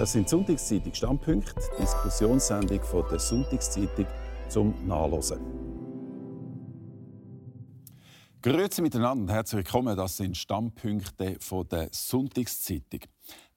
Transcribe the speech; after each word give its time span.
Das 0.00 0.12
sind 0.12 0.30
Sonntagszeitung 0.30 0.94
Standpunkte, 0.94 1.60
Diskussionssendung 1.78 2.80
von 2.80 3.04
der 3.10 3.18
Sonntagszeitung 3.18 4.06
zum 4.48 4.72
Nachlesen. 4.86 5.69
Grüezi 8.42 8.80
miteinander 8.80 9.24
und 9.24 9.30
herzlich 9.30 9.66
willkommen. 9.66 9.94
Das 9.98 10.16
sind 10.16 10.34
Standpunkte 10.34 11.36
von 11.40 11.68
der 11.68 11.90
Sonntagszeitung. 11.92 13.00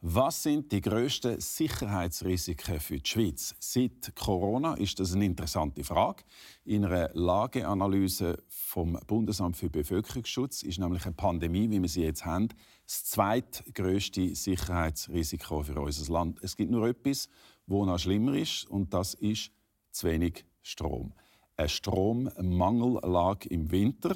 Was 0.02 0.44
sind 0.44 0.74
die 0.74 0.82
grössten 0.82 1.40
Sicherheitsrisiken 1.40 2.82
für 2.82 3.00
die 3.00 3.10
Schweiz? 3.10 3.56
Seit 3.60 4.14
Corona 4.14 4.74
ist 4.74 5.00
das 5.00 5.14
eine 5.14 5.24
interessante 5.24 5.86
Frage. 5.86 6.24
In 6.66 6.84
einer 6.84 7.12
Lageanalyse 7.14 8.44
vom 8.50 9.00
Bundesamt 9.08 9.56
für 9.56 9.70
Bevölkerungsschutz 9.70 10.64
ist 10.64 10.80
nämlich 10.80 11.06
eine 11.06 11.16
Pandemie, 11.16 11.72
wie 11.72 11.82
wir 11.82 11.88
sie 11.88 12.04
jetzt 12.04 12.26
haben, 12.26 12.50
das 12.86 13.06
zweitgrößte 13.06 14.36
Sicherheitsrisiko 14.36 15.64
für 15.64 15.80
unser 15.80 16.12
Land. 16.12 16.40
Es 16.44 16.58
gibt 16.58 16.72
nur 16.72 16.90
etwas, 16.90 17.30
wo 17.68 17.86
noch 17.86 18.00
schlimmer 18.00 18.34
ist, 18.34 18.70
und 18.70 18.94
das 18.94 19.14
ist 19.14 19.50
zu 19.92 20.08
wenig 20.08 20.44
Strom. 20.62 21.14
Eine 21.56 21.70
Strommangellage 21.70 23.48
im 23.50 23.70
Winter. 23.72 24.16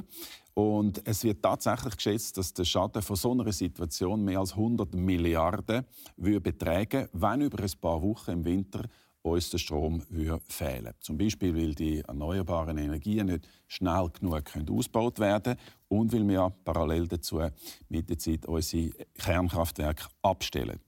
Und 0.53 1.01
es 1.07 1.23
wird 1.23 1.43
tatsächlich 1.43 1.97
geschätzt, 1.97 2.37
dass 2.37 2.53
der 2.53 2.65
Schaden 2.65 3.03
von 3.03 3.15
so 3.15 3.31
einer 3.31 3.51
Situation 3.51 4.23
mehr 4.23 4.39
als 4.39 4.53
100 4.53 4.95
Milliarden 4.95 5.85
würde 6.15 6.41
betragen, 6.41 7.07
wenn 7.13 7.41
über 7.41 7.63
ein 7.63 7.71
paar 7.79 8.01
Wochen 8.01 8.31
im 8.31 8.45
Winter 8.45 8.81
uns 9.21 9.49
der 9.49 9.57
Strom 9.57 10.01
würde 10.09 10.41
fehlen 10.47 10.93
Zum 10.99 11.17
Beispiel, 11.17 11.55
weil 11.55 11.75
die 11.75 11.99
erneuerbaren 11.99 12.77
Energien 12.77 13.27
nicht 13.27 13.47
schnell 13.67 14.09
genug 14.09 14.43
ausgebaut 14.69 15.19
werden 15.19 15.55
können 15.55 15.59
und 15.89 16.13
weil 16.13 16.27
wir 16.27 16.49
parallel 16.63 17.07
dazu 17.07 17.41
mit 17.89 18.09
der 18.09 18.17
Zeit 18.17 18.45
unsere 18.45 18.91
Kernkraftwerke 19.17 20.05
abstellen. 20.21 20.79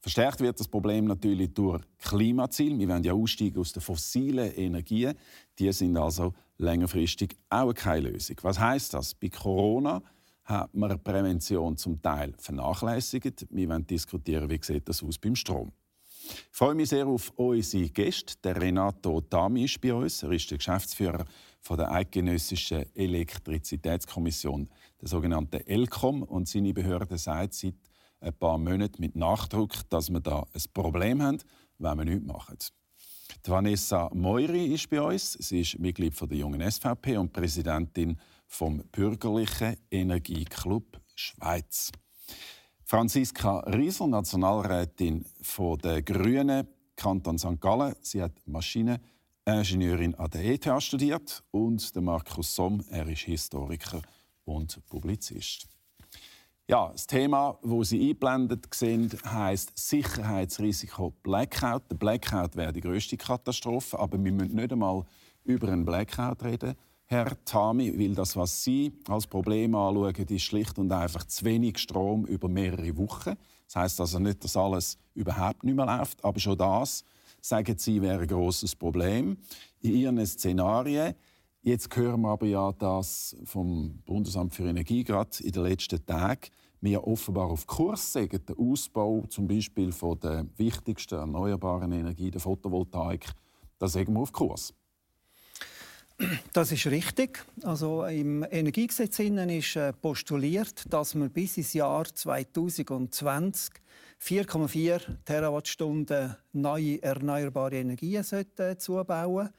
Verstärkt 0.00 0.40
wird 0.40 0.58
das 0.58 0.66
Problem 0.66 1.04
natürlich 1.04 1.52
durch 1.52 1.82
Klimaziele. 1.98 2.78
Wir 2.78 2.88
wollen 2.88 3.04
ja 3.04 3.12
aussteigen 3.12 3.60
aus 3.60 3.72
den 3.72 3.82
fossilen 3.82 4.50
Energien. 4.54 5.14
Die 5.58 5.70
sind 5.72 5.96
also 5.98 6.32
längerfristig 6.56 7.36
auch 7.50 7.74
keine 7.74 8.10
Lösung. 8.10 8.36
Was 8.40 8.58
heißt 8.58 8.94
das? 8.94 9.14
Bei 9.14 9.28
Corona 9.28 10.02
hat 10.44 10.74
man 10.74 10.98
Prävention 11.02 11.76
zum 11.76 12.00
Teil 12.00 12.32
vernachlässigt. 12.38 13.46
Wir 13.50 13.68
wollen 13.68 13.86
diskutieren, 13.86 14.48
wie 14.48 14.58
sieht 14.62 14.88
das 14.88 15.02
aus 15.02 15.18
beim 15.18 15.36
Strom. 15.36 15.70
Ich 16.22 16.56
freue 16.56 16.74
mich 16.74 16.88
sehr 16.88 17.06
auf 17.06 17.32
unsere 17.36 17.88
Gäste. 17.90 18.34
Der 18.42 18.60
Renato 18.60 19.20
Dami 19.20 19.64
ist 19.64 19.80
bei 19.82 19.92
uns. 19.92 20.22
Er 20.22 20.32
ist 20.32 20.50
der 20.50 20.58
Geschäftsführer 20.58 21.26
von 21.60 21.76
der 21.76 21.90
Eidgenössischen 21.92 22.86
Elektrizitätskommission, 22.94 24.68
der 25.00 25.08
sogenannten 25.08 25.60
ELCOM. 25.66 26.22
Und 26.22 26.48
seine 26.48 26.72
Behörde 26.72 27.18
sagt 27.18 27.54
seit 27.54 27.74
ein 28.20 28.34
paar 28.34 28.58
Monaten 28.58 29.00
mit 29.00 29.16
Nachdruck, 29.16 29.88
dass 29.88 30.10
wir 30.10 30.20
da 30.20 30.46
ein 30.52 30.62
Problem 30.74 31.22
haben, 31.22 31.38
wenn 31.78 31.98
wir 31.98 32.04
nichts 32.04 32.26
machen. 32.26 32.58
Die 33.46 33.50
Vanessa 33.50 34.10
Meuri 34.12 34.66
ist 34.66 34.90
bei 34.90 35.00
uns. 35.00 35.32
Sie 35.32 35.60
ist 35.60 35.78
Mitglied 35.78 36.18
der 36.20 36.36
jungen 36.36 36.68
SVP 36.70 37.16
und 37.16 37.32
Präsidentin 37.32 38.18
vom 38.46 38.82
Bürgerlichen 38.92 39.76
Energieclub 39.90 41.00
Schweiz. 41.14 41.92
Franziska 42.84 43.60
Riesel, 43.60 44.08
Nationalrätin 44.08 45.24
der 45.82 46.02
Grünen, 46.02 46.66
Kanton 46.96 47.38
St. 47.38 47.60
Gallen. 47.60 47.94
Sie 48.02 48.20
hat 48.20 48.32
Maschineningenieurin 48.46 50.14
an 50.16 50.30
der 50.30 50.44
ETH 50.44 50.82
studiert. 50.82 51.42
Und 51.52 51.94
Markus 51.96 52.54
Somm, 52.54 52.84
er 52.90 53.06
ist 53.08 53.22
Historiker 53.22 54.02
und 54.44 54.84
Publizist. 54.88 55.68
Ja, 56.70 56.90
das 56.92 57.08
Thema, 57.08 57.58
wo 57.62 57.82
Sie 57.82 58.00
eingeblendet 58.00 58.72
sehen, 58.72 59.10
heißt 59.26 59.72
Sicherheitsrisiko 59.74 61.12
Blackout. 61.24 61.90
Der 61.90 61.96
Blackout 61.96 62.54
wäre 62.54 62.72
die 62.72 62.80
größte 62.80 63.16
Katastrophe, 63.16 63.98
aber 63.98 64.22
wir 64.22 64.30
müssen 64.30 64.54
nicht 64.54 64.72
einmal 64.72 65.04
über 65.42 65.66
einen 65.66 65.84
Blackout 65.84 66.44
reden. 66.44 66.76
Herr 67.06 67.44
Tami, 67.44 67.98
weil 67.98 68.14
das, 68.14 68.36
was 68.36 68.62
Sie 68.62 68.92
als 69.08 69.26
Problem 69.26 69.74
anschauen, 69.74 70.14
ist 70.14 70.42
schlicht 70.42 70.78
und 70.78 70.92
einfach 70.92 71.24
zu 71.24 71.44
wenig 71.44 71.76
Strom 71.78 72.24
über 72.26 72.48
mehrere 72.48 72.96
Wochen. 72.96 73.34
Das 73.66 73.74
heißt 73.74 74.00
also 74.00 74.20
nicht, 74.20 74.44
dass 74.44 74.56
alles 74.56 74.96
überhaupt 75.14 75.64
nicht 75.64 75.74
mehr 75.74 75.86
läuft, 75.86 76.24
aber 76.24 76.38
schon 76.38 76.56
das, 76.56 77.02
sagen 77.40 77.76
Sie, 77.78 78.00
wäre 78.00 78.20
ein 78.20 78.28
großes 78.28 78.76
Problem. 78.76 79.38
In 79.80 79.96
Ihren 79.96 80.24
Szenarien 80.24 81.16
Jetzt 81.62 81.94
hören 81.94 82.22
wir 82.22 82.30
aber 82.30 82.46
ja, 82.46 82.72
dass 82.72 83.36
vom 83.44 84.00
Bundesamt 84.06 84.54
für 84.54 84.64
Energie 84.64 85.04
gerade 85.04 85.42
in 85.42 85.52
den 85.52 85.64
letzten 85.64 86.04
Tagen 86.06 86.48
wir 86.80 87.06
offenbar 87.06 87.50
auf 87.50 87.66
Kurs 87.66 88.12
sind. 88.12 88.48
Der 88.48 88.58
Ausbau 88.58 89.24
zum 89.28 89.46
Beispiel 89.46 89.92
von 89.92 90.18
der 90.20 90.46
wichtigsten 90.56 91.16
erneuerbaren 91.16 91.92
Energie, 91.92 92.30
der 92.30 92.40
Photovoltaik, 92.40 93.26
da 93.78 93.88
sind 93.88 94.08
wir 94.08 94.20
auf 94.20 94.32
Kurs. 94.32 94.74
Das 96.52 96.70
ist 96.70 96.86
richtig. 96.86 97.44
Also 97.62 98.04
Im 98.04 98.44
Energiegesetz 98.50 99.18
ist 99.18 99.76
äh, 99.76 99.92
postuliert, 99.94 100.92
dass 100.92 101.14
wir 101.14 101.28
bis 101.30 101.56
ins 101.56 101.72
Jahr 101.72 102.04
2020 102.04 103.72
4,4 104.22 105.00
Terawattstunden 105.24 106.36
neue 106.52 107.02
erneuerbare 107.02 107.76
Energien 107.76 108.22
zubauen 108.22 108.76
sollten. 108.78 109.54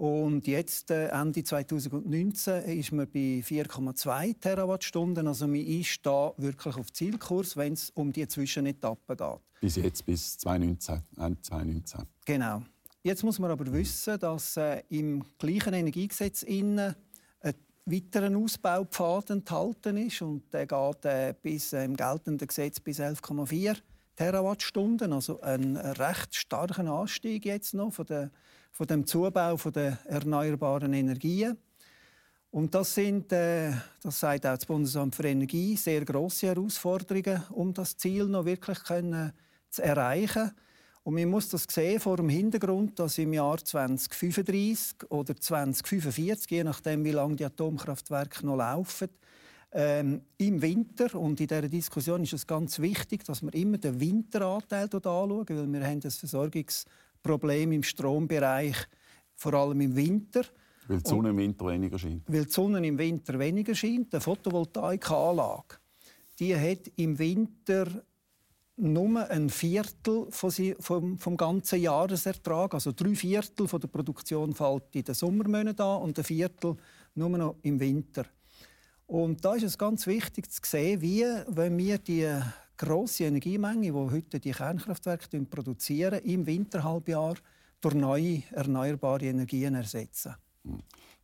Und 0.00 0.46
jetzt, 0.46 0.90
äh, 0.90 1.08
Ende 1.08 1.44
2019, 1.44 2.62
ist 2.78 2.90
man 2.90 3.06
bei 3.06 3.42
4,2 3.42 4.40
Terawattstunden. 4.40 5.26
Also 5.26 5.46
man 5.46 5.60
ist 5.60 5.98
da 6.06 6.32
wirklich 6.38 6.74
auf 6.76 6.90
Zielkurs, 6.90 7.54
wenn 7.54 7.74
es 7.74 7.90
um 7.90 8.10
die 8.10 8.26
Zwischenetappen 8.26 9.14
geht. 9.14 9.60
Bis 9.60 9.76
jetzt, 9.76 10.06
bis 10.06 10.38
2019, 10.38 11.02
Ende 11.18 11.42
2019. 11.42 12.06
Genau. 12.24 12.62
Jetzt 13.02 13.22
muss 13.24 13.38
man 13.38 13.50
aber 13.50 13.70
wissen, 13.70 14.18
dass 14.18 14.56
äh, 14.56 14.82
im 14.88 15.22
gleichen 15.38 15.74
Energiegesetz 15.74 16.44
innen 16.44 16.94
ein 17.42 17.54
weiterer 17.84 18.34
Ausbaupfad 18.34 19.28
enthalten 19.28 19.98
ist. 19.98 20.22
Und 20.22 20.50
der 20.54 20.66
geht 20.66 21.04
äh, 21.04 21.34
bis, 21.42 21.74
äh, 21.74 21.84
im 21.84 21.94
geltenden 21.94 22.48
Gesetz 22.48 22.80
bis 22.80 23.00
11,4 23.00 23.76
Terawattstunden. 24.16 25.12
Also 25.12 25.42
ein 25.42 25.76
recht 25.76 26.34
starker 26.34 26.86
Anstieg 26.86 27.44
jetzt 27.44 27.74
noch 27.74 27.92
von 27.92 28.06
der 28.06 28.30
von 28.72 28.86
dem 28.86 29.06
Zubau 29.06 29.56
von 29.56 29.72
der 29.72 29.98
erneuerbaren 30.06 30.92
Energien. 30.92 31.56
Und 32.50 32.74
das 32.74 32.94
sind, 32.94 33.30
äh, 33.32 33.72
das 34.02 34.18
sagt 34.18 34.44
auch 34.44 34.56
das 34.56 34.66
Bundesamt 34.66 35.14
für 35.14 35.24
Energie, 35.24 35.76
sehr 35.76 36.04
große 36.04 36.48
Herausforderungen, 36.48 37.42
um 37.50 37.72
das 37.72 37.96
Ziel 37.96 38.26
noch 38.26 38.44
wirklich 38.44 38.82
können 38.82 39.32
zu 39.68 39.82
erreichen. 39.82 40.50
Und 41.02 41.14
man 41.14 41.30
muss 41.30 41.48
das 41.48 41.66
sehen 41.70 42.00
vor 42.00 42.16
dem 42.16 42.28
Hintergrund, 42.28 42.98
dass 42.98 43.18
im 43.18 43.32
Jahr 43.32 43.58
2035 43.58 45.10
oder 45.10 45.36
2045, 45.36 46.50
je 46.50 46.64
nachdem 46.64 47.04
wie 47.04 47.12
lange 47.12 47.36
die 47.36 47.44
Atomkraftwerke 47.44 48.44
noch 48.44 48.56
laufen, 48.56 49.08
ähm, 49.72 50.22
im 50.38 50.60
Winter 50.60 51.14
und 51.14 51.40
in 51.40 51.46
dieser 51.46 51.68
Diskussion 51.68 52.24
ist 52.24 52.32
es 52.32 52.46
ganz 52.46 52.80
wichtig, 52.80 53.24
dass 53.24 53.42
wir 53.42 53.54
immer 53.54 53.78
den 53.78 54.00
Winteranteil 54.00 54.88
anschauen, 54.92 55.46
weil 55.48 55.72
wir 55.72 55.86
haben 55.86 56.00
das 56.00 56.16
Versorgungs 56.16 56.86
Problem 57.22 57.72
im 57.72 57.82
Strombereich, 57.82 58.76
vor 59.36 59.54
allem 59.54 59.80
im 59.80 59.96
Winter. 59.96 60.44
Weil 60.88 61.00
die 61.00 61.08
Sonne 61.08 61.30
im 61.30 61.38
Winter 61.38 61.66
weniger 61.66 61.98
scheint. 61.98 62.22
Weil 62.26 62.44
die 62.44 62.50
Sonne 62.50 62.86
im 62.86 62.98
Winter 62.98 63.38
weniger 63.38 63.74
scheint. 63.74 64.12
Eine 64.12 64.20
Photovoltaikanlage 64.20 65.80
die 66.40 66.56
hat 66.56 66.90
im 66.96 67.18
Winter 67.18 68.02
nur 68.76 69.30
ein 69.30 69.50
Viertel 69.50 70.26
vom, 70.30 71.18
vom 71.18 71.36
ganzen 71.36 71.80
Jahresertrag. 71.80 72.72
Also 72.72 72.92
drei 72.92 73.14
Viertel 73.14 73.68
von 73.68 73.78
der 73.78 73.88
Produktion 73.88 74.54
fällt 74.54 74.96
in 74.96 75.04
den 75.04 75.14
Sommermonaten 75.14 75.84
an 75.84 76.02
und 76.02 76.18
ein 76.18 76.24
Viertel 76.24 76.76
nur 77.14 77.28
noch 77.28 77.56
im 77.62 77.78
Winter. 77.78 78.24
Und 79.06 79.44
da 79.44 79.54
ist 79.54 79.64
es 79.64 79.76
ganz 79.76 80.06
wichtig 80.06 80.50
zu 80.50 80.60
sehen, 80.64 81.02
wie, 81.02 81.24
wenn 81.48 81.76
wir 81.76 81.98
die 81.98 82.26
grosse 82.80 83.24
Energiemenge, 83.24 83.82
die 83.82 83.92
heute 83.92 84.40
die 84.40 84.52
Kernkraftwerke 84.52 85.40
produzieren, 85.44 86.20
im 86.24 86.46
Winterhalbjahr 86.46 87.34
durch 87.80 87.94
neue 87.94 88.42
erneuerbare 88.52 89.26
Energien 89.26 89.74
ersetzen. 89.74 90.34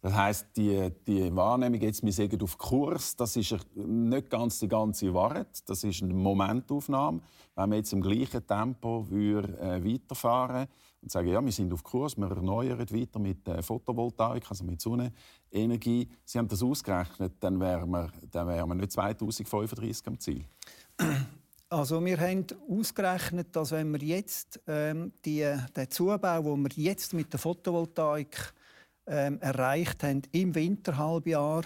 Das 0.03 0.15
heißt, 0.15 0.49
die, 0.57 0.91
die 1.07 1.35
Wahrnehmung 1.35 1.81
jetzt, 1.81 2.05
wir 2.05 2.13
sagen 2.13 2.41
auf 2.43 2.59
Kurs, 2.59 3.17
das 3.17 3.37
ist 3.37 3.57
nicht 3.75 4.31
ganz 4.31 4.59
die 4.59 4.69
ganze 4.69 5.13
Wahrheit. 5.13 5.49
Das 5.67 5.83
ist 5.83 6.03
eine 6.03 6.15
Momentaufnahme. 6.15 7.21
Wenn 7.55 7.71
wir 7.71 7.77
jetzt 7.79 7.93
im 7.93 8.03
gleichen 8.03 8.47
Tempo 8.47 9.09
würde, 9.09 9.59
äh, 9.59 9.83
weiterfahren 9.83 10.69
und 11.01 11.11
sagen, 11.11 11.29
ja, 11.29 11.43
wir 11.43 11.53
sind 11.53 11.73
auf 11.73 11.83
Kurs, 11.83 12.17
wir 12.17 12.31
erneuern 12.31 12.79
weiter 12.79 13.19
mit 13.19 13.49
äh, 13.49 13.63
Photovoltaik, 13.63 14.45
also 14.51 14.65
mit 14.65 14.81
Sonnenenergie. 14.81 16.09
Sie 16.25 16.39
haben 16.39 16.49
das 16.49 16.63
ausgerechnet, 16.63 17.35
dann 17.41 17.59
wären 17.59 17.91
wir, 17.91 18.13
dann 18.31 18.47
wären 18.47 18.69
wir 18.69 18.75
nicht 18.75 18.93
2035 18.93 20.07
am 20.07 20.21
Ziel. 20.21 20.45
Also 21.69 22.05
wir 22.05 22.21
haben 22.21 22.47
ausgerechnet, 22.69 23.49
dass 23.57 23.73
wenn 23.73 23.93
wir 23.93 24.01
jetzt 24.01 24.61
ähm, 24.69 25.13
die, 25.25 25.53
den 25.77 25.91
Zubau, 25.91 26.43
den 26.43 26.63
wir 26.63 26.85
jetzt 26.85 27.13
mit 27.13 27.33
der 27.33 27.41
Photovoltaik 27.41 28.55
ähm, 29.09 29.41
erreicht 29.41 30.05
haben 30.05 30.23
im 30.31 30.55
Winterhalbjahr, 30.55 31.65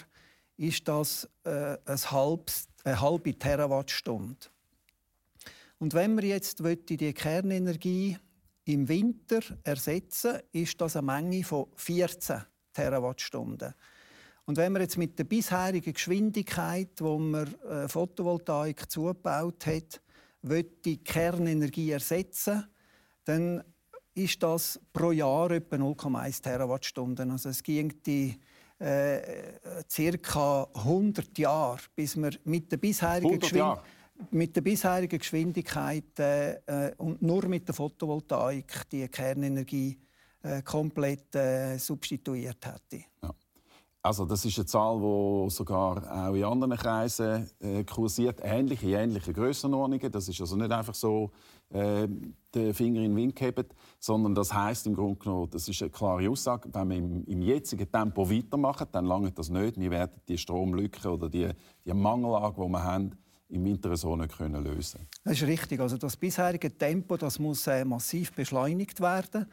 ist 0.56 0.88
das 0.88 1.28
äh, 1.44 1.76
ein 1.84 2.10
halbes, 2.10 2.66
eine 2.82 3.00
halbe 3.00 3.38
Terawattstunde. 3.38 4.46
Und 5.78 5.92
wenn 5.92 6.16
wir 6.16 6.28
jetzt 6.28 6.62
die 6.62 7.12
Kernenergie 7.12 8.16
im 8.64 8.88
Winter 8.88 9.40
ersetzen, 9.64 10.38
ist 10.52 10.80
das 10.80 10.96
eine 10.96 11.06
Menge 11.06 11.44
von 11.44 11.66
14 11.76 12.42
Terawattstunden. 12.72 13.74
Und 14.50 14.56
wenn 14.56 14.72
man 14.72 14.82
jetzt 14.82 14.98
mit 14.98 15.16
der 15.16 15.22
bisherigen 15.22 15.92
Geschwindigkeit, 15.92 16.88
wo 16.98 17.20
man 17.20 17.54
äh, 17.62 17.86
Photovoltaik 17.86 18.90
zugebaut 18.90 19.64
hat, 19.64 20.00
die 20.84 20.96
Kernenergie 21.04 21.92
ersetzen, 21.92 22.66
dann 23.24 23.62
ist 24.12 24.42
das 24.42 24.80
pro 24.92 25.12
Jahr 25.12 25.52
etwa 25.52 25.76
0,1 25.76 26.42
Terawattstunden. 26.42 27.30
Also 27.30 27.50
es 27.50 27.62
ging 27.62 27.94
die 28.04 28.40
äh, 28.80 29.20
circa 29.88 30.66
100 30.74 31.38
Jahre, 31.38 31.78
bis 31.94 32.16
wir 32.16 32.32
mit 32.42 32.72
der 32.72 32.78
bisherigen 32.78 33.38
Geschwindigkeit 33.38 33.84
mit 34.32 34.56
der 34.56 34.62
bisherigen 34.62 35.18
Geschwindigkeit 35.18 36.18
äh, 36.18 36.90
und 36.96 37.22
nur 37.22 37.46
mit 37.46 37.68
der 37.68 37.74
Photovoltaik 37.74 38.90
die 38.90 39.06
Kernenergie 39.06 39.96
äh, 40.42 40.60
komplett 40.62 41.36
äh, 41.36 41.78
substituiert 41.78 42.66
hätte. 42.66 43.09
Also 44.02 44.24
das 44.24 44.44
ist 44.46 44.58
eine 44.58 44.64
Zahl, 44.64 44.98
die 44.98 45.50
sogar 45.50 46.28
auch 46.28 46.34
in 46.34 46.44
anderen 46.44 46.76
Kreisen 46.76 47.50
äh, 47.60 47.84
kursiert, 47.84 48.40
ähnliche, 48.42 48.86
ähnliche 48.88 49.34
Grössenordnungen. 49.34 50.10
Das 50.10 50.26
ist 50.26 50.40
also 50.40 50.56
nicht 50.56 50.72
einfach 50.72 50.94
so 50.94 51.32
äh, 51.68 52.08
den 52.54 52.72
Finger 52.72 53.02
in 53.02 53.10
den 53.10 53.16
Wind 53.16 53.36
gehabt, 53.36 53.74
sondern 53.98 54.34
das 54.34 54.54
heißt 54.54 54.86
im 54.86 54.94
Grunde 54.94 55.18
genommen, 55.18 55.50
das 55.50 55.68
ist 55.68 55.82
eine 55.82 55.90
klare 55.90 56.30
Aussage, 56.30 56.70
wenn 56.72 56.88
wir 56.88 56.96
im, 56.96 57.24
im 57.24 57.42
jetzigen 57.42 57.92
Tempo 57.92 58.30
weitermachen, 58.30 58.86
dann 58.90 59.04
lange 59.04 59.32
das 59.32 59.50
nicht. 59.50 59.78
Wir 59.78 59.90
werden 59.90 60.18
die 60.26 60.38
Stromlücke 60.38 61.10
oder 61.10 61.28
die, 61.28 61.50
die 61.84 61.92
Mangellage, 61.92 62.54
die 62.56 62.68
wir 62.70 62.82
haben, 62.82 63.12
im 63.50 63.64
Winter 63.64 63.96
so 63.96 64.16
nicht 64.16 64.36
können 64.36 64.64
lösen 64.64 65.08
Das 65.24 65.34
ist 65.34 65.46
richtig. 65.46 65.80
Also 65.80 65.98
das 65.98 66.16
bisherige 66.16 66.76
Tempo 66.76 67.16
das 67.16 67.38
muss 67.38 67.66
äh, 67.66 67.84
massiv 67.84 68.32
beschleunigt 68.32 69.00
werden. 69.00 69.46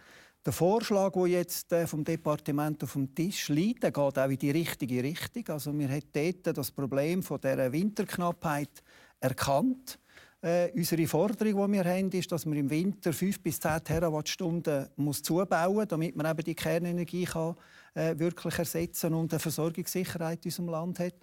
Der 0.47 0.53
Vorschlag, 0.53 1.11
der 1.11 1.27
jetzt 1.27 1.73
äh, 1.73 1.85
vom 1.85 2.05
Departement 2.05 2.81
auf 2.81 2.93
dem 2.93 3.13
Tisch 3.13 3.49
liegt, 3.49 3.83
der 3.83 3.91
geht 3.91 4.17
auch 4.17 4.29
in 4.29 4.37
die 4.37 4.51
richtige 4.51 5.03
Richtung. 5.03 5.43
Also 5.49 5.77
wir 5.77 5.89
haben 5.89 6.03
dort 6.13 6.57
das 6.57 6.71
Problem 6.71 7.21
von 7.21 7.41
der 7.41 7.69
Winterknappheit 7.69 8.81
erkannt. 9.19 9.99
Äh, 10.41 10.71
unsere 10.73 11.05
Forderung, 11.05 11.73
die 11.73 11.77
wir 11.77 11.83
haben, 11.83 12.09
ist, 12.11 12.31
dass 12.31 12.45
man 12.45 12.57
im 12.57 12.69
Winter 12.69 13.11
5 13.11 13.41
bis 13.43 13.59
10 13.59 13.83
Terawattstunden 13.83 14.87
muss 14.95 15.21
zubauen 15.21 15.75
muss, 15.75 15.87
damit 15.89 16.15
man 16.15 16.31
eben 16.31 16.45
die 16.45 16.55
Kernenergie 16.55 17.25
kann, 17.25 17.57
äh, 17.93 18.17
wirklich 18.17 18.57
ersetzen 18.57 19.13
und 19.15 19.33
eine 19.33 19.41
Versorgungssicherheit 19.41 20.45
in 20.45 20.49
unserem 20.49 20.69
Land 20.69 20.99
hat. 20.99 21.15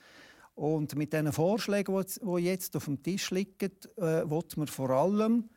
Und 0.55 0.97
mit 0.97 1.15
diesen 1.15 1.33
Vorschlägen, 1.33 1.99
die 1.99 2.43
jetzt 2.43 2.77
auf 2.77 2.85
dem 2.85 3.03
Tisch 3.03 3.31
liegen, 3.31 3.73
äh, 3.97 4.29
will 4.29 4.45
man 4.57 4.67
vor 4.67 4.91
allem 4.91 5.49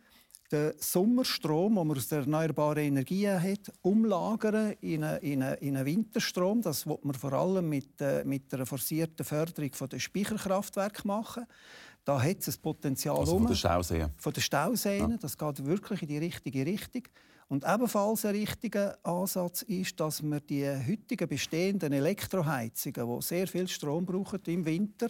den 0.51 0.73
Sommerstrom, 0.77 1.75
den 1.75 1.87
man 1.87 1.97
aus 1.97 2.07
der 2.07 2.19
erneuerbaren 2.19 2.83
Energien 2.83 3.41
hat, 3.41 3.71
umlagern 3.81 4.73
in 4.81 5.03
einen, 5.03 5.19
in 5.21 5.43
einen, 5.43 5.57
in 5.57 5.77
einen 5.77 5.85
Winterstrom. 5.85 6.61
Das 6.61 6.87
wird 6.87 7.03
man 7.03 7.15
vor 7.15 7.33
allem 7.33 7.67
mit, 7.67 7.99
äh, 8.01 8.23
mit 8.23 8.53
einer 8.53 8.65
forcierten 8.65 9.25
Förderung 9.25 9.71
der 9.89 9.99
Speicherkraftwerke 9.99 11.07
machen. 11.07 11.45
Da 12.05 12.21
hat 12.21 12.39
es 12.39 12.57
ein 12.57 12.61
Potenzial 12.61 13.17
also 13.17 13.37
von 13.37 13.47
den 13.47 13.55
Stauseen. 13.55 14.09
Von 14.17 14.33
den 14.33 14.41
Stauseen. 14.41 15.11
Ja. 15.11 15.17
Das 15.17 15.37
geht 15.37 15.65
wirklich 15.65 16.01
in 16.03 16.07
die 16.07 16.17
richtige 16.17 16.65
Richtung. 16.65 17.03
Und 17.49 17.65
ebenfalls 17.65 18.25
ein 18.25 18.35
richtiger 18.35 18.97
Ansatz 19.03 19.61
ist, 19.63 19.99
dass 19.99 20.21
man 20.21 20.41
die 20.49 20.67
heutigen 20.67 21.27
bestehenden 21.27 21.93
Elektroheizungen, 21.93 23.17
die 23.17 23.21
sehr 23.21 23.47
viel 23.47 23.67
Strom 23.67 24.05
brauchen 24.05 24.39
im 24.47 24.65
Winter, 24.65 25.09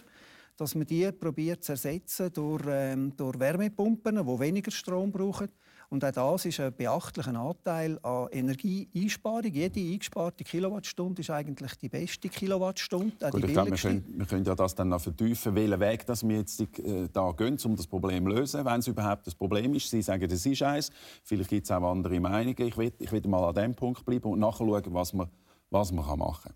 dass 0.58 0.76
man 0.76 0.88
die 0.88 1.12
probiert 1.12 1.64
zu 1.64 1.74
ersetzen 1.74 2.34
durch, 2.34 2.64
ähm, 2.68 3.16
durch 3.16 3.40
Wärmepumpen, 3.40 4.16
die 4.16 4.40
weniger 4.40 4.72
Strom 4.72 5.12
brauchen. 5.12 5.50
Und 5.90 6.04
auch 6.04 6.12
das 6.12 6.46
ist 6.46 6.60
ein 6.60 6.74
beachtlicher 6.76 7.34
Anteil 7.34 7.98
an 8.04 8.28
Energieeinsparung. 8.32 9.54
Jede 9.54 9.80
eingesparte 9.80 10.44
Kilowattstunde 10.44 11.22
ist 11.22 11.30
eigentlich 11.30 11.76
die 11.76 11.88
beste 11.88 12.28
Kilowattstunde. 12.28 13.30
Gut, 13.32 13.46
ich 13.46 13.54
glaube, 13.54 13.72
wir 13.72 13.78
können, 13.78 14.04
wir 14.18 14.26
können 14.26 14.44
ja 14.44 14.54
das 14.54 14.76
dann 14.76 14.90
noch 14.90 15.00
vertiefen, 15.00 15.56
welchen 15.56 15.80
Weg 15.80 16.06
dass 16.06 16.28
wir 16.28 16.38
jetzt 16.38 16.60
äh, 16.60 17.08
da 17.14 17.32
gehen, 17.32 17.58
um 17.64 17.76
das 17.78 17.88
Problem 17.88 18.26
zu 18.26 18.30
lösen, 18.32 18.66
wenn 18.66 18.80
es 18.80 18.88
überhaupt 18.88 19.28
ein 19.28 19.34
Problem 19.38 19.74
ist. 19.76 19.90
Sie 19.90 20.02
sagen, 20.02 20.28
das 20.28 20.46
ist 20.46 20.62
eins. 20.62 20.92
Vielleicht 21.24 21.50
gibt 21.50 21.64
es 21.64 21.72
auch 21.72 21.90
andere 21.90 22.20
Meinungen. 22.20 22.68
Ich 22.68 22.78
will, 22.78 22.92
ich 23.00 23.12
will 23.14 23.22
mal 23.28 23.48
an 23.48 23.56
diesem 23.56 23.76
Punkt 23.76 24.04
bleiben 24.04 24.30
und 24.30 24.40
nachschauen, 24.40 24.84
was 24.88 25.14
man, 25.14 25.30
was 25.70 25.94
man 25.94 26.20
machen 26.20 26.52
kann. 26.52 26.54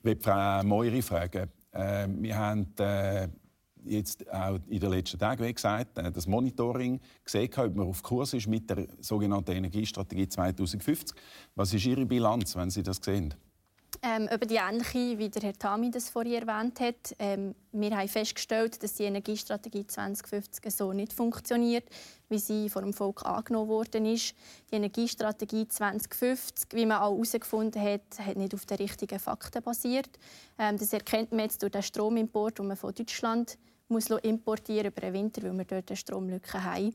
Ich 0.00 0.04
will 0.04 0.18
Frau 0.20 0.64
Moiri 0.64 1.02
fragen. 1.02 1.50
Äh, 1.76 2.08
wir 2.08 2.36
haben 2.36 2.66
äh, 2.78 3.28
jetzt 3.84 4.28
auch 4.32 4.58
in 4.68 4.80
den 4.80 4.90
letzten 4.90 5.18
Tagen, 5.18 5.44
wie 5.44 5.52
gesagt, 5.52 5.98
äh, 5.98 6.10
das 6.10 6.26
Monitoring 6.26 7.00
gesehen, 7.24 7.50
ob 7.56 7.76
man 7.76 7.86
auf 7.86 8.02
Kurs 8.02 8.34
ist 8.34 8.46
mit 8.46 8.68
der 8.70 8.86
sogenannten 9.00 9.52
Energiestrategie 9.52 10.28
2050. 10.28 11.16
Was 11.54 11.72
ist 11.74 11.86
Ihre 11.86 12.06
Bilanz, 12.06 12.56
wenn 12.56 12.70
Sie 12.70 12.82
das 12.82 12.98
sehen? 13.02 13.34
Ähm, 14.02 14.28
über 14.32 14.44
die 14.46 14.56
ähnliche, 14.56 15.18
wie 15.18 15.28
der 15.28 15.42
Herr 15.42 15.52
Tami 15.54 15.90
das 15.90 16.10
vorhin 16.10 16.46
erwähnt 16.46 16.80
hat. 16.80 17.14
Ähm, 17.18 17.54
wir 17.72 17.96
haben 17.96 18.08
festgestellt, 18.08 18.82
dass 18.82 18.94
die 18.94 19.04
Energiestrategie 19.04 19.86
2050 19.86 20.70
so 20.74 20.92
nicht 20.92 21.12
funktioniert, 21.12 21.84
wie 22.28 22.38
sie 22.38 22.68
vom 22.68 22.92
Volk 22.92 23.24
angenommen 23.24 23.68
worden 23.68 24.06
ist. 24.06 24.34
Die 24.70 24.76
Energiestrategie 24.76 25.68
2050, 25.68 26.68
wie 26.72 26.86
man 26.86 26.98
auch 26.98 27.12
herausgefunden 27.12 27.82
hat, 27.82 28.18
hat 28.18 28.36
nicht 28.36 28.54
auf 28.54 28.66
den 28.66 28.78
richtigen 28.78 29.18
Fakten 29.18 29.62
basiert. 29.62 30.10
Ähm, 30.58 30.76
das 30.78 30.92
erkennt 30.92 31.30
man 31.30 31.40
jetzt 31.40 31.62
durch 31.62 31.72
den 31.72 31.82
Stromimport, 31.82 32.58
den 32.58 32.66
man 32.66 32.76
von 32.76 32.94
Deutschland 32.94 33.58
muss 33.88 34.10
importieren 34.10 34.86
über 34.86 35.00
den 35.00 35.12
Winter, 35.12 35.42
weil 35.42 35.56
wir 35.58 35.64
dort 35.64 35.90
eine 35.90 35.96
Stromlücke 35.96 36.62
haben. 36.62 36.94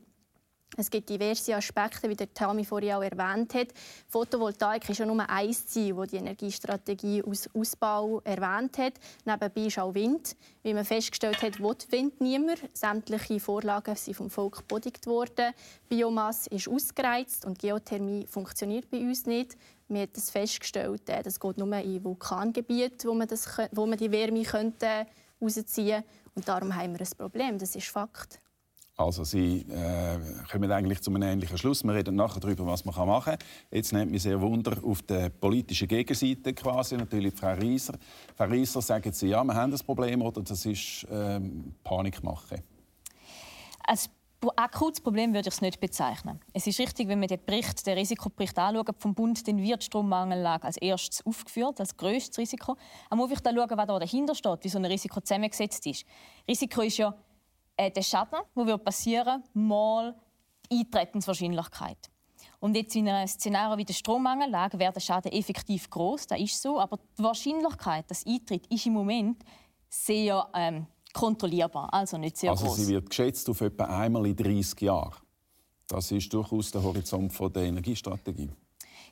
Es 0.76 0.88
gibt 0.88 1.10
diverse 1.10 1.54
Aspekte, 1.54 2.08
wie 2.08 2.16
der 2.16 2.32
Tami 2.32 2.64
vorhin 2.64 2.92
auch 2.92 3.02
erwähnt 3.02 3.52
hat. 3.52 3.68
Photovoltaik 4.08 4.88
ist 4.88 4.98
ja 4.98 5.06
nur 5.06 5.28
ein 5.28 5.52
Ziel, 5.52 5.94
das 5.94 6.08
die 6.08 6.16
Energiestrategie 6.16 7.22
aus 7.22 7.48
Ausbau 7.52 8.22
erwähnt 8.24 8.78
hat. 8.78 8.94
Nebenbei 9.26 9.66
ist 9.66 9.78
auch 9.78 9.94
Wind. 9.94 10.34
Wie 10.62 10.72
man 10.72 10.86
festgestellt 10.86 11.42
hat, 11.42 11.60
will 11.60 11.76
Wind 11.90 12.20
niemand. 12.22 12.58
Sämtliche 12.72 13.38
Vorlagen 13.38 13.94
sind 13.96 14.14
vom 14.14 14.30
Volk 14.30 14.58
gebodigt 14.58 15.06
worden. 15.06 15.52
Biomasse 15.90 16.48
ist 16.48 16.68
ausgereizt 16.68 17.44
und 17.44 17.58
Geothermie 17.58 18.26
funktioniert 18.26 18.90
bei 18.90 18.98
uns 18.98 19.26
nicht. 19.26 19.58
Wir 19.88 20.02
haben 20.02 20.12
das 20.14 20.30
festgestellt, 20.30 21.06
äh, 21.10 21.22
das 21.22 21.38
geht 21.38 21.58
nur 21.58 21.76
in 21.76 22.02
Vulkangebieten, 22.02 23.10
wo 23.10 23.14
man, 23.14 23.28
das, 23.28 23.46
wo 23.72 23.84
man 23.84 23.98
die 23.98 24.10
Wärme 24.10 24.42
könnte 24.42 25.06
rausziehen 25.38 26.02
könnte. 26.02 26.04
Und 26.34 26.48
darum 26.48 26.74
haben 26.74 26.98
wir 26.98 27.00
ein 27.00 27.18
Problem. 27.18 27.58
Das 27.58 27.76
ist 27.76 27.88
Fakt. 27.88 28.41
Also 28.96 29.24
Sie 29.24 29.60
äh, 29.70 30.18
kommen 30.50 30.70
eigentlich 30.70 31.00
zu 31.00 31.10
einem 31.10 31.22
ähnlichen 31.22 31.56
Schluss. 31.56 31.82
Wir 31.82 31.94
reden 31.94 32.14
nachher 32.14 32.40
darüber, 32.40 32.66
was 32.66 32.84
man 32.84 32.94
machen 33.06 33.38
kann. 33.38 33.38
Jetzt 33.70 33.92
nimmt 33.92 34.12
mich 34.12 34.22
sehr 34.22 34.40
Wunder 34.40 34.76
auf 34.84 35.02
der 35.02 35.30
politischen 35.30 35.88
Gegenseite 35.88 36.52
quasi 36.52 36.96
natürlich 36.96 37.34
Frau 37.34 37.54
Rieser. 37.54 37.94
Frau 38.36 38.44
Rieser, 38.44 38.82
sagen 38.82 39.12
Sie, 39.12 39.28
ja, 39.28 39.42
wir 39.44 39.54
haben 39.54 39.70
das 39.70 39.82
Problem 39.82 40.20
oder 40.20 40.42
das 40.42 40.66
ist 40.66 41.06
ähm, 41.10 41.74
Panikmache? 41.82 42.62
Als 43.84 44.10
akutes 44.56 45.00
Problem 45.00 45.32
würde 45.32 45.48
ich 45.48 45.54
es 45.54 45.60
nicht 45.62 45.80
bezeichnen. 45.80 46.40
Es 46.52 46.66
ist 46.66 46.78
richtig, 46.78 47.08
wenn 47.08 47.20
wir 47.20 47.28
den 47.28 47.44
Bericht, 47.44 47.86
den 47.86 47.96
Risikobericht 47.96 48.58
anschauen 48.58 48.94
vom 48.98 49.14
Bund, 49.14 49.46
dann 49.46 49.58
wird 49.58 49.84
Strommangellage 49.84 50.64
als 50.64 50.76
erstes 50.76 51.24
aufgeführt, 51.24 51.80
als 51.80 51.96
grösstes 51.96 52.38
Risiko. 52.38 52.72
Aber 53.08 53.16
man 53.16 53.28
muss 53.28 53.28
vielleicht 53.28 53.56
schauen, 53.56 53.78
was 53.78 53.86
da 53.86 53.98
dahinter 53.98 54.34
steht, 54.34 54.64
wie 54.64 54.68
so 54.68 54.78
ein 54.78 54.84
Risiko 54.84 55.20
zusammengesetzt 55.20 55.86
ist. 55.86 56.04
Risiko 56.46 56.82
ist 56.82 56.98
ja 56.98 57.14
äh, 57.82 57.90
der 57.90 58.02
Schaden, 58.02 58.40
der 58.56 58.78
passieren 58.78 59.42
wird, 59.42 59.56
mal 59.56 60.14
die 60.70 60.78
Eintretenswahrscheinlichkeit. 60.78 62.10
Und 62.60 62.76
jetzt 62.76 62.94
in 62.94 63.08
einem 63.08 63.26
Szenario 63.26 63.76
wie 63.76 63.84
der 63.84 63.94
Strommangellage 63.94 64.78
wäre 64.78 64.92
der 64.92 65.00
Schaden 65.00 65.32
effektiv 65.32 65.90
groß, 65.90 66.28
das 66.28 66.40
ist 66.40 66.62
so, 66.62 66.78
aber 66.78 66.98
die 67.18 67.22
Wahrscheinlichkeit, 67.22 68.10
dass 68.10 68.24
eintritt, 68.26 68.66
ist 68.68 68.86
im 68.86 68.92
Moment 68.92 69.42
sehr 69.88 70.48
ähm, 70.54 70.86
kontrollierbar, 71.12 71.92
also 71.92 72.16
nicht 72.18 72.36
sehr 72.36 72.50
also 72.50 72.66
groß. 72.66 72.76
Sie 72.76 72.88
wird 72.88 73.10
geschätzt 73.10 73.48
auf 73.50 73.60
etwa 73.60 73.84
einmal 73.84 74.26
in 74.26 74.36
30 74.36 74.80
Jahren. 74.80 75.14
Das 75.88 76.10
ist 76.10 76.32
durchaus 76.32 76.70
der 76.70 76.82
Horizont 76.82 77.38
der 77.54 77.64
Energiestrategie. 77.64 78.50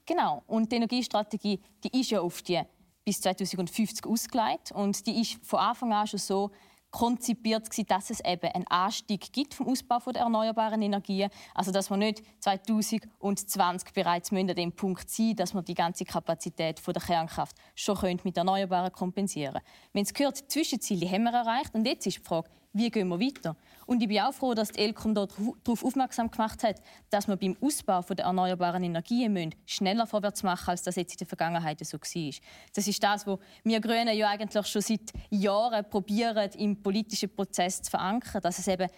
Genau. 0.06 0.42
Und 0.46 0.70
die 0.72 0.76
Energiestrategie, 0.76 1.60
die 1.84 2.00
ist 2.00 2.10
ja 2.10 2.20
auf 2.20 2.40
die 2.42 2.60
bis 3.04 3.20
2050 3.20 4.06
ausgelegt 4.06 4.72
und 4.72 5.06
die 5.06 5.20
ist 5.20 5.44
von 5.44 5.58
Anfang 5.58 5.92
an 5.92 6.06
schon 6.06 6.20
so, 6.20 6.50
konzipiert, 6.90 7.68
dass 7.88 8.10
es 8.10 8.20
eben 8.24 8.50
einen 8.52 8.66
Anstieg 8.66 9.32
gibt 9.32 9.54
vom 9.54 9.68
Ausbau 9.68 9.98
der 10.12 10.22
erneuerbaren 10.22 10.82
Energien. 10.82 11.30
Also 11.54 11.70
dass 11.70 11.90
wir 11.90 11.96
nicht 11.96 12.22
2020 12.40 13.92
bereits 13.92 14.32
an 14.32 14.46
dem 14.46 14.72
Punkt 14.72 15.08
sein 15.08 15.36
dass 15.36 15.54
wir 15.54 15.62
die 15.62 15.74
ganze 15.74 16.04
Kapazität 16.04 16.80
der 16.86 17.02
Kernkraft 17.02 17.56
schon 17.74 18.20
mit 18.24 18.36
Erneuerbaren 18.36 18.92
kompensieren 18.92 19.54
können. 19.54 19.64
Wir 19.92 20.00
haben 20.00 20.06
es 20.06 20.14
gehört, 20.14 20.40
die 20.40 20.48
Zwischenziele 20.48 21.08
haben 21.08 21.24
wir 21.24 21.32
erreicht 21.32 21.74
und 21.74 21.86
jetzt 21.86 22.06
ist 22.06 22.18
die 22.18 22.22
Frage, 22.22 22.48
wie 22.72 22.90
gehen 22.90 23.08
wir 23.08 23.18
weiter? 23.18 23.56
Und 23.86 24.00
ich 24.00 24.08
bin 24.08 24.20
auch 24.20 24.32
froh, 24.32 24.54
dass 24.54 24.70
die 24.70 24.80
Elcom 24.80 25.14
darauf 25.14 25.84
aufmerksam 25.84 26.30
gemacht 26.30 26.62
hat, 26.62 26.80
dass 27.10 27.26
wir 27.26 27.36
beim 27.36 27.56
Ausbau 27.60 28.02
der 28.02 28.26
erneuerbaren 28.26 28.84
Energien 28.84 29.54
schneller 29.66 30.06
vorwärts 30.06 30.42
machen 30.42 30.70
als 30.70 30.82
das 30.82 30.96
jetzt 30.96 31.14
in 31.14 31.18
der 31.18 31.26
Vergangenheit 31.26 31.84
so 31.84 31.98
war. 31.98 32.32
Das 32.74 32.86
ist 32.86 33.02
das, 33.02 33.26
was 33.26 33.38
wir 33.64 33.80
Grünen 33.80 34.16
ja 34.16 34.28
eigentlich 34.28 34.66
schon 34.66 34.82
seit 34.82 35.12
Jahren 35.30 35.88
probieren, 35.90 36.50
im 36.58 36.80
politischen 36.80 37.34
Prozess 37.34 37.82
zu 37.82 37.90
verankern, 37.90 38.42
dass 38.42 38.58
es 38.58 38.68
eben 38.68 38.88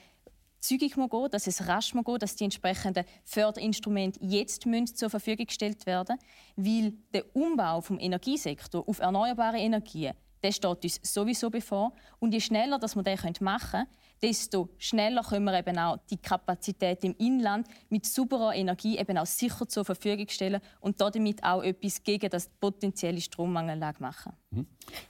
zügig 0.61 0.95
gehen 0.95 1.09
muss, 1.11 1.31
dass 1.31 1.47
es 1.47 1.67
rasch 1.67 1.93
gehen 1.93 2.03
muss, 2.07 2.19
dass 2.19 2.37
die 2.37 2.45
entsprechenden 2.45 3.05
Förderinstrumente 3.25 4.21
jetzt 4.23 4.65
zur 4.95 5.11
Verfügung 5.11 5.47
gestellt 5.47 5.87
werden 5.87 6.19
Weil 6.57 6.93
der 7.13 7.25
Umbau 7.35 7.81
vom 7.81 7.99
Energiesektor 7.99 8.87
auf 8.87 8.99
erneuerbare 9.01 9.59
Energien 9.59 10.15
der 10.43 10.53
steht 10.53 10.85
uns 10.85 11.01
sowieso 11.03 11.51
bevor. 11.51 11.93
Und 12.19 12.33
je 12.33 12.41
schneller 12.41 12.79
dass 12.79 12.97
wir 12.97 13.03
das 13.03 13.41
machen 13.41 13.71
können, 13.71 13.87
desto 14.23 14.69
schneller 14.79 15.23
können 15.23 15.45
wir 15.45 15.59
eben 15.59 15.77
auch 15.79 15.99
die 16.09 16.17
Kapazität 16.17 17.03
im 17.05 17.15
Inland 17.19 17.67
mit 17.91 18.07
sauberer 18.07 18.55
Energie 18.55 18.97
eben 18.97 19.19
auch 19.19 19.27
sicher 19.27 19.67
zur 19.67 19.85
Verfügung 19.85 20.29
stellen 20.29 20.61
und 20.81 21.01
damit 21.01 21.43
auch 21.43 21.63
etwas 21.63 22.03
gegen 22.03 22.31
das 22.31 22.49
potenzielle 22.49 23.21
Strommangellage 23.21 24.01
machen. 24.01 24.33
Mhm. 24.51 24.67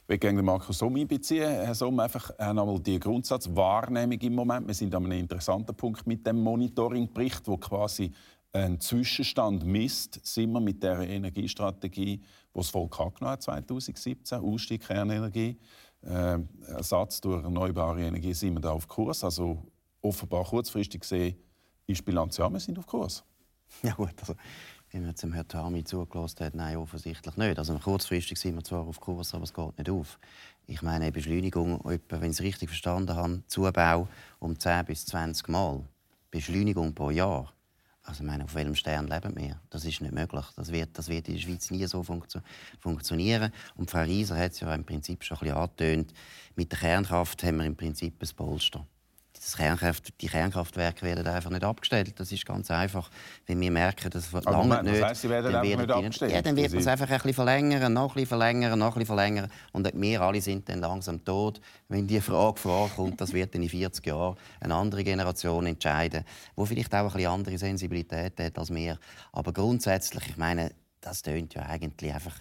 Ich 0.09 0.21
gerne 0.21 0.43
Markus 0.43 0.79
Somm 0.79 0.97
einbeziehen. 0.97 1.43
Herr 1.43 1.75
Somm, 1.75 2.01
einfach 2.01 2.31
einmal 2.39 2.81
die 2.81 2.99
Grundsatzwahrnehmung 2.99 4.19
im 4.19 4.35
Moment. 4.35 4.67
Wir 4.67 4.75
sind 4.75 4.95
an 4.95 5.05
einem 5.05 5.19
interessanten 5.19 5.75
Punkt 5.75 6.07
mit 6.07 6.27
dem 6.27 6.43
Monitoringbericht, 6.43 7.47
wo 7.47 7.59
quasi 7.59 8.12
einen 8.53 8.81
Zwischenstand 8.81 9.65
misst, 9.65 10.21
sind 10.27 10.53
wir 10.53 10.61
mit 10.61 10.83
der 10.83 11.01
Energiestrategie, 11.01 12.23
die 12.54 12.59
das 12.59 12.71
Volk 12.71 12.99
angenommen 13.00 13.32
hat 13.32 13.42
2017, 13.42 14.38
Ausstieg 14.38 14.87
Kernenergie, 14.87 15.59
äh, 16.02 16.38
Ersatz 16.66 17.21
durch 17.21 17.42
erneuerbare 17.42 18.02
Energie, 18.02 18.35
sind 18.35 18.54
wir 18.54 18.61
da 18.61 18.73
auf 18.73 18.88
Kurs. 18.88 19.25
Also 19.25 19.66
offenbar 20.00 20.44
kurzfristig 20.44 21.00
gesehen 21.00 21.37
ist 21.87 22.04
Bilanz 22.04 22.37
ja, 22.37 22.50
wir 22.50 22.61
sind 22.61 22.78
auf 22.78 22.87
Kurs. 22.87 23.25
Ja 23.82 23.94
gut, 23.94 24.12
also 24.21 24.35
wie 24.90 24.99
man 24.99 25.09
jetzt 25.09 25.23
dem 25.23 25.32
Herrn 25.32 25.49
Tami 25.49 25.82
zugelassen 25.82 26.44
hat, 26.44 26.54
nein, 26.54 26.76
offensichtlich 26.76 27.37
nicht. 27.38 27.59
Also 27.59 27.78
kurzfristig 27.78 28.38
sind 28.38 28.56
wir 28.56 28.62
zwar 28.62 28.87
auf 28.87 29.00
Kurs, 29.00 29.32
aber 29.32 29.44
es 29.44 29.54
geht 29.54 29.78
nicht 29.78 29.88
auf. 29.88 30.18
Ich 30.66 30.82
meine, 30.82 31.04
eine 31.06 31.12
Beschleunigung, 31.12 31.80
wenn 31.82 32.23
ich 32.25 32.30
es 32.30 32.42
richtig 32.42 32.68
verstanden 32.68 33.16
habe, 33.16 33.42
Zubau 33.47 34.09
um 34.38 34.59
10 34.59 34.85
bis 34.85 35.06
20 35.06 35.49
Mal. 35.49 35.80
Beschleunigung 36.30 36.94
pro 36.94 37.11
Jahr. 37.11 37.52
Also, 38.04 38.25
ich 38.25 38.28
meine, 38.28 38.44
auf 38.44 38.54
welchem 38.54 38.75
Stern 38.75 39.06
leben 39.06 39.37
wir? 39.37 39.61
Das 39.71 39.85
ist 39.85 40.00
nicht 40.00 40.12
möglich. 40.12 40.44
Das 40.56 40.73
wird, 40.73 40.99
das 40.99 41.09
wird 41.09 41.28
in 41.28 41.35
der 41.35 41.40
Schweiz 41.40 41.71
nie 41.71 41.87
so 41.87 42.02
funktio 42.02 42.40
funktionieren. 42.80 43.52
Und 43.76 43.90
Frau 43.90 44.02
Rieser 44.02 44.37
hat 44.37 44.52
es 44.52 44.61
ja 44.61 44.75
im 44.75 44.85
Prinzip 44.85 45.23
schon 45.23 45.37
ein 45.37 45.40
bisschen 45.40 45.56
angetönt. 45.56 46.14
Mit 46.56 46.73
der 46.73 46.80
Kernkraft 46.80 47.44
haben 47.44 47.59
wir 47.59 47.64
im 47.64 47.76
Prinzip 47.76 48.21
ein 48.21 48.28
Polster 48.37 48.87
das 49.42 49.56
Kernkraft, 49.56 50.20
die 50.20 50.28
Kernkraftwerke 50.28 51.04
werden 51.04 51.26
einfach 51.26 51.50
nicht 51.50 51.64
abgestellt. 51.64 52.18
Das 52.20 52.30
ist 52.30 52.46
ganz 52.46 52.70
einfach. 52.70 53.11
Wenn 53.46 53.61
wir 53.61 53.72
merken, 53.72 54.08
dass 54.11 54.32
es 54.32 54.44
lange 54.44 54.82
nicht, 54.84 55.02
das 55.02 55.08
heisst, 55.08 55.22
sie 55.22 55.28
werden 55.30 55.52
dann 55.52 55.62
nicht 55.62 55.90
abgestellt? 55.90 56.32
Ja, 56.32 56.42
dann 56.42 56.54
wird 56.54 56.70
man 56.70 56.80
es 56.80 56.87
einfach 56.87 57.11
ein 57.11 57.16
bisschen 57.16 57.34
verlängern, 57.34 57.92
noch 57.92 58.11
ein 58.11 58.14
bisschen 58.14 58.28
verlängern, 58.28 58.78
noch 58.78 58.87
ein 58.87 58.92
bisschen 58.92 59.06
verlängern. 59.06 59.50
Und 59.72 59.90
wir 59.94 60.20
alle 60.20 60.40
sind 60.40 60.68
dann 60.68 60.78
langsam 60.78 61.25
tot. 61.25 61.61
Wenn 61.88 62.06
die 62.06 62.20
Frage 62.20 62.61
vorkommt, 62.61 63.20
das 63.20 63.32
wird 63.32 63.54
in 63.56 63.68
40 63.68 64.06
Jahren 64.06 64.37
eine 64.61 64.75
andere 64.76 65.02
Generation 65.02 65.66
entscheiden, 65.66 66.25
die 66.56 66.66
vielleicht 66.66 66.94
auch 66.94 66.99
ein 66.99 67.12
bisschen 67.12 67.30
andere 67.30 67.58
Sensibilität 67.58 68.38
hat 68.38 68.58
als 68.58 68.72
wir. 68.72 68.99
Aber 69.32 69.52
grundsätzlich, 69.52 70.28
ich 70.28 70.37
meine, 70.37 70.72
das 71.00 71.22
tönt 71.22 71.54
ja 71.54 71.62
eigentlich 71.62 72.14
einfach 72.14 72.37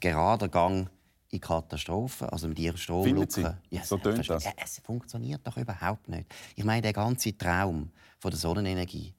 gerader 0.00 0.48
Gang 0.48 0.88
in 1.32 1.40
Katastrophen, 1.40 2.28
also 2.28 2.46
mit 2.46 2.58
ihrer 2.58 2.76
Stromlücke. 2.76 3.56
Ja, 3.70 3.82
so 3.84 3.96
tönt 3.96 4.28
das. 4.28 4.44
Es 4.62 4.80
funktioniert 4.84 5.40
doch 5.44 5.56
überhaupt 5.56 6.08
nicht. 6.08 6.26
Ich 6.54 6.64
meine, 6.64 6.82
der 6.82 6.92
ganze 6.92 7.36
Traum 7.36 7.90
von 8.18 8.30
der 8.30 8.38
Sonnenenergie, 8.38 9.14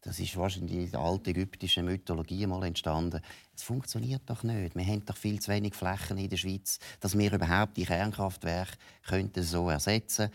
das 0.00 0.18
ist 0.18 0.34
wahrscheinlich 0.36 0.76
in 0.76 0.90
der 0.90 1.00
alten 1.00 1.28
ägyptischen 1.28 1.84
Mythologie 1.84 2.46
mal 2.46 2.64
entstanden. 2.64 3.20
Es 3.54 3.62
funktioniert 3.62 4.22
doch 4.26 4.42
nicht. 4.44 4.74
Wir 4.74 4.86
haben 4.86 5.04
doch 5.04 5.16
viel 5.16 5.40
zu 5.40 5.50
wenig 5.50 5.74
Flächen 5.74 6.16
in 6.16 6.30
der 6.30 6.38
Schweiz, 6.38 6.78
dass 7.00 7.18
wir 7.18 7.32
überhaupt 7.32 7.76
die 7.76 7.84
Kernkraftwerke 7.84 8.78
könnten 9.02 9.42
so 9.42 9.68
ersetzen 9.68 10.30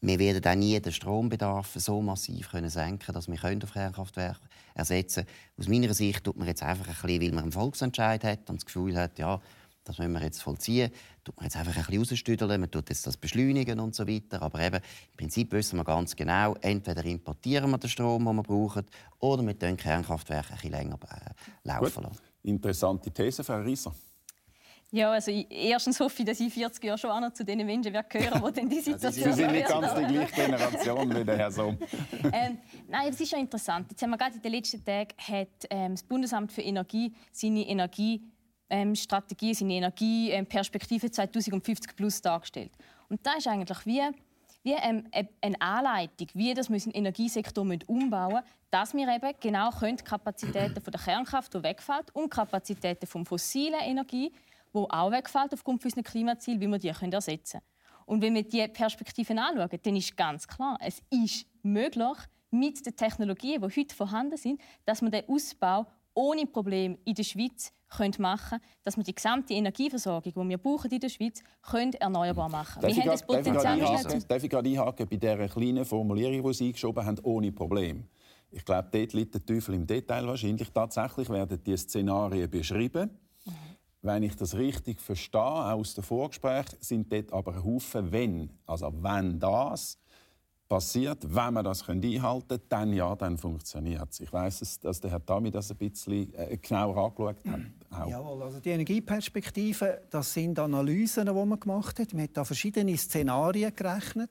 wir 0.00 0.18
werden 0.18 0.44
auch 0.44 0.54
nie 0.54 0.78
den 0.78 0.92
Strombedarf 0.92 1.72
so 1.74 2.00
massiv 2.00 2.50
können 2.50 2.70
senken 2.70 3.12
dass 3.12 3.26
wir 3.26 3.62
auf 3.64 3.72
Kernkraftwerke 3.72 4.46
ersetzen 4.74 5.24
können. 5.24 5.36
Aus 5.58 5.68
meiner 5.68 5.94
Sicht 5.94 6.22
tut 6.22 6.36
man 6.36 6.46
jetzt 6.46 6.62
einfach 6.62 6.86
ein 6.86 6.94
bisschen, 6.94 7.20
weil 7.20 7.32
man 7.32 7.44
einen 7.44 7.52
Volksentscheid 7.52 8.22
hat 8.22 8.48
und 8.48 8.60
das 8.60 8.66
Gefühl 8.66 8.96
hat, 8.96 9.18
ja, 9.18 9.40
das 9.88 9.98
müssen 9.98 10.12
wir 10.12 10.22
jetzt 10.22 10.42
vollziehen. 10.42 10.90
Tut 11.24 11.36
man 11.36 11.44
jetzt 11.44 11.56
einfach 11.56 11.76
ein 11.76 11.84
bisschen 11.84 11.98
rausstüdeln, 12.00 12.60
man 12.60 12.70
tut 12.70 12.88
jetzt 12.90 13.06
das 13.06 13.16
beschleunigen 13.16 13.80
und 13.80 13.94
so 13.94 14.06
weiter. 14.06 14.42
Aber 14.42 14.60
eben, 14.60 14.76
im 14.76 15.16
Prinzip 15.16 15.50
wissen 15.52 15.78
wir 15.78 15.84
ganz 15.84 16.14
genau, 16.14 16.54
entweder 16.60 17.04
importieren 17.04 17.70
wir 17.70 17.78
den 17.78 17.90
Strom, 17.90 18.24
den 18.24 18.36
wir 18.36 18.42
brauchen, 18.42 18.84
oder 19.18 19.44
wir 19.44 19.54
lassen 19.54 19.76
Kernkraftwerke 19.76 20.50
ein 20.50 20.56
bisschen 20.56 20.70
länger 20.70 20.98
äh, 21.10 21.30
laufen 21.64 22.04
lassen. 22.04 22.20
Interessante 22.42 23.10
These, 23.10 23.42
Frau 23.42 23.60
Rieser. 23.60 23.94
Ja, 24.90 25.10
also 25.12 25.30
erstens 25.30 26.00
hoffe 26.00 26.22
ich, 26.22 26.24
dass 26.24 26.40
ich 26.40 26.46
in 26.46 26.50
40 26.50 26.82
Jahren 26.84 26.98
schon 26.98 27.34
zu 27.34 27.44
den 27.44 27.64
Menschen 27.66 27.92
gehören 27.92 28.42
werde, 28.42 28.52
die 28.52 28.52
dann 28.60 28.68
die 28.70 28.80
Situation 28.80 29.32
Sie 29.32 29.42
sind 29.42 29.52
nicht 29.52 29.68
ganz 29.68 29.94
die 29.94 30.14
gleiche 30.14 30.34
Generation 30.34 31.14
wie 31.14 31.24
der 31.24 31.36
Herr 31.36 31.50
Somm. 31.50 31.76
ähm, 32.32 32.58
nein, 32.88 33.08
es 33.10 33.20
ist 33.20 33.28
schon 33.28 33.40
interessant. 33.40 33.86
Jetzt 33.90 34.02
haben 34.02 34.10
wir 34.10 34.16
gerade 34.16 34.36
in 34.36 34.42
den 34.42 34.52
letzten 34.52 34.82
Tagen 34.82 35.08
hat 35.18 35.48
ähm, 35.68 35.92
das 35.92 36.02
Bundesamt 36.02 36.52
für 36.52 36.62
Energie 36.62 37.12
seine 37.32 37.68
Energie 37.68 38.22
Strategie, 38.94 39.54
seine 39.54 39.74
Energieperspektive 39.74 41.06
ähm, 41.06 41.12
2050 41.12 41.96
plus 41.96 42.20
dargestellt. 42.20 42.72
Und 43.08 43.24
da 43.26 43.34
ist 43.34 43.46
eigentlich 43.46 43.86
wie, 43.86 44.02
wie 44.62 44.74
ähm, 44.74 45.04
eine 45.40 45.60
Anleitung, 45.60 46.28
wie 46.34 46.52
das 46.54 46.70
wir 46.70 46.78
den 46.78 46.92
Energiesektor 46.92 47.66
umbauen 47.86 48.34
müssen, 48.34 48.46
dass 48.70 48.94
wir 48.94 49.08
eben 49.08 49.32
genau 49.40 49.70
können 49.70 49.96
die 49.96 50.04
Kapazitäten 50.04 50.80
von 50.80 50.92
der 50.92 51.00
Kernkraft, 51.00 51.54
die 51.54 51.62
wegfällt, 51.62 52.14
und 52.14 52.30
Kapazitäten 52.30 53.06
von 53.06 53.24
fossilen 53.24 53.80
Energie, 53.80 54.30
die 54.74 54.78
auch 54.78 55.10
wegfällt 55.10 55.54
aufgrund 55.54 55.84
unserer 55.84 56.02
Klimaziele, 56.02 56.60
wie 56.60 56.66
wir 56.66 56.78
die 56.78 56.90
können 56.90 57.12
ersetzen 57.12 57.60
können. 57.60 57.78
Und 58.04 58.22
wenn 58.22 58.34
wir 58.34 58.42
diese 58.42 58.68
Perspektiven 58.68 59.38
anschauen, 59.38 59.80
dann 59.82 59.96
ist 59.96 60.16
ganz 60.16 60.46
klar, 60.46 60.78
es 60.80 61.02
ist 61.10 61.46
möglich, 61.62 62.18
mit 62.50 62.84
den 62.84 62.96
Technologien, 62.96 63.60
die 63.60 63.80
heute 63.80 63.94
vorhanden 63.94 64.36
sind, 64.36 64.60
dass 64.84 65.02
man 65.02 65.10
den 65.10 65.28
Ausbau 65.28 65.86
ohne 66.14 66.46
Probleme 66.46 66.98
in 67.04 67.14
der 67.14 67.22
Schweiz 67.22 67.72
machen 68.18 68.58
können, 68.58 68.62
dass 68.82 68.96
wir 68.96 69.04
die 69.04 69.14
gesamte 69.14 69.54
Energieversorgung, 69.54 70.32
die 70.34 70.48
wir 70.48 70.58
brauchen 70.58 70.90
in 70.90 71.00
der 71.00 71.08
Schweiz, 71.08 71.42
können 71.62 71.94
erneuerbar 71.94 72.48
machen 72.48 72.80
können. 72.80 72.94
Wir 72.94 73.02
haben 73.02 73.10
das 73.10 73.26
Potenzial 73.26 73.76
nicht. 73.76 74.30
Darf 74.30 74.44
ich 74.44 74.50
gerade 74.50 74.68
einhaken 74.68 75.08
bei 75.08 75.16
dieser 75.16 75.48
kleinen 75.48 75.84
Formulierung, 75.84 76.48
die 76.48 76.54
Sie 76.54 76.66
eingeschoben 76.66 77.04
haben, 77.04 77.18
ohne 77.22 77.52
Probleme? 77.52 78.04
Ich 78.50 78.64
glaube, 78.64 78.88
dort 78.90 79.12
liegt 79.12 79.34
der 79.34 79.44
Teufel 79.44 79.74
im 79.74 79.86
Detail 79.86 80.26
wahrscheinlich. 80.26 80.70
Tatsächlich 80.70 81.28
werden 81.28 81.62
die 81.62 81.76
Szenarien 81.76 82.50
beschrieben. 82.50 83.10
Mhm. 83.44 83.52
Wenn 84.00 84.22
ich 84.22 84.36
das 84.36 84.54
richtig 84.54 85.00
verstehe, 85.00 85.40
aus 85.40 85.94
dem 85.94 86.04
Vorgespräch, 86.04 86.66
sind 86.80 87.12
dort 87.12 87.32
aber 87.32 87.54
ein 87.54 87.64
Haufen 87.64 88.12
«wenn». 88.12 88.50
Also 88.64 88.92
«wenn 89.02 89.38
das», 89.38 89.98
passiert, 90.68 91.34
wenn 91.34 91.54
wir 91.54 91.62
das 91.62 91.88
einhalten 91.88 92.48
können, 92.48 92.62
dann 92.68 92.92
ja, 92.92 93.16
dann 93.16 93.38
funktioniert 93.38 94.10
es. 94.10 94.20
Ich 94.20 94.32
weiß, 94.32 94.80
dass 94.80 95.00
der 95.00 95.10
Herr 95.10 95.24
Tami 95.24 95.50
das 95.50 95.70
ein 95.70 95.76
bisschen 95.78 96.32
äh, 96.34 96.56
genauer 96.58 96.96
angeschaut 96.96 97.36
hat. 97.46 97.60
Auch. 97.90 98.10
Jawohl, 98.10 98.42
also 98.42 98.60
die 98.60 98.70
Energieperspektiven, 98.70 99.88
das 100.10 100.32
sind 100.32 100.58
Analysen, 100.58 101.26
die 101.26 101.32
man 101.32 101.58
gemacht 101.58 101.98
hat. 101.98 102.12
Man 102.12 102.24
hat 102.24 102.36
da 102.36 102.44
verschiedene 102.44 102.96
Szenarien 102.96 103.74
gerechnet. 103.74 104.30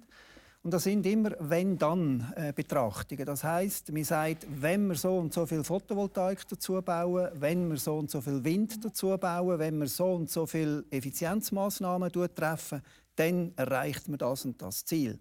Und 0.63 0.74
das 0.74 0.84
sind 0.84 1.06
immer 1.06 1.32
Wenn-Dann-Betrachtungen. 1.39 3.25
Das 3.25 3.44
heißt, 3.44 3.91
man 3.91 4.03
sagt, 4.03 4.46
wenn 4.50 4.88
wir 4.88 4.96
so 4.96 5.17
und 5.17 5.34
so 5.34 5.46
viel 5.46 5.63
Photovoltaik 5.63 6.46
dazu 6.48 6.82
bauen, 6.82 7.29
wenn 7.36 7.70
wir 7.70 7.77
so 7.77 7.98
und 7.98 8.12
so 8.12 8.20
viel 8.20 8.44
Wind 8.44 8.84
dazu 8.84 9.17
bauen, 9.17 9.60
wenn 9.60 9.77
wir 9.77 9.88
so 9.88 10.13
und 10.13 10.29
so 10.29 10.46
viele 10.46 10.84
Effizienzmaßnahmen 10.91 12.12
treffen, 12.36 12.82
dann 13.15 13.53
erreicht 13.56 14.08
man 14.10 14.17
das 14.17 14.46
und 14.46 14.62
das 14.62 14.84
Ziel. 14.84 15.20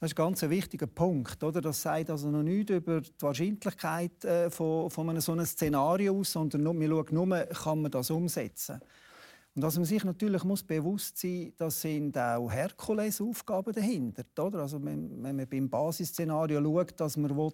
Das 0.00 0.12
ist 0.12 0.18
ein 0.18 0.24
ganz 0.24 0.42
wichtiger 0.42 0.86
Punkt. 0.86 1.44
Oder? 1.44 1.60
Das 1.60 1.82
sagt 1.82 2.08
also 2.08 2.30
noch 2.30 2.42
nichts 2.42 2.70
über 2.72 3.02
die 3.02 3.10
Wahrscheinlichkeit 3.20 4.24
äh, 4.24 4.48
von, 4.50 4.88
von 4.88 5.10
einem 5.10 5.20
so 5.20 5.32
einem 5.32 5.44
Szenario 5.44 6.18
aus, 6.18 6.32
sondern 6.32 6.62
nur, 6.62 6.72
man 6.72 6.88
schaut 6.88 7.12
nur, 7.12 7.26
kann 7.26 7.82
man 7.82 7.90
das 7.90 8.10
umsetzen. 8.10 8.80
Und 9.54 9.62
was 9.62 9.76
man 9.76 9.84
sich 9.84 10.02
natürlich 10.02 10.42
muss 10.42 10.62
bewusst 10.62 11.18
sein, 11.18 11.52
das 11.58 11.82
sind 11.82 12.16
auch 12.16 12.50
Herkulesaufgaben 12.50 13.74
dahinter. 13.74 14.24
Oder? 14.38 14.60
Also 14.60 14.82
wenn, 14.82 15.22
wenn 15.22 15.36
man 15.36 15.46
beim 15.46 15.68
Basisszenario 15.68 16.62
schaut, 16.62 16.98
dass 16.98 17.18
man 17.18 17.36
will, 17.36 17.52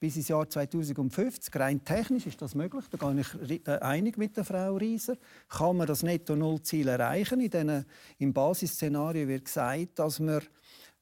bis 0.00 0.16
ins 0.16 0.28
Jahr 0.28 0.48
2050, 0.48 1.54
rein 1.54 1.84
technisch 1.84 2.26
ist 2.26 2.42
das 2.42 2.56
möglich, 2.56 2.84
da 2.90 2.98
gehe 2.98 3.20
ich 3.20 3.66
äh, 3.68 3.78
einig 3.78 4.18
mit 4.18 4.36
der 4.36 4.44
Frau 4.44 4.74
Rieser, 4.74 5.16
kann 5.48 5.76
man 5.76 5.86
das 5.86 6.02
Netto-Null-Ziel 6.02 6.88
erreichen. 6.88 7.40
In 7.40 7.50
den, 7.50 7.84
Im 8.18 8.32
Basisszenario 8.32 9.28
wird 9.28 9.44
gesagt, 9.44 10.00
dass 10.00 10.18
man 10.18 10.42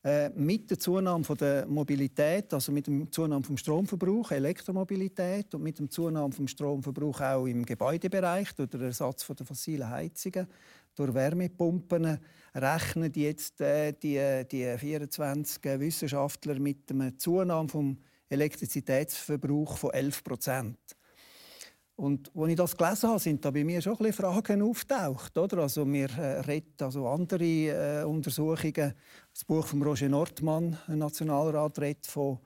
äh, 0.04 0.28
mit 0.30 0.70
der 0.70 0.78
Zunahme 0.78 1.24
der 1.40 1.66
Mobilität, 1.66 2.52
also 2.52 2.70
mit 2.70 2.86
dem 2.86 3.10
Zunahme 3.10 3.42
vom 3.42 3.56
Stromverbrauch, 3.56 4.30
Elektromobilität 4.32 5.54
und 5.54 5.62
mit 5.62 5.78
dem 5.78 5.90
Zunahme 5.90 6.32
vom 6.32 6.46
Stromverbrauch 6.46 7.20
auch 7.22 7.46
im 7.46 7.64
Gebäudebereich 7.64 8.52
durch 8.54 8.68
den 8.68 8.82
Ersatz 8.82 9.26
der 9.26 9.46
fossilen 9.46 9.88
Heizungen 9.88 10.46
durch 10.94 11.14
Wärmepumpen 11.14 12.18
rechnen 12.54 13.12
jetzt 13.14 13.60
äh, 13.60 13.92
die, 13.92 14.44
die 14.50 14.78
24 14.78 15.80
Wissenschaftler 15.80 16.58
mit 16.58 16.90
einer 16.90 17.16
Zunahme 17.16 17.68
vom 17.68 17.98
Elektrizitätsverbrauch 18.28 19.76
von 19.78 19.90
11 19.90 20.22
Prozent. 20.22 20.78
Und 21.96 22.32
als 22.36 22.50
ich 22.50 22.56
das 22.56 22.76
gelesen 22.76 23.08
habe, 23.08 23.18
sind 23.20 23.44
da 23.44 23.50
bei 23.52 23.62
mir 23.62 23.80
schon 23.80 23.96
ein 24.04 24.12
Fragen 24.12 24.62
auftaucht. 24.62 25.38
Oder? 25.38 25.58
Also 25.58 25.86
wir 25.86 26.10
äh, 26.18 26.40
reden 26.40 26.74
also 26.80 27.06
andere 27.06 27.44
äh, 27.44 28.04
Untersuchungen. 28.04 28.94
Das 29.32 29.44
Buch 29.44 29.66
von 29.66 29.82
Roger 29.82 30.08
Nordmann, 30.08 30.76
ein 30.88 30.98
Nationalrat, 30.98 31.78
redet 31.78 32.06
von 32.06 32.38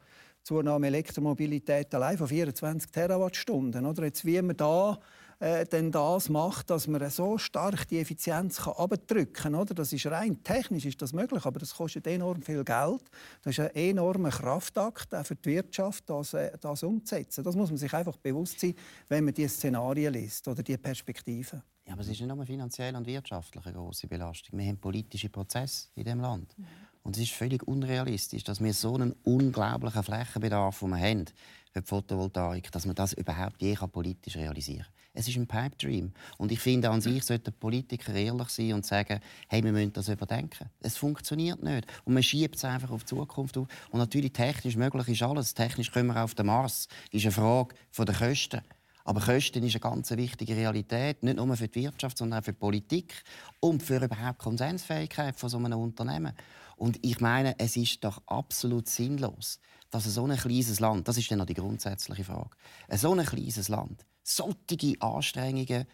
Zunahme 0.42 0.88
Elektromobilität 0.88 1.94
allein 1.94 2.18
von 2.18 2.28
24 2.28 2.90
Terawattstunden. 2.90 3.86
Oder? 3.86 4.04
Jetzt, 4.04 4.24
wie 4.26 4.40
man 4.42 4.56
da 4.56 4.98
äh, 5.40 5.64
denn 5.66 5.92
das 5.92 6.28
macht, 6.28 6.70
dass 6.70 6.88
man 6.88 7.08
so 7.10 7.38
stark 7.38 7.86
die 7.88 7.98
Effizienz 7.98 8.66
abdrücken 8.66 9.32
kann. 9.32 9.54
Oder? 9.54 9.74
Das 9.74 9.92
ist 9.92 10.06
rein 10.06 10.42
technisch 10.42 10.84
ist 10.84 11.00
das 11.00 11.12
möglich, 11.12 11.44
aber 11.44 11.60
das 11.60 11.74
kostet 11.74 12.06
enorm 12.06 12.42
viel 12.42 12.64
Geld. 12.64 13.02
Das 13.42 13.56
ist 13.56 13.60
ein 13.60 13.74
enormer 13.74 14.30
Kraftakt 14.30 15.14
auch 15.14 15.24
für 15.24 15.36
die 15.36 15.50
Wirtschaft, 15.50 16.08
das, 16.10 16.34
äh, 16.34 16.56
das 16.60 16.82
umzusetzen. 16.82 17.44
Das 17.44 17.54
muss 17.54 17.70
man 17.70 17.78
sich 17.78 17.92
einfach 17.94 18.16
bewusst 18.16 18.60
sein, 18.60 18.74
wenn 19.08 19.24
man 19.24 19.34
die 19.34 19.46
Szenarien 19.46 20.12
liest 20.12 20.46
oder 20.48 20.62
die 20.62 20.76
Perspektiven. 20.76 21.62
Ja, 21.86 21.92
aber 21.94 22.02
es 22.02 22.08
ist 22.08 22.20
nicht 22.20 22.34
nur 22.34 22.44
finanziell 22.44 22.94
und 22.96 23.06
wirtschaftlich 23.06 23.64
eine 23.64 23.74
große 23.74 24.08
Belastung. 24.08 24.58
Wir 24.58 24.66
haben 24.66 24.78
politische 24.78 25.30
Prozesse 25.30 25.88
in 25.94 26.04
dem 26.04 26.20
Land. 26.20 26.56
Mhm. 26.58 26.66
Und 27.02 27.16
es 27.16 27.22
ist 27.22 27.32
völlig 27.32 27.66
unrealistisch, 27.66 28.44
dass 28.44 28.62
wir 28.62 28.74
so 28.74 28.94
einen 28.94 29.12
unglaublichen 29.24 30.02
Flächenbedarf, 30.02 30.80
den 30.80 30.90
wir 30.90 30.98
haben 30.98 31.24
für 31.72 31.80
die 31.80 31.86
Photovoltaik, 31.86 32.70
dass 32.70 32.84
man 32.84 32.94
das 32.94 33.14
überhaupt 33.14 33.62
je 33.62 33.76
politisch 33.90 34.36
realisieren 34.36 34.84
kann. 34.84 34.97
Es 35.14 35.26
ist 35.26 35.36
ein 35.36 35.46
Pipe 35.46 35.76
Dream. 35.76 36.12
Und 36.36 36.52
ich 36.52 36.60
finde, 36.60 36.90
an 36.90 37.00
sich 37.00 37.24
sollten 37.24 37.52
Politiker 37.52 38.14
ehrlich 38.14 38.48
sein 38.50 38.74
und 38.74 38.86
sagen, 38.86 39.20
hey, 39.48 39.64
wir 39.64 39.72
müssen 39.72 39.92
das 39.92 40.08
überdenken. 40.08 40.70
Es 40.80 40.96
funktioniert 40.96 41.62
nicht. 41.62 41.86
Und 42.04 42.14
man 42.14 42.22
schiebt 42.22 42.56
es 42.56 42.64
einfach 42.64 42.90
auf 42.90 43.02
die 43.02 43.16
Zukunft 43.16 43.56
auf. 43.58 43.66
Und 43.90 43.98
natürlich, 43.98 44.32
technisch 44.32 44.76
möglich 44.76 45.08
ist 45.08 45.22
alles. 45.22 45.54
Technisch 45.54 45.90
können 45.90 46.08
wir 46.08 46.22
auf 46.22 46.34
den 46.34 46.46
Mars. 46.46 46.88
Das 47.10 47.20
ist 47.20 47.24
eine 47.24 47.32
Frage 47.32 47.74
der 47.98 48.14
Kosten. 48.14 48.60
Aber 49.08 49.20
Kosten 49.22 49.64
ist 49.64 49.74
eine 49.74 49.80
ganz 49.80 50.10
wichtige 50.10 50.54
Realität, 50.54 51.22
nicht 51.22 51.36
nur 51.36 51.56
für 51.56 51.66
die 51.66 51.82
Wirtschaft, 51.82 52.18
sondern 52.18 52.40
auch 52.40 52.44
für 52.44 52.52
die 52.52 52.58
Politik 52.58 53.14
und 53.58 53.82
für 53.82 54.04
überhaupt 54.04 54.38
Konsensfähigkeit 54.38 55.34
von 55.34 55.48
so 55.48 55.56
einem 55.56 55.78
Unternehmen. 55.78 56.34
Und 56.76 56.98
ich 57.02 57.18
meine, 57.18 57.58
es 57.58 57.78
ist 57.78 58.04
doch 58.04 58.22
absolut 58.26 58.86
sinnlos, 58.86 59.60
dass 59.90 60.04
so 60.04 60.26
ein 60.26 60.36
kleines 60.36 60.78
Land, 60.78 61.08
das 61.08 61.16
ist 61.16 61.30
dann 61.30 61.38
noch 61.38 61.46
die 61.46 61.54
grundsätzliche 61.54 62.22
Frage, 62.22 62.50
so 62.92 63.14
ein 63.14 63.24
kleines 63.24 63.70
Land 63.70 64.04
solche 64.28 64.94
Anstrengungen 65.00 65.86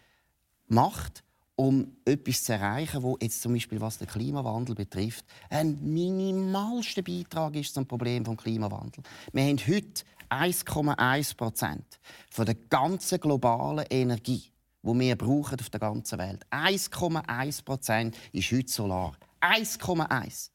macht, 0.67 1.23
um 1.55 1.95
etwas 2.03 2.43
zu 2.43 2.53
erreichen, 2.53 3.01
wo 3.01 3.17
jetzt 3.21 3.41
zum 3.41 3.53
Beispiel 3.53 3.79
was 3.79 3.97
den 3.97 4.07
Klimawandel 4.07 4.75
betrifft, 4.75 5.25
ein 5.49 5.79
minimalster 5.81 7.01
Beitrag 7.01 7.55
ist 7.55 7.73
zum 7.73 7.85
Problem 7.85 8.23
des 8.23 8.37
Klimawandels. 8.37 9.07
Wir 9.31 9.43
haben 9.43 9.59
heute 9.59 10.03
1,1 10.29 11.37
Prozent 11.37 11.99
von 12.29 12.45
der 12.45 12.55
ganzen 12.55 13.19
globalen 13.19 13.85
Energie, 13.89 14.51
die 14.83 14.99
wir 14.99 15.15
brauchen 15.15 15.59
auf 15.59 15.69
der 15.69 15.79
ganzen 15.79 16.19
Welt. 16.19 16.45
1,1 16.51 17.63
Prozent 17.63 18.17
ist 18.33 18.51
heute 18.51 18.71
Solar. 18.71 19.17
1,1. 19.39 20.49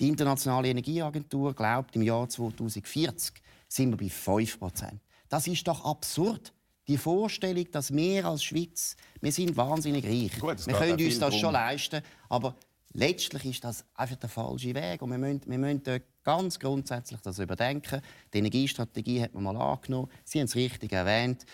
Die 0.00 0.08
Internationale 0.08 0.68
Energieagentur 0.68 1.54
glaubt, 1.54 1.94
im 1.96 2.02
Jahr 2.02 2.28
2040 2.28 3.34
sind 3.68 3.90
wir 3.90 3.96
bei 3.98 4.08
5 4.08 4.58
Prozent. 4.58 5.00
Das 5.28 5.46
ist 5.46 5.66
doch 5.68 5.84
absurd 5.84 6.54
die 6.88 6.96
Vorstellung, 6.96 7.70
dass 7.70 7.94
wir 7.94 8.24
als 8.24 8.42
Schweiz, 8.42 8.96
wir 9.20 9.30
sind 9.30 9.56
wahnsinnig 9.56 10.04
reich. 10.04 10.40
Gut, 10.40 10.66
wir 10.66 10.74
können 10.74 10.98
uns 10.98 11.18
das 11.18 11.36
schon 11.36 11.52
leisten, 11.52 12.02
aber 12.30 12.56
letztlich 12.94 13.44
ist 13.44 13.64
das 13.64 13.84
einfach 13.94 14.16
der 14.16 14.30
falsche 14.30 14.74
Weg 14.74 15.02
und 15.02 15.10
wir 15.10 15.18
müssen, 15.18 15.42
wir 15.46 15.58
müssen 15.58 15.82
ganz 16.24 16.58
grundsätzlich 16.58 17.20
das 17.20 17.38
überdenken. 17.38 18.00
Die 18.32 18.38
Energiestrategie 18.38 19.22
hat 19.22 19.34
man 19.34 19.44
mal 19.44 19.56
angenommen. 19.56 20.10
Sie 20.24 20.38
haben 20.38 20.46
es 20.46 20.56
richtig 20.56 20.92
erwähnt. 20.92 21.44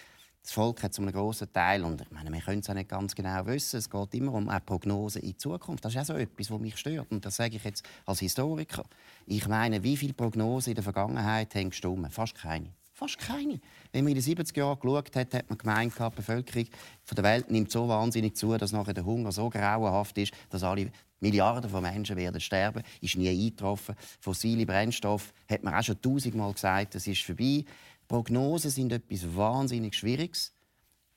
Das 0.42 0.52
Volk 0.52 0.82
hat 0.82 0.92
zu 0.92 1.00
einem 1.00 1.12
grossen 1.12 1.50
Teil, 1.52 1.82
und 1.84 2.02
ich 2.02 2.10
meine, 2.10 2.30
wir 2.30 2.40
können 2.40 2.60
es 2.60 2.68
auch 2.68 2.74
nicht 2.74 2.90
ganz 2.90 3.14
genau 3.14 3.46
wissen, 3.46 3.78
es 3.78 3.88
geht 3.88 4.14
immer 4.14 4.34
um 4.34 4.50
eine 4.50 4.60
Prognose 4.60 5.18
in 5.20 5.28
die 5.28 5.36
Zukunft. 5.38 5.82
Das 5.84 5.94
ist 5.94 6.00
auch 6.00 6.04
so 6.04 6.14
etwas, 6.14 6.50
was 6.50 6.60
mich 6.60 6.76
stört. 6.76 7.10
Und 7.10 7.24
das 7.24 7.36
sage 7.36 7.56
ich 7.56 7.64
jetzt 7.64 7.82
als 8.04 8.20
Historiker. 8.20 8.84
Ich 9.24 9.48
meine, 9.48 9.82
wie 9.82 9.96
viele 9.96 10.12
Prognosen 10.12 10.72
in 10.72 10.74
der 10.74 10.84
Vergangenheit 10.84 11.54
haben 11.54 11.70
gestimmt? 11.70 12.12
Fast 12.12 12.34
keine. 12.34 12.74
Fast 12.96 13.18
keine. 13.18 13.60
Wenn 13.90 14.04
man 14.04 14.14
in 14.14 14.22
den 14.22 14.36
70er 14.36 14.56
Jahren 14.56 14.78
geschaut 14.78 15.16
hat, 15.16 15.34
hat 15.34 15.50
man 15.50 15.58
gemeint, 15.58 15.94
die 15.98 16.10
Bevölkerung 16.14 16.66
der 17.10 17.24
Welt 17.24 17.50
nimmt 17.50 17.72
so 17.72 17.88
wahnsinnig 17.88 18.36
zu, 18.36 18.56
dass 18.56 18.70
nachher 18.70 18.94
der 18.94 19.04
Hunger 19.04 19.32
so 19.32 19.50
grauenhaft 19.50 20.16
ist, 20.16 20.32
dass 20.48 20.62
alle 20.62 20.92
Milliarden 21.18 21.68
von 21.68 21.82
Menschen 21.82 22.16
werden 22.16 22.40
sterben. 22.40 22.84
Ist 23.00 23.16
nie 23.16 23.28
eingetroffen. 23.28 23.96
Fossile 24.20 24.64
Brennstoffe 24.64 25.32
hat 25.50 25.64
man 25.64 25.74
auch 25.74 25.82
schon 25.82 26.00
tausendmal 26.00 26.52
gesagt, 26.52 26.94
das 26.94 27.08
ist 27.08 27.22
vorbei. 27.22 27.64
Prognosen 28.06 28.70
sind 28.70 28.92
etwas 28.92 29.34
wahnsinnig 29.34 29.96
Schwieriges. 29.96 30.52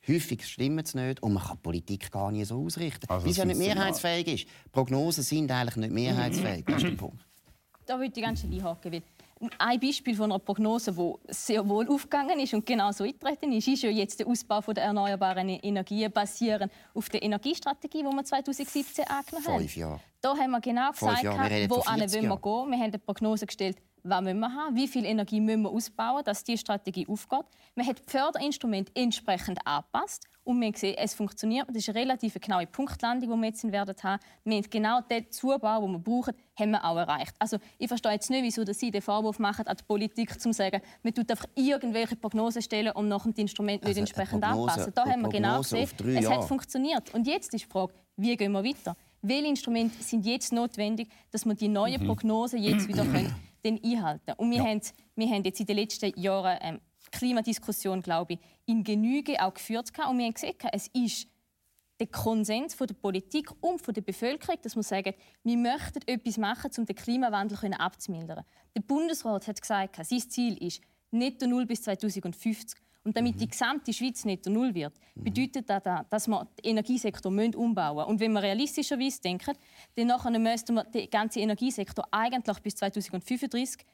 Häufig 0.08 0.48
stimmt 0.48 0.88
es 0.88 0.96
nicht 0.96 1.22
und 1.22 1.34
man 1.34 1.44
kann 1.44 1.58
die 1.58 1.62
Politik 1.62 2.12
gar 2.12 2.32
nicht 2.32 2.48
so 2.48 2.64
ausrichten, 2.64 3.08
also, 3.08 3.24
weil 3.24 3.34
sie 3.34 3.40
ja 3.40 3.46
nicht 3.46 3.60
mehrheitsfähig 3.60 4.28
ist. 4.28 4.72
Prognosen 4.72 5.24
sind 5.24 5.52
eigentlich 5.52 5.76
nicht 5.76 5.92
mehrheitsfähig, 5.92 6.66
das 6.66 6.78
ist 6.78 6.90
der 6.90 6.96
Punkt. 6.96 7.24
Da 7.86 8.00
würde 8.00 8.14
ich 8.16 8.24
ganz 8.24 8.42
schön 8.42 8.54
einhaken, 8.54 9.04
ein 9.58 9.80
Beispiel 9.80 10.16
von 10.16 10.32
einer 10.32 10.40
Prognose, 10.40 10.92
die 10.92 11.14
sehr 11.34 11.68
wohl 11.68 11.88
aufgegangen 11.88 12.40
ist 12.40 12.54
und 12.54 12.66
genau 12.66 12.92
so 12.92 13.04
eingetreten 13.04 13.52
ist, 13.52 13.68
ist 13.68 13.84
ja 13.84 13.90
jetzt 13.90 14.20
der 14.20 14.28
Ausbau 14.28 14.62
der 14.62 14.86
erneuerbaren 14.86 15.50
Energien 15.50 16.12
basierend 16.12 16.72
auf 16.94 17.10
der 17.10 17.22
Energiestrategie, 17.22 18.00
die 18.00 18.04
wir 18.04 18.24
2017 18.24 19.06
angenommen 19.08 19.48
haben. 19.48 19.60
Fünf 19.60 19.76
Jahre. 19.76 20.00
Da 20.22 20.36
haben 20.36 20.52
wir 20.52 20.62
genau 20.62 20.92
gesagt, 20.92 21.24
wir 21.24 21.70
wo 21.70 21.76
wollen 21.78 22.00
wir 22.00 22.08
gehen. 22.08 22.72
Wir 22.72 22.78
haben 22.78 22.84
eine 22.84 23.00
Prognose 23.00 23.46
gestellt, 23.46 23.78
was 24.10 24.22
müssen 24.22 24.40
wir 24.40 24.54
haben, 24.54 24.76
wie 24.76 24.88
viel 24.88 25.06
Energie 25.06 25.40
müssen 25.40 25.64
wir 25.64 25.70
ausbauen, 25.70 26.24
dass 26.24 26.44
diese 26.44 26.60
Strategie 26.60 27.08
aufgeht. 27.08 27.46
Man 27.76 27.86
hat 27.86 28.00
die 28.00 28.10
Förderinstrumente 28.10 28.92
entsprechend 28.96 29.60
angepasst 29.66 30.26
und 30.44 30.62
wir 30.62 30.72
gesehen, 30.72 30.96
es 30.98 31.14
funktioniert. 31.14 31.68
Das 31.68 31.76
ist 31.76 31.90
eine 31.90 32.00
relativ 32.00 32.36
genaue 32.36 32.66
Punktlandung, 32.68 33.30
die 33.30 33.36
wir 33.36 33.48
jetzt 33.48 33.70
werden 33.70 33.96
haben. 34.02 34.22
Wir 34.46 34.58
haben 34.58 34.70
genau 34.70 35.02
den 35.02 35.30
Zubau, 35.30 35.82
den 35.82 35.92
wir 35.92 36.00
brauchen, 36.00 36.34
haben 36.58 36.72
wir 36.72 36.84
auch 36.86 36.96
erreicht. 36.96 37.36
Also 37.38 37.58
ich 37.78 37.88
verstehe 37.88 38.14
jetzt 38.14 38.30
nicht, 38.30 38.44
wieso 38.44 38.64
Sie 38.72 38.90
den 38.90 39.02
Vorwurf 39.02 39.40
machen 39.40 39.68
an 39.68 39.76
die 39.76 39.84
Politik, 39.84 40.32
um 40.32 40.40
zu 40.40 40.54
sagen, 40.54 40.82
man 41.04 41.14
tut 41.14 41.30
einfach 41.30 41.48
irgendwelche 41.56 42.16
Prognosen 42.16 42.62
stellen 42.62 42.94
und 42.94 43.10
nachher 43.10 43.32
die 43.32 43.42
Instrumente 43.42 43.86
nicht 43.86 43.98
also 43.98 44.00
entsprechend 44.00 44.42
Prognose, 44.42 44.72
anpassen. 44.72 44.94
Da 44.96 45.06
haben 45.06 45.22
wir 45.22 45.30
genau 45.30 45.58
gesehen, 45.60 45.90
es 46.16 46.30
hat 46.30 46.44
funktioniert. 46.46 47.14
Und 47.14 47.28
jetzt 47.28 47.54
ist 47.54 47.64
die 47.64 47.70
Frage, 47.70 47.94
wie 48.16 48.36
gehen 48.38 48.54
wir 48.54 48.64
weiter? 48.64 48.96
Welche 49.22 49.48
Instrumente 49.48 50.02
sind 50.02 50.26
jetzt 50.26 50.54
notwendig, 50.54 51.10
dass 51.32 51.46
wir 51.46 51.56
die 51.56 51.68
neuen 51.68 52.02
mhm. 52.02 52.08
Prognosen 52.08 52.62
jetzt 52.62 52.88
wieder 52.88 53.04
können, 53.12 53.36
einhalten 53.76 54.34
Und 54.38 54.52
wir, 54.52 54.58
ja. 54.58 54.66
haben, 54.66 54.82
wir 55.16 55.30
haben 55.30 55.44
jetzt 55.44 55.60
in 55.60 55.66
den 55.66 55.78
letzten 55.78 56.20
Jahren 56.20 56.58
ähm, 56.62 56.82
Klimadiskussion, 57.12 58.02
glaube 58.02 58.34
ich, 58.34 58.40
in 58.66 58.84
Genüge 58.84 59.42
auch 59.42 59.54
geführt. 59.54 59.90
Und 60.10 60.18
wir 60.18 60.26
haben 60.26 60.34
gesehen, 60.34 60.56
es 60.72 60.88
ist 60.94 61.28
der 62.00 62.08
Konsens 62.08 62.76
von 62.76 62.88
der 62.88 62.96
Politik 62.96 63.50
und 63.62 63.82
von 63.82 63.94
der 63.94 64.02
Bevölkerung, 64.02 64.58
dass 64.62 64.76
wir 64.76 64.84
sagen, 64.84 65.14
wir 65.44 65.58
möchten 65.58 66.00
etwas 66.06 66.38
machen, 66.38 66.72
um 66.78 66.86
den 66.86 66.96
Klimawandel 66.96 67.74
abzumildern. 67.74 68.44
Der 68.76 68.82
Bundesrat 68.82 69.48
hat 69.48 69.60
gesagt, 69.60 69.96
sein 69.96 70.20
Ziel 70.20 70.58
ist 70.64 70.82
netto 71.12 71.48
null 71.48 71.66
bis 71.66 71.84
2050. 71.84 72.80
Und 73.08 73.16
damit 73.16 73.36
mhm. 73.36 73.40
die 73.40 73.48
gesamte 73.48 73.94
Schweiz 73.94 74.26
netto 74.26 74.50
null 74.50 74.76
wird, 74.76 74.94
mhm. 75.16 75.24
bedeutet 75.24 75.70
das, 75.70 75.82
dass 76.10 76.28
wir 76.28 76.46
den 76.58 76.72
Energiesektor 76.72 77.32
umbauen 77.32 77.96
müssen. 77.96 78.10
Und 78.10 78.20
wenn 78.20 78.34
wir 78.34 78.44
realistischerweise 78.44 79.22
denken, 79.22 79.54
dann 79.96 80.44
müssten 80.44 80.76
wir 80.76 80.84
den 80.84 81.10
ganzen 81.10 81.40
Energiesektor 81.40 82.06
eigentlich 82.12 82.60
bis 82.60 82.76
2035 82.76 83.86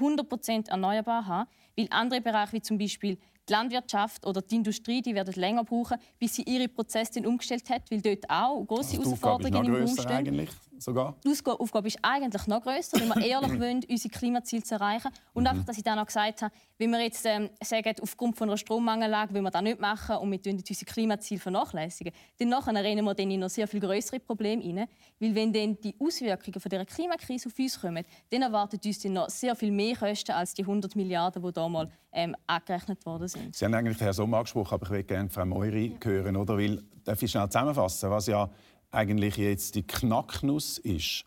100% 0.00 0.70
erneuerbar 0.70 1.26
haben, 1.26 1.50
weil 1.76 1.86
andere 1.90 2.22
Bereiche 2.22 2.54
wie 2.54 2.62
zum 2.62 2.78
Beispiel 2.78 3.18
die 3.46 3.52
Landwirtschaft 3.52 4.24
oder 4.24 4.40
die 4.40 4.56
Industrie, 4.56 5.02
die 5.02 5.14
werden 5.14 5.34
länger 5.34 5.62
brauchen, 5.62 5.98
bis 6.18 6.36
sie 6.36 6.42
ihre 6.42 6.68
Prozesse 6.68 7.20
umgestellt 7.28 7.68
hat, 7.68 7.90
weil 7.90 8.00
dort 8.00 8.28
auch 8.30 8.64
große 8.64 8.96
also 8.96 9.10
Herausforderungen 9.10 9.66
im 9.66 9.74
Raum 9.74 9.86
stehen. 9.86 10.06
Eigentlich 10.06 10.50
sogar? 10.78 11.16
Die 11.24 11.30
Aufgabe 11.46 11.88
ist 11.88 11.98
eigentlich 12.02 12.46
noch 12.46 12.62
grösser, 12.62 13.00
wenn 13.00 13.08
wir 13.08 13.26
ehrlich 13.26 13.60
wollen, 13.60 13.80
unsere 13.88 14.12
Klimaziele 14.12 14.62
zu 14.62 14.74
erreichen. 14.74 15.10
Und 15.34 15.44
mhm. 15.44 15.48
einfach, 15.48 15.64
dass 15.64 15.78
ich 15.78 15.84
dann 15.84 15.98
auch 15.98 16.06
gesagt 16.06 16.42
habe, 16.42 16.54
wenn 16.78 16.90
wir 16.90 17.00
jetzt 17.00 17.24
ähm, 17.26 17.50
sagen, 17.62 17.94
aufgrund 18.02 18.36
von 18.36 18.48
einer 18.48 18.56
Strommangellage 18.56 19.32
will 19.34 19.42
wir 19.42 19.50
das 19.50 19.62
nicht 19.62 19.80
machen 19.80 20.16
und 20.16 20.30
wir 20.30 20.52
unsere 20.52 20.84
Klimaziele 20.84 21.40
vernachlässigen, 21.40 22.12
dann 22.38 22.48
nachher 22.48 22.74
rennen 22.74 23.04
wir 23.04 23.14
dann 23.14 23.30
in 23.30 23.40
noch 23.40 23.50
sehr 23.50 23.66
viel 23.66 23.80
größere 23.80 24.20
Probleme 24.20 24.62
rein. 24.62 24.88
Weil 25.18 25.34
wenn 25.34 25.52
dann 25.52 25.80
die 25.80 25.94
Auswirkungen 25.98 26.60
von 26.60 26.68
dieser 26.68 26.84
Klimakrise 26.84 27.48
auf 27.48 27.58
uns 27.58 27.80
kommen, 27.80 28.04
dann 28.30 28.42
erwartet 28.42 28.84
uns 28.84 28.98
dann 29.00 29.14
noch 29.14 29.30
sehr 29.30 29.54
viel 29.56 29.70
mehr 29.70 29.96
Kosten 29.96 30.32
als 30.32 30.54
die 30.54 30.62
100 30.62 30.94
Milliarden, 30.96 31.42
die 31.42 31.52
damals 31.52 31.90
ähm, 32.12 32.34
angerechnet 32.46 33.04
worden 33.06 33.28
sind. 33.28 33.54
Sie 33.54 33.64
haben 33.64 33.74
eigentlich 33.74 34.00
Herrn 34.00 34.12
Sommer 34.12 34.38
angesprochen, 34.38 34.74
aber 34.74 34.84
ich 34.84 34.90
würde 34.90 35.04
gerne 35.04 35.30
Frau 35.30 35.44
Meuri 35.44 35.96
ja. 36.02 36.10
hören. 36.10 36.36
Oder? 36.36 36.56
Weil, 36.56 36.82
darf 37.04 37.22
ich 37.22 37.30
schnell 37.30 37.48
zusammenfassen, 37.48 38.10
was 38.10 38.26
ja 38.26 38.50
eigentlich 38.90 39.36
jetzt 39.36 39.74
die 39.74 39.82
Knacknuss 39.82 40.78
ist, 40.78 41.24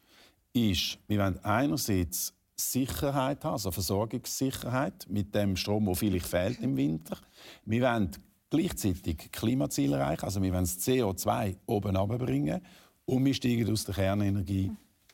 ist, 0.54 0.98
wir 1.08 1.20
wollen 1.20 1.44
einerseits 1.44 2.34
Sicherheit 2.56 3.44
haben, 3.44 3.54
also 3.54 3.72
Versorgungssicherheit 3.72 5.08
mit 5.10 5.34
dem 5.34 5.56
Strom, 5.56 5.86
der 5.86 5.96
vielleicht 5.96 6.28
fehlt 6.28 6.60
im 6.62 6.76
Winter. 6.76 7.18
Wir 7.66 7.82
wollen 7.82 8.12
gleichzeitig 8.50 9.32
Klimaziele 9.32 9.98
erreichen, 9.98 10.26
also 10.26 10.42
wir 10.42 10.52
wollen 10.52 10.64
das 10.64 10.80
CO2 10.80 11.56
oben 11.66 11.96
runterbringen 11.96 12.62
und 13.06 13.26
wir 13.26 13.34
steigen 13.34 13.72
aus 13.72 13.86
der 13.86 13.96
Kernenergie 13.96 14.72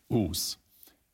aus. 0.09 0.57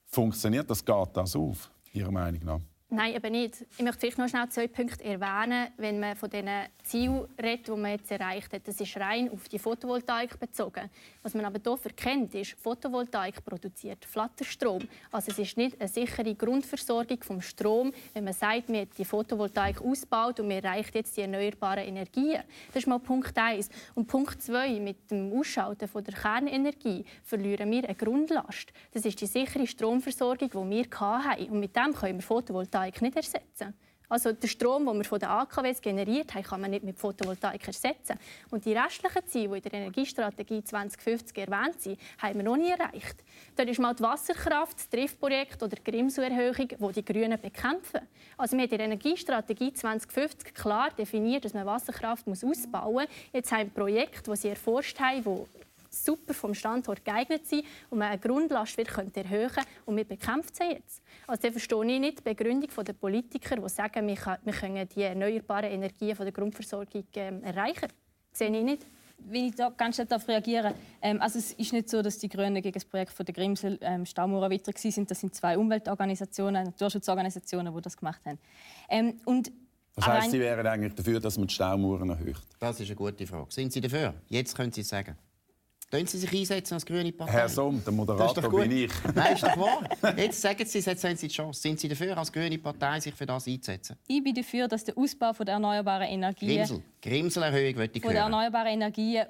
Funktioniert 0.06 0.70
das? 0.70 0.84
Geht 0.84 1.10
das 1.13 1.36
auf, 1.36 1.72
Ihrer 1.94 2.12
Meinung 2.12 2.44
nach? 2.44 2.71
Nein, 2.93 3.15
eben 3.15 3.32
nicht. 3.32 3.65
Ich 3.77 3.84
möchte 3.84 4.01
vielleicht 4.01 4.17
noch 4.17 4.27
schnell 4.27 4.49
zwei 4.49 4.67
Punkte 4.67 5.01
erwähnen, 5.06 5.69
wenn 5.77 6.01
man 6.01 6.13
von 6.17 6.30
diesen 6.30 6.49
Zielen 6.84 7.25
redet, 7.41 7.67
die 7.69 7.71
man 7.71 7.91
jetzt 7.91 8.12
erreicht 8.12 8.51
hat. 8.51 8.67
Das 8.67 8.82
ist 8.82 8.97
rein 8.97 9.32
auf 9.32 9.47
die 9.47 9.60
Photovoltaik 9.60 10.38
bezogen. 10.38 10.89
Was 11.23 11.34
man 11.34 11.45
aber 11.45 11.58
hier 11.63 11.86
erkennt, 11.86 12.36
ist, 12.36 12.58
Photovoltaik 12.60 13.45
produziert 13.45 14.04
Flatterstrom. 14.04 14.89
Also 15.10 15.32
es 15.32 15.39
ist 15.39 15.56
nicht 15.56 15.80
eine 15.80 15.88
sichere 15.88 16.36
Grundversorgung 16.36 17.23
vom 17.23 17.39
Strom, 17.39 17.93
wenn 18.13 18.25
man 18.25 18.34
sagt, 18.34 18.67
wir 18.67 18.82
haben 18.82 18.89
die 18.97 19.06
Photovoltaik 19.06 19.82
ausgebaut 19.82 20.41
und 20.41 20.49
wir 20.49 20.62
erreichen 20.62 20.91
jetzt 20.95 21.15
die 21.15 21.21
erneuerbaren 21.21 21.86
Energien. 21.86 22.43
Das 22.73 22.84
ist 22.84 22.88
mal 22.88 22.99
Punkt 22.99 23.38
1. 23.38 23.69
Und 23.95 24.08
Punkt 24.10 24.41
2, 24.41 24.82
mit 24.82 25.10
dem 25.10 25.32
Ausschalten 25.32 25.88
von 25.88 26.04
der 26.04 26.13
Kernenergie 26.13 27.06
verlieren 27.23 27.71
wir 27.71 27.86
eine 27.86 27.95
Grundlast. 27.95 28.73
Das 28.91 29.06
ist 29.06 29.21
die 29.21 29.27
sichere 29.27 29.65
Stromversorgung, 29.65 30.49
die 30.49 30.69
wir 30.69 30.99
hatten. 30.99 31.49
Und 31.51 31.62
mit 31.62 31.73
dem 31.73 31.93
können 31.93 32.19
wir 32.19 32.21
Photovoltaik 32.21 32.81
Photovoltaik 32.82 33.02
nicht 33.02 33.15
ersetzen. 33.15 33.74
Also 34.10 34.34
den 34.34 34.50
Strom, 34.50 34.86
den 34.86 34.98
wir 34.98 35.06
von 35.06 35.20
den 35.20 35.30
AKWs 35.30 35.82
generiert 35.82 36.34
haben, 36.34 36.44
kann 36.44 36.60
man 36.60 36.72
nicht 36.72 36.84
mit 36.84 37.00
Photovoltaik 37.00 37.65
ersetzen. 37.65 38.20
Und 38.50 38.65
die 38.65 38.74
restlichen 38.74 39.26
Ziele, 39.26 39.48
die 39.48 39.56
in 39.56 39.62
der 39.62 39.74
Energiestrategie 39.74 40.62
2050 40.65 41.38
erwähnt 41.38 41.80
sind, 41.80 41.98
haben 42.17 42.36
wir 42.36 42.44
noch 42.44 42.58
nie 42.58 42.72
erreicht. 42.72 43.24
Dort 43.56 43.70
ist 43.70 43.80
mal 43.80 43.96
die 43.96 44.04
Wasserkraft, 44.04 44.78
das 44.80 44.89
Triftprojekt 44.89 45.63
oder 45.63 45.78
die 45.78 45.89
Grimsu-Erhöhung, 45.89 46.67
die 46.67 47.02
die 47.02 47.06
Grünen 47.06 47.39
bekämpfen. 47.39 48.02
Also 48.36 48.58
wir 48.58 48.63
haben 48.63 48.72
in 48.72 48.78
der 48.78 48.86
Energiestrategie 48.88 49.72
2050 49.72 50.54
klar 50.56 50.89
definiert, 50.91 51.46
dass 51.46 51.54
man 51.54 51.65
Wasserkraft 51.65 52.28
ausbauen 52.28 52.94
muss. 52.94 53.08
Jetzt 53.32 53.54
haben 53.54 53.72
wir 53.74 53.84
Projekte, 53.86 54.30
die 54.30 54.36
sie 54.36 54.50
erforscht 54.50 55.00
haben, 55.00 55.24
die 55.24 55.61
super 55.93 56.34
vom 56.34 56.54
Standort 56.54 57.04
geeignet 57.04 57.45
sind 57.45 57.65
und 57.89 57.99
man 57.99 58.10
eine 58.10 58.19
Grundlast 58.19 58.77
wieder 58.77 58.91
erhöhen 59.15 59.49
könnte. 59.49 59.69
Und 59.86 59.97
wir 59.97 60.06
bekämpfen 60.06 60.54
sie 60.54 60.73
jetzt. 60.75 61.01
Also 61.27 61.41
da 61.43 61.51
verstehe 61.51 61.93
ich 61.93 61.99
nicht 61.99 62.19
die 62.19 62.23
Begründung 62.23 62.69
der 62.84 62.93
Politiker, 62.93 63.58
die 63.58 63.69
sagen, 63.69 64.08
wir 64.08 64.15
können 64.15 64.89
die 64.89 65.01
erneuerbaren 65.01 65.71
Energien 65.71 66.15
von 66.15 66.25
der 66.25 66.34
Grundversorgung 66.34 67.04
ähm, 67.15 67.43
erreichen. 67.43 67.89
Das 68.30 68.39
sehe 68.39 68.56
ich 68.56 68.63
nicht 68.63 68.86
wenn 69.23 69.45
ich 69.45 69.56
da 69.56 69.69
ganz 69.69 69.95
schnell 69.95 70.08
darauf 70.08 70.27
reagieren 70.27 70.73
ähm, 71.01 71.21
also 71.21 71.39
es 71.39 71.54
ist 71.54 71.73
nicht 71.73 71.89
so, 71.89 72.01
dass 72.01 72.17
die 72.17 72.30
Grünen 72.30 72.62
gegen 72.62 72.73
das 72.73 72.86
Projekt 72.86 73.13
von 73.13 73.25
der 73.25 73.34
Grimsel 73.34 73.77
ähm, 73.82 74.06
Staumauer 74.06 74.49
weiter 74.49 74.71
sind. 74.75 75.10
Das 75.10 75.19
sind 75.19 75.36
zwei 75.36 75.58
Umweltorganisationen, 75.58 76.65
Naturschutzorganisationen, 76.65 77.73
die 77.73 77.82
das 77.82 77.97
gemacht 77.97 78.21
haben. 78.25 78.39
Ähm, 78.89 79.19
und 79.25 79.51
das 79.95 80.08
heißt, 80.08 80.32
Sie 80.32 80.39
wären 80.39 80.65
eigentlich 80.65 80.95
dafür, 80.95 81.19
dass 81.19 81.38
man 81.38 81.47
die 81.47 81.54
Staumauern 81.54 82.10
erhöht? 82.10 82.38
Das 82.60 82.80
ist 82.80 82.88
eine 82.88 82.95
gute 82.95 83.27
Frage. 83.27 83.47
Sind 83.49 83.73
Sie 83.73 83.82
dafür? 83.82 84.13
Jetzt 84.30 84.56
können 84.56 84.71
Sie 84.71 84.82
es 84.82 84.89
sagen. 84.89 85.17
Können 85.91 86.08
Sie 86.08 86.17
sich 86.17 86.32
einsetzen 86.32 86.75
als 86.75 86.86
grüne 86.86 87.12
Partei? 87.12 87.34
Herr 87.34 87.49
Somm, 87.49 87.84
der 87.84 87.91
Moderator 87.91 88.49
bin 88.49 88.71
ich. 88.71 88.91
Nein, 89.13 89.34
ist 89.34 89.43
doch 89.43 89.58
wahr. 89.58 90.17
Jetzt 90.17 90.41
sagen 90.41 90.65
Sie, 90.65 90.80
jetzt 90.80 91.04
haben 91.04 91.17
Sie 91.17 91.27
die 91.27 91.34
Chance. 91.34 91.62
Sind 91.62 91.82
Sie 91.82 91.89
dafür, 91.89 92.17
als 92.17 92.32
grüne 92.32 92.58
Partei 92.58 93.01
sich 93.01 93.13
für 93.13 93.25
das 93.25 93.45
einzusetzen? 93.45 93.97
Ich 94.08 94.23
bin 94.23 94.34
dafür, 94.34 94.69
dass 94.69 94.86
der 94.86 94.97
Ausbau 94.97 95.34
der 95.34 95.56
erneuerbaren 95.56 96.08
Energien... 96.08 96.56
Grimsel. 96.56 96.82
Grimselerhöhung 97.01 97.75
möchte 97.75 97.97
ich 97.97 98.04
Von 98.06 98.13
der 98.13 98.23
erneuerbaren 98.23 98.67
Energien 98.67 99.25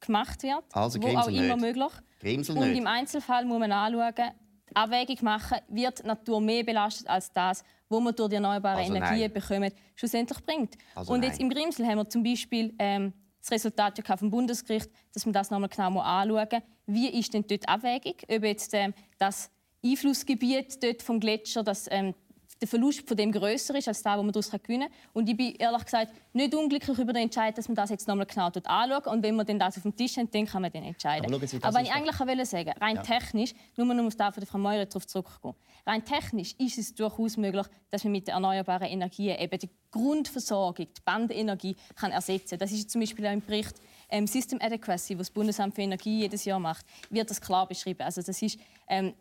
gemacht 0.00 0.42
wird, 0.42 0.64
also, 0.72 1.02
wo 1.02 1.06
auch 1.08 1.28
immer 1.28 1.56
nicht. 1.56 1.60
möglich. 1.60 1.92
Grimsel 2.20 2.56
Und 2.56 2.68
nicht. 2.70 2.78
im 2.78 2.86
Einzelfall 2.86 3.44
muss 3.44 3.58
man 3.58 3.72
anschauen, 3.72 4.30
Abwägung 4.72 5.18
machen, 5.20 5.58
wird 5.68 6.02
die 6.02 6.06
Natur 6.06 6.40
mehr 6.40 6.64
belastet 6.64 7.08
als 7.08 7.30
das, 7.30 7.62
was 7.90 8.00
man 8.00 8.14
durch 8.14 8.30
die 8.30 8.36
erneuerbaren 8.36 8.78
also 8.78 8.94
Energien 8.94 9.30
bekommt, 9.30 9.74
schlussendlich 9.94 10.38
bringt. 10.46 10.76
Also 10.94 11.12
und 11.12 11.22
jetzt 11.22 11.40
nein. 11.40 11.50
im 11.50 11.54
Grimsel 11.54 11.86
haben 11.86 11.98
wir 11.98 12.08
zum 12.08 12.22
Beispiel 12.22 12.74
ähm, 12.78 13.12
das 13.46 13.52
Resultat 13.52 13.98
ja 13.98 14.16
vom 14.16 14.30
Bundesgericht, 14.30 14.90
dass 15.14 15.24
man 15.24 15.32
das 15.32 15.50
nochmal 15.50 15.68
genau 15.68 16.00
anschauen. 16.00 16.62
Wie 16.86 17.08
ist 17.08 17.32
denn 17.32 17.44
dort 17.46 17.62
die 17.62 17.68
Abwägung? 17.68 18.14
Ob 18.28 18.42
jetzt 18.42 18.74
ähm, 18.74 18.92
das 19.18 19.50
Einflussgebiet 19.84 20.82
dort 20.82 21.02
vom 21.02 21.20
Gletscher, 21.20 21.62
das 21.62 21.86
ähm, 21.90 22.14
der 22.60 22.68
Verlust 22.68 23.06
von 23.06 23.16
dem 23.16 23.32
größer 23.32 23.74
ist 23.76 23.88
als 23.88 24.02
das, 24.02 24.16
was 24.16 24.22
man 24.22 24.32
daraus 24.32 24.50
gewinnen 24.50 24.88
kann. 24.88 24.98
Und 25.12 25.28
ich 25.28 25.36
bin 25.36 25.54
ehrlich 25.56 25.84
gesagt 25.84 26.12
nicht 26.32 26.54
unglücklich 26.54 26.98
über 26.98 27.12
den 27.12 27.24
Entscheid, 27.24 27.56
dass 27.56 27.68
man 27.68 27.74
das 27.74 27.90
jetzt 27.90 28.08
nochmal 28.08 28.26
genau 28.26 28.46
anschaut. 28.46 29.06
Und 29.06 29.22
wenn 29.22 29.36
man 29.36 29.46
dann 29.46 29.58
das 29.58 29.76
auf 29.76 29.82
dem 29.82 29.94
Tisch 29.94 30.16
hat, 30.16 30.34
dann 30.34 30.46
kann 30.46 30.62
man 30.62 30.72
den 30.72 30.84
entscheiden. 30.84 31.32
Aber, 31.32 31.46
Sie, 31.46 31.58
Aber 31.62 31.74
was 31.74 31.82
ich 31.82 31.92
eigentlich 31.92 32.18
wollte 32.18 32.46
sagen, 32.46 32.72
rein 32.80 32.96
ja. 32.96 33.02
technisch, 33.02 33.52
nur 33.76 33.90
um 33.90 34.06
auf 34.06 34.16
das 34.16 34.34
von 34.34 34.46
Frau 34.46 34.58
Meurer 34.58 34.86
darauf 34.86 35.06
zurückzukommen, 35.06 35.56
rein 35.84 36.04
technisch 36.04 36.54
ist 36.58 36.78
es 36.78 36.94
durchaus 36.94 37.36
möglich, 37.36 37.66
dass 37.90 38.04
man 38.04 38.12
mit 38.12 38.26
den 38.26 38.34
erneuerbaren 38.34 38.88
Energien 38.88 39.38
eben 39.38 39.58
die 39.58 39.70
Grundversorgung, 39.90 40.86
die 40.86 41.02
Bandenergie 41.04 41.76
kann 41.94 42.10
ersetzen 42.10 42.50
kann. 42.50 42.58
Das 42.58 42.72
ist 42.72 42.90
zum 42.90 43.00
Beispiel 43.00 43.26
auch 43.26 43.32
im 43.32 43.40
Bericht 43.40 43.74
ähm, 44.08 44.26
System 44.26 44.60
Adequacy, 44.60 45.18
was 45.18 45.28
das 45.28 45.30
Bundesamt 45.30 45.74
für 45.74 45.82
Energie 45.82 46.20
jedes 46.20 46.44
Jahr 46.44 46.60
macht, 46.60 46.84
wird 47.10 47.30
das 47.30 47.40
klar 47.40 47.66
beschrieben. 47.66 48.02
Also 48.02 48.22
das 48.22 48.40
ist 48.40 48.58
ähm, 48.88 49.14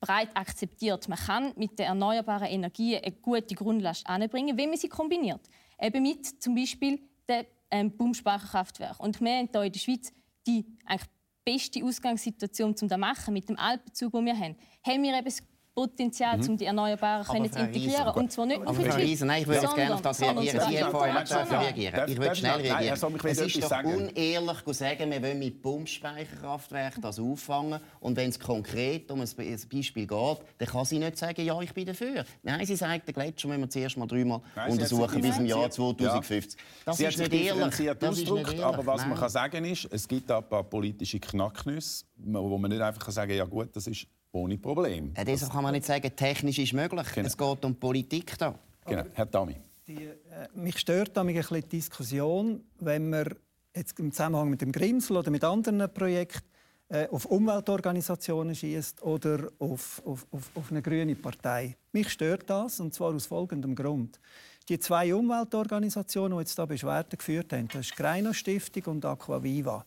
breit 0.00 0.36
akzeptiert. 0.36 1.08
Man 1.08 1.18
kann 1.18 1.52
mit 1.56 1.78
den 1.78 1.86
erneuerbaren 1.86 2.48
Energien 2.48 3.02
eine 3.02 3.12
gute 3.12 3.54
Grundlast 3.54 4.06
anbringen, 4.06 4.56
wenn 4.56 4.70
man 4.70 4.78
sie 4.78 4.88
kombiniert. 4.88 5.40
Eben 5.80 6.02
mit 6.02 6.42
zum 6.42 6.54
Beispiel 6.54 7.00
dem 7.28 7.46
ähm, 7.70 7.96
Pumpspeicherkraftwerk. 7.96 9.00
Und 9.00 9.20
wir 9.20 9.30
haben 9.30 9.48
hier 9.52 9.64
in 9.64 9.72
der 9.72 9.78
Schweiz 9.78 10.12
die 10.46 10.64
eigentlich 10.84 11.10
beste 11.44 11.84
Ausgangssituation, 11.84 12.70
um 12.70 12.88
das 12.88 12.88
zu 12.88 12.98
machen, 12.98 13.34
mit 13.34 13.48
dem 13.48 13.58
Altbezug, 13.58 14.12
den 14.12 14.26
wir 14.26 14.38
haben. 14.38 14.56
Haben 14.86 15.02
wir 15.02 15.18
eben 15.18 15.32
Potenzial, 15.80 16.36
mhm. 16.36 16.46
um 16.50 16.56
die 16.58 16.66
Erneuerbaren 16.66 17.24
können 17.24 17.50
zu 17.50 17.58
integrieren. 17.58 18.02
Riesen, 18.02 18.20
und 18.20 18.32
zwar 18.32 18.44
nicht 18.44 18.62
nur 18.62 18.74
für 18.74 18.82
die 18.82 18.90
Riesen, 18.90 19.28
nein, 19.28 19.40
ich 19.40 19.48
würde 19.48 19.62
jetzt 19.62 19.74
gerne 19.74 19.94
auf 19.94 20.02
das 20.02 20.20
reagieren. 20.20 20.60
Sie 20.68 20.82
haben 20.82 20.90
vorher 20.90 21.62
reagieren. 21.62 22.10
Ich 22.10 22.18
würde 22.18 22.36
schnell 22.36 22.60
reagieren. 22.60 22.98
es 23.24 23.40
ist 23.40 23.62
doch 23.62 23.84
unehrlich 23.84 24.64
zu 24.64 24.72
sagen, 24.74 25.10
wir 25.10 25.22
wollen 25.22 25.38
mit 25.38 25.62
Pumpspeicherkraftwerken 25.62 27.00
das 27.00 27.18
auffangen. 27.18 27.80
Und 28.00 28.14
wenn 28.16 28.28
es 28.28 28.38
konkret 28.38 29.10
um 29.10 29.22
ein 29.22 29.28
Beispiel 29.72 30.06
geht, 30.06 30.38
dann 30.58 30.68
kann 30.68 30.84
sie 30.84 30.98
nicht 30.98 31.16
sagen, 31.16 31.42
ja, 31.42 31.58
ich 31.62 31.72
bin 31.72 31.86
dafür. 31.86 32.26
Nein, 32.42 32.66
sie 32.66 32.76
sagt, 32.76 33.08
den 33.08 33.14
Gletscher 33.14 33.48
müssen 33.48 33.62
wir 33.62 33.70
zuerst 33.70 33.96
mal 33.96 34.06
dreimal 34.06 34.42
untersuchen 34.68 35.22
bis 35.22 35.38
im 35.38 35.46
Jahr 35.46 35.70
2050. 35.70 36.60
Das 36.84 36.98
sie 36.98 37.06
ist 37.06 37.18
nicht 37.18 37.32
ehrlich. 37.32 37.96
Das 37.98 38.18
ist 38.18 38.30
nicht 38.30 38.48
ehrlich. 38.48 38.62
Aber 38.62 38.84
was 38.84 39.06
man 39.06 39.18
kann 39.18 39.30
sagen 39.30 39.64
ist, 39.64 39.88
es 39.90 40.06
gibt 40.06 40.30
ein 40.30 40.46
paar 40.46 40.64
politische 40.64 41.18
Knacknüsse, 41.18 42.04
wo 42.16 42.58
man 42.58 42.70
nicht 42.70 42.82
einfach 42.82 43.10
sagen 43.10 43.30
kann, 43.30 43.38
ja 43.38 43.44
gut, 43.44 43.74
das 43.74 43.86
ist 43.86 44.06
ohne 44.32 44.58
Problem. 44.58 45.12
Ja, 45.16 45.24
deshalb 45.24 45.52
kann 45.52 45.62
man 45.62 45.72
nicht 45.72 45.86
sagen, 45.86 46.10
technisch 46.14 46.58
ist 46.58 46.72
möglich. 46.72 47.06
Genau. 47.14 47.26
Es 47.26 47.36
geht 47.36 47.64
um 47.64 47.74
Politik 47.74 48.38
da. 48.38 48.54
Genau. 48.86 49.04
Herr 49.14 49.26
Dami. 49.26 49.56
Die, 49.86 50.04
äh, 50.04 50.14
mich 50.54 50.78
stört 50.78 51.16
damit 51.16 51.36
ein 51.36 51.42
bisschen 51.42 51.60
die 51.62 51.68
Diskussion, 51.68 52.64
wenn 52.78 53.10
man 53.10 53.34
jetzt 53.74 53.98
im 53.98 54.12
Zusammenhang 54.12 54.50
mit 54.50 54.60
dem 54.60 54.72
Grimsel 54.72 55.16
oder 55.16 55.30
mit 55.30 55.44
anderen 55.44 55.92
Projekten 55.92 56.46
äh, 56.88 57.08
auf 57.08 57.24
Umweltorganisationen 57.26 58.54
schießt 58.54 59.02
oder 59.02 59.48
auf, 59.58 60.02
auf, 60.04 60.26
auf, 60.30 60.50
auf 60.54 60.70
eine 60.70 60.82
grüne 60.82 61.14
Partei. 61.14 61.76
Mich 61.92 62.10
stört 62.10 62.50
das, 62.50 62.80
und 62.80 62.94
zwar 62.94 63.14
aus 63.14 63.26
folgendem 63.26 63.74
Grund. 63.74 64.20
Die 64.68 64.78
zwei 64.78 65.14
Umweltorganisationen, 65.14 66.36
die 66.36 66.42
jetzt 66.42 66.58
da 66.58 66.66
Beschwerden 66.66 67.16
geführt 67.16 67.52
haben, 67.52 67.68
das 67.68 67.82
ist 67.82 67.90
die 67.92 68.02
Greino 68.02 68.32
Stiftung 68.32 68.94
und 68.94 69.04
Aquaviva. 69.04 69.84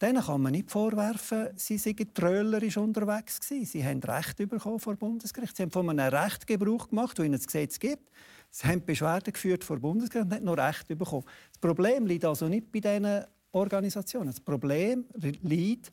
Denen 0.00 0.22
kann 0.22 0.40
man 0.40 0.52
nicht 0.52 0.70
vorwerfen, 0.70 1.48
sie 1.56 1.76
seien 1.76 2.14
trölerisch 2.14 2.78
unterwegs 2.78 3.38
gewesen. 3.38 3.66
Sie 3.66 3.84
haben 3.84 4.00
Recht 4.00 4.36
bekommen 4.36 4.80
vor 4.80 4.96
Bundesgericht. 4.96 5.56
Sie 5.56 5.62
haben 5.62 5.70
von 5.70 5.90
einem 5.90 6.14
Recht 6.14 6.46
Gebrauch 6.46 6.88
gemacht, 6.88 7.18
das 7.18 7.26
ihnen 7.26 7.36
das 7.36 7.46
Gesetz 7.46 7.78
gibt. 7.78 8.10
Sie 8.50 8.66
haben 8.66 8.84
Beschwerden 8.84 9.32
geführt 9.32 9.62
vor 9.62 9.78
Bundesgericht 9.78 10.26
und 10.26 10.34
haben 10.34 10.44
noch 10.44 10.56
Recht 10.56 10.88
bekommen. 10.88 11.24
Das 11.52 11.60
Problem 11.60 12.06
liegt 12.06 12.24
also 12.24 12.48
nicht 12.48 12.72
bei 12.72 12.80
diesen 12.80 13.24
Organisationen. 13.52 14.28
Das 14.28 14.40
Problem 14.40 15.04
liegt 15.42 15.92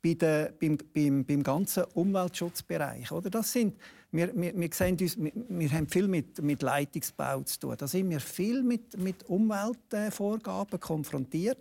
bei 0.00 0.14
der, 0.14 0.52
beim, 0.58 0.78
beim, 0.94 1.24
beim 1.24 1.42
ganzen 1.42 1.84
Umweltschutzbereich. 1.94 3.10
Oder? 3.10 3.30
Das 3.30 3.52
sind, 3.52 3.76
wir, 4.12 4.34
wir, 4.34 4.54
wir, 4.54 4.70
uns, 5.00 5.18
wir, 5.18 5.32
wir 5.48 5.72
haben 5.72 5.88
viel 5.88 6.06
mit, 6.06 6.40
mit 6.40 6.62
Leitungsbau 6.62 7.42
zu 7.42 7.58
tun. 7.58 7.74
Da 7.76 7.88
sind 7.88 8.08
wir 8.08 8.20
viel 8.20 8.62
mit, 8.62 8.96
mit 8.96 9.28
Umweltvorgaben 9.28 10.78
konfrontiert. 10.78 11.58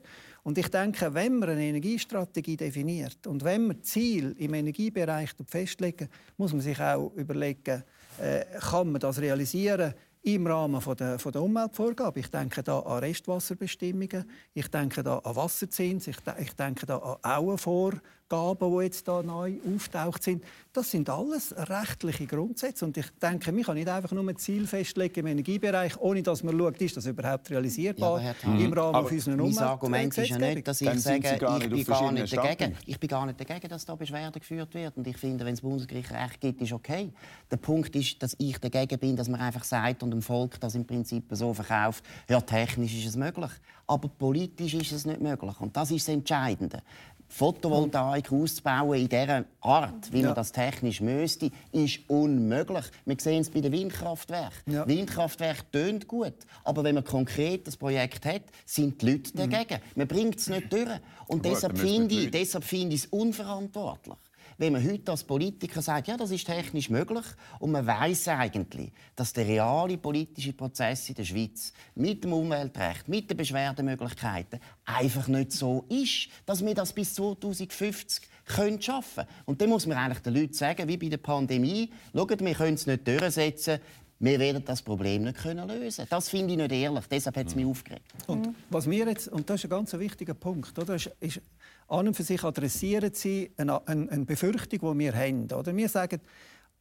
Und 0.47 0.57
ich 0.57 0.69
denke, 0.69 1.13
wenn 1.13 1.39
man 1.39 1.49
eine 1.49 1.65
Energiestrategie 1.65 2.55
definiert 2.55 3.27
und 3.27 3.43
wenn 3.43 3.67
man 3.67 3.83
Ziel 3.83 4.33
im 4.39 4.53
Energiebereich 4.53 5.31
festlegen, 5.45 6.07
muss 6.37 6.53
man 6.53 6.61
sich 6.61 6.79
auch 6.79 7.11
überlegen, 7.17 7.83
äh, 8.17 8.45
kann 8.57 8.93
man 8.93 9.01
das 9.01 9.19
realisieren 9.19 9.93
im 10.27 10.45
Rahmen 10.45 10.81
von 10.81 10.95
der, 10.97 11.19
von 11.19 11.31
der 11.31 11.41
Umweltvorgabe. 11.41 12.19
Ich 12.19 12.29
denke 12.29 12.61
da 12.61 12.79
an 12.79 12.99
Restwasserbestimmungen, 12.99 14.29
ich 14.53 14.67
denke 14.67 15.01
da 15.01 15.19
an 15.19 15.35
Wasserzins, 15.35 16.07
ich, 16.07 16.17
ich 16.39 16.53
denke 16.53 16.85
da 16.85 16.97
an 16.97 17.17
Auenvorgaben 17.23 18.01
Gaben, 18.29 18.77
die 18.77 18.83
jetzt 18.83 19.07
da 19.07 19.23
neu 19.23 19.55
auftaucht 19.65 20.21
sind, 20.21 20.43
das 20.73 20.91
sind 20.91 21.09
alles 21.09 21.55
rechtliche 21.55 22.25
Grundsätze. 22.25 22.85
Und 22.85 22.97
ich 22.97 23.09
denke, 23.21 23.51
man 23.51 23.63
kann 23.63 23.75
nicht 23.75 23.87
einfach 23.87 24.11
nur 24.11 24.27
ein 24.27 24.35
Ziel 24.35 24.67
festlegen 24.67 25.21
im 25.21 25.27
Energiebereich, 25.27 25.97
ohne 25.97 26.21
dass 26.21 26.43
man 26.43 26.57
schaut, 26.57 26.81
ist 26.81 26.97
das 26.97 27.05
überhaupt 27.05 27.49
realisierbar 27.49 28.21
ja, 28.21 28.33
im 28.43 28.73
Rahmen 28.73 28.95
aber 28.95 29.09
unserer 29.09 29.33
Umwelt. 29.35 29.55
Mein 29.55 29.63
Argument 29.63 30.17
ist 30.17 30.29
ja 30.29 30.37
nicht, 30.37 30.67
dass 30.67 30.81
ich 30.81 30.87
Dann 30.87 30.99
sage, 30.99 31.17
ich 31.17 31.29
bin, 31.29 31.39
gar 31.85 32.11
nicht 32.11 32.35
dagegen. 32.35 32.75
ich 32.85 32.99
bin 32.99 33.07
gar 33.07 33.25
nicht 33.25 33.39
dagegen, 33.39 33.69
dass 33.69 33.85
da 33.85 33.95
Beschwerde 33.95 34.39
geführt 34.39 34.73
wird. 34.73 34.97
Und 34.97 35.07
ich 35.07 35.17
finde, 35.17 35.45
wenn 35.45 35.53
das 35.53 35.61
Bundesgericht 35.61 36.11
Recht 36.11 36.41
gibt, 36.41 36.61
ist 36.61 36.73
okay. 36.73 37.11
Der 37.49 37.57
Punkt 37.57 37.95
ist, 37.95 38.21
dass 38.21 38.35
ich 38.39 38.57
dagegen 38.59 38.99
bin, 38.99 39.15
dass 39.15 39.29
man 39.29 39.39
einfach 39.39 39.63
sagt 39.63 40.03
und 40.03 40.13
dem 40.17 40.21
Volk 40.21 40.59
das 40.59 40.75
im 40.75 40.85
Prinzip 40.85 41.25
so 41.31 41.53
verkauft, 41.53 42.03
ja, 42.29 42.41
technisch 42.41 42.95
ist 42.95 43.07
es 43.07 43.15
möglich. 43.15 43.51
Aber 43.85 44.09
politisch 44.09 44.73
ist 44.73 44.91
es 44.91 45.05
nicht 45.05 45.21
möglich. 45.21 45.59
Und 45.59 45.75
das 45.77 45.91
ist 45.91 46.07
das 46.07 46.13
Entscheidende 46.13 46.81
Photovoltaik 47.29 48.31
auszubauen 48.31 49.01
in 49.01 49.09
dieser 49.09 49.45
Art, 49.61 50.11
wie 50.11 50.21
ja. 50.21 50.27
man 50.27 50.35
das 50.35 50.51
technisch 50.51 51.01
müsste, 51.01 51.51
ist 51.71 51.99
unmöglich. 52.07 52.85
Wir 53.05 53.17
sehen 53.19 53.41
es 53.41 53.49
bei 53.49 53.59
den 53.59 53.71
Windkraftwerken. 53.71 54.73
Ja. 54.73 54.87
Windkraftwerke 54.87 55.63
tönt 55.71 56.07
gut, 56.07 56.33
aber 56.63 56.83
wenn 56.83 56.95
man 56.95 57.03
konkret 57.03 57.67
das 57.67 57.75
Projekt 57.75 58.25
hat, 58.25 58.43
sind 58.65 59.01
die 59.01 59.11
Leute 59.11 59.31
mhm. 59.33 59.49
dagegen. 59.49 59.81
Mhm. 59.81 59.91
Man 59.95 60.07
bringt 60.07 60.39
es 60.39 60.47
nicht 60.47 60.71
durch. 60.71 60.89
Und 61.27 61.43
deshalb 61.43 61.77
finde 61.77 62.15
ich, 62.15 62.31
deshalb 62.31 62.63
find 62.63 62.93
ich 62.93 63.03
es 63.03 63.05
unverantwortlich 63.07 64.17
wenn 64.57 64.73
man 64.73 64.83
heute 64.83 65.11
als 65.11 65.23
Politiker 65.23 65.81
sagt, 65.81 66.07
ja, 66.07 66.17
das 66.17 66.31
ist 66.31 66.45
technisch 66.45 66.89
möglich 66.89 67.25
und 67.59 67.71
man 67.71 67.85
weiß 67.85 68.29
eigentlich, 68.29 68.91
dass 69.15 69.33
der 69.33 69.47
reale 69.47 69.97
politische 69.97 70.53
Prozess 70.53 71.09
in 71.09 71.15
der 71.15 71.23
Schweiz 71.23 71.73
mit 71.95 72.23
dem 72.23 72.33
Umweltrecht, 72.33 73.07
mit 73.07 73.29
den 73.29 73.37
Beschwerdemöglichkeiten 73.37 74.59
einfach 74.85 75.27
nicht 75.27 75.51
so 75.51 75.85
ist, 75.89 76.29
dass 76.45 76.65
wir 76.65 76.73
das 76.73 76.93
bis 76.93 77.13
2050 77.13 78.27
können 78.45 78.81
schaffen 78.81 79.25
können. 79.25 79.43
Und 79.45 79.61
dann 79.61 79.69
muss 79.69 79.85
man 79.85 79.97
eigentlich 79.97 80.23
den 80.23 80.33
Leuten 80.33 80.53
sagen, 80.53 80.87
wie 80.87 80.97
bei 80.97 81.09
der 81.09 81.17
Pandemie, 81.17 81.91
schaut, 82.13 82.39
wir 82.39 82.53
können 82.53 82.75
es 82.75 82.87
nicht 82.87 83.07
durchsetzen, 83.07 83.79
wir 84.19 84.39
werden 84.39 84.63
das 84.65 84.81
Problem 84.81 85.23
nicht 85.23 85.37
können 85.37 85.67
lösen. 85.67 86.07
Das 86.09 86.29
finde 86.29 86.53
ich 86.53 86.57
nicht 86.57 86.71
ehrlich. 86.71 87.05
Deshalb 87.07 87.37
hat 87.37 87.47
es 87.47 87.55
mich 87.55 87.65
aufgeregt. 87.65 88.03
Und 88.25 88.55
was 88.69 88.89
wir 88.89 89.05
jetzt, 89.07 89.27
und 89.27 89.47
das 89.49 89.57
ist 89.57 89.65
ein 89.65 89.69
ganz 89.69 89.93
wichtiger 89.93 90.33
Punkt, 90.33 90.77
oder, 90.79 90.95
ist, 90.95 91.11
ist 91.19 91.41
an 91.87 92.07
und 92.07 92.15
für 92.15 92.23
sich 92.23 92.43
adressieren 92.43 93.13
sie 93.13 93.51
eine, 93.57 93.85
eine, 93.87 94.11
eine 94.11 94.25
Befürchtung, 94.25 94.79
die 94.93 94.99
wir 94.99 95.13
haben. 95.13 95.51
Oder? 95.51 95.75
Wir 95.75 95.89
sagen, 95.89 96.19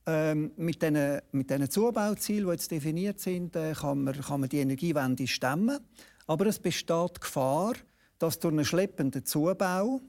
ähm, 0.07 0.53
mit 0.57 0.83
diesen 0.83 1.21
mit 1.33 1.73
Zubauzielen, 1.73 2.47
die 2.47 2.53
jetzt 2.53 2.71
definiert 2.71 3.21
sind, 3.21 3.57
äh, 3.57 3.73
kann, 3.73 4.05
man, 4.05 4.21
kann 4.21 4.40
man 4.40 4.49
die 4.49 4.59
Energiewende 4.59 5.27
stemmen. 5.27 5.79
Aber 6.27 6.47
es 6.47 6.59
besteht 6.59 7.21
Gefahr, 7.21 7.75
dass 8.19 8.38
durch 8.38 8.53
einen 8.53 8.64
schleppenden 8.64 9.25
Zubau 9.25 10.01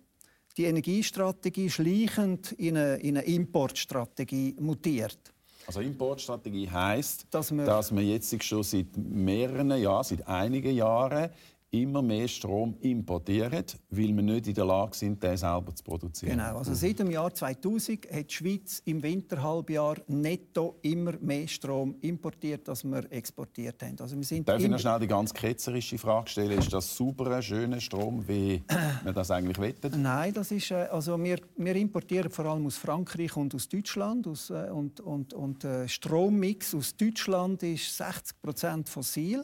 die 0.56 0.66
Energiestrategie 0.66 1.70
schleichend 1.70 2.52
in 2.54 2.78
eine, 2.78 2.96
in 2.98 3.18
eine 3.18 3.28
Importstrategie 3.28 4.56
mutiert. 4.60 5.20
Also 5.68 5.82
Importstrategie 5.82 6.70
heißt, 6.70 7.28
dass, 7.30 7.50
dass 7.50 7.92
man 7.92 8.08
jetzt 8.08 8.44
schon 8.44 8.64
seit 8.64 8.96
mehreren 8.96 9.72
Jahren, 9.72 10.04
seit 10.04 10.26
einigen 10.28 10.74
Jahren 10.74 11.30
immer 11.72 12.02
mehr 12.02 12.28
Strom 12.28 12.78
importieren, 12.80 13.66
weil 13.90 14.16
wir 14.16 14.24
nicht 14.24 14.48
in 14.48 14.54
der 14.54 14.66
Lage 14.66 14.96
sind, 14.96 15.22
den 15.22 15.36
selber 15.36 15.76
zu 15.76 15.84
produzieren. 15.84 16.38
Genau, 16.38 16.58
also 16.58 16.74
seit 16.74 17.00
dem 17.00 17.12
Jahr 17.12 17.34
2000 17.34 18.10
hat 18.12 18.30
die 18.30 18.34
Schweiz 18.34 18.82
im 18.86 19.04
Winterhalbjahr 19.04 19.98
netto 20.08 20.78
immer 20.82 21.14
mehr 21.20 21.48
Strom 21.48 21.96
importiert, 22.02 22.70
als 22.70 22.84
wir 22.84 23.12
exportiert 23.12 23.82
haben. 23.84 23.96
Also 24.00 24.16
wir 24.16 24.24
sind 24.24 24.48
Darf 24.48 24.62
ich 24.62 24.70
noch 24.70 24.80
schnell 24.80 25.00
die 25.00 25.08
ganz 25.08 25.34
ketzerische 25.34 25.98
Frage 25.98 26.30
stellen? 26.30 26.58
Ist 26.58 26.72
das 26.72 26.96
sauberer, 26.96 27.42
schöner 27.42 27.82
Strom, 27.82 28.26
wie 28.28 28.64
man 29.04 29.14
das 29.14 29.30
eigentlich 29.32 29.60
wettet? 29.60 29.96
Nein, 29.98 30.34
das 30.34 30.52
ist, 30.52 30.72
äh, 30.72 30.88
also 30.92 31.22
wir, 31.22 31.40
wir 31.58 31.76
importieren 31.76 32.32
vor 32.32 32.46
allem 32.46 32.66
aus 32.66 32.78
Frankreich 32.78 33.36
und 33.36 33.54
aus 33.54 33.68
Deutschland. 33.68 34.28
Aus, 34.28 34.50
äh, 34.50 34.70
und 34.72 35.02
und, 35.02 35.34
und 35.34 35.64
äh, 35.64 35.88
Strommix 35.88 36.74
aus 36.76 36.96
Deutschland 36.96 37.64
ist 37.64 38.02
60% 38.02 38.88
fossil. 38.88 39.44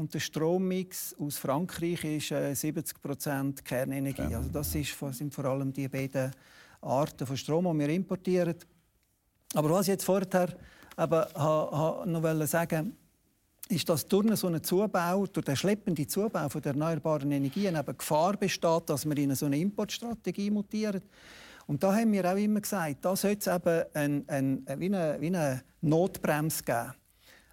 Und 0.00 0.14
der 0.14 0.20
Strommix 0.20 1.14
aus 1.18 1.36
Frankreich 1.36 2.02
ist 2.04 2.30
äh, 2.30 2.52
70% 2.52 3.62
Kernenergie. 3.62 4.30
Ja. 4.30 4.38
Also 4.38 4.48
das 4.48 4.74
ist, 4.74 4.96
sind 5.12 5.34
vor 5.34 5.44
allem 5.44 5.74
die 5.74 5.88
beiden 5.88 6.30
Arten 6.80 7.26
von 7.26 7.36
Strom, 7.36 7.70
die 7.70 7.86
wir 7.86 7.90
importieren. 7.90 8.54
Aber 9.52 9.68
was 9.68 9.82
ich 9.82 9.88
jetzt 9.88 10.04
vorher 10.04 10.56
ha, 10.96 11.06
ha, 11.36 12.04
noch 12.06 12.46
sagen 12.46 12.96
ist, 13.68 13.90
dass 13.90 14.06
durch 14.06 14.34
so 14.36 14.46
einen 14.46 14.64
Zubau, 14.64 15.26
durch 15.26 15.44
den 15.44 15.56
schleppenden 15.56 16.08
Zubau 16.08 16.48
von 16.48 16.62
der 16.62 16.72
erneuerbaren 16.72 17.30
Energien 17.30 17.76
eben 17.76 17.98
Gefahr 17.98 18.38
besteht, 18.38 18.88
dass 18.88 19.04
wir 19.04 19.18
in 19.18 19.34
so 19.34 19.44
eine 19.44 19.58
Importstrategie 19.58 20.50
mutieren. 20.50 21.02
Und 21.66 21.82
da 21.82 21.94
haben 21.94 22.10
wir 22.12 22.24
auch 22.24 22.38
immer 22.38 22.62
gesagt, 22.62 23.04
da 23.04 23.14
sollte 23.14 23.50
es 23.50 23.54
eben 23.54 23.84
ein, 23.92 24.24
ein, 24.28 24.80
wie, 24.80 24.86
eine, 24.86 25.20
wie 25.20 25.26
eine 25.26 25.62
Notbremse 25.82 26.64
geben. 26.64 26.94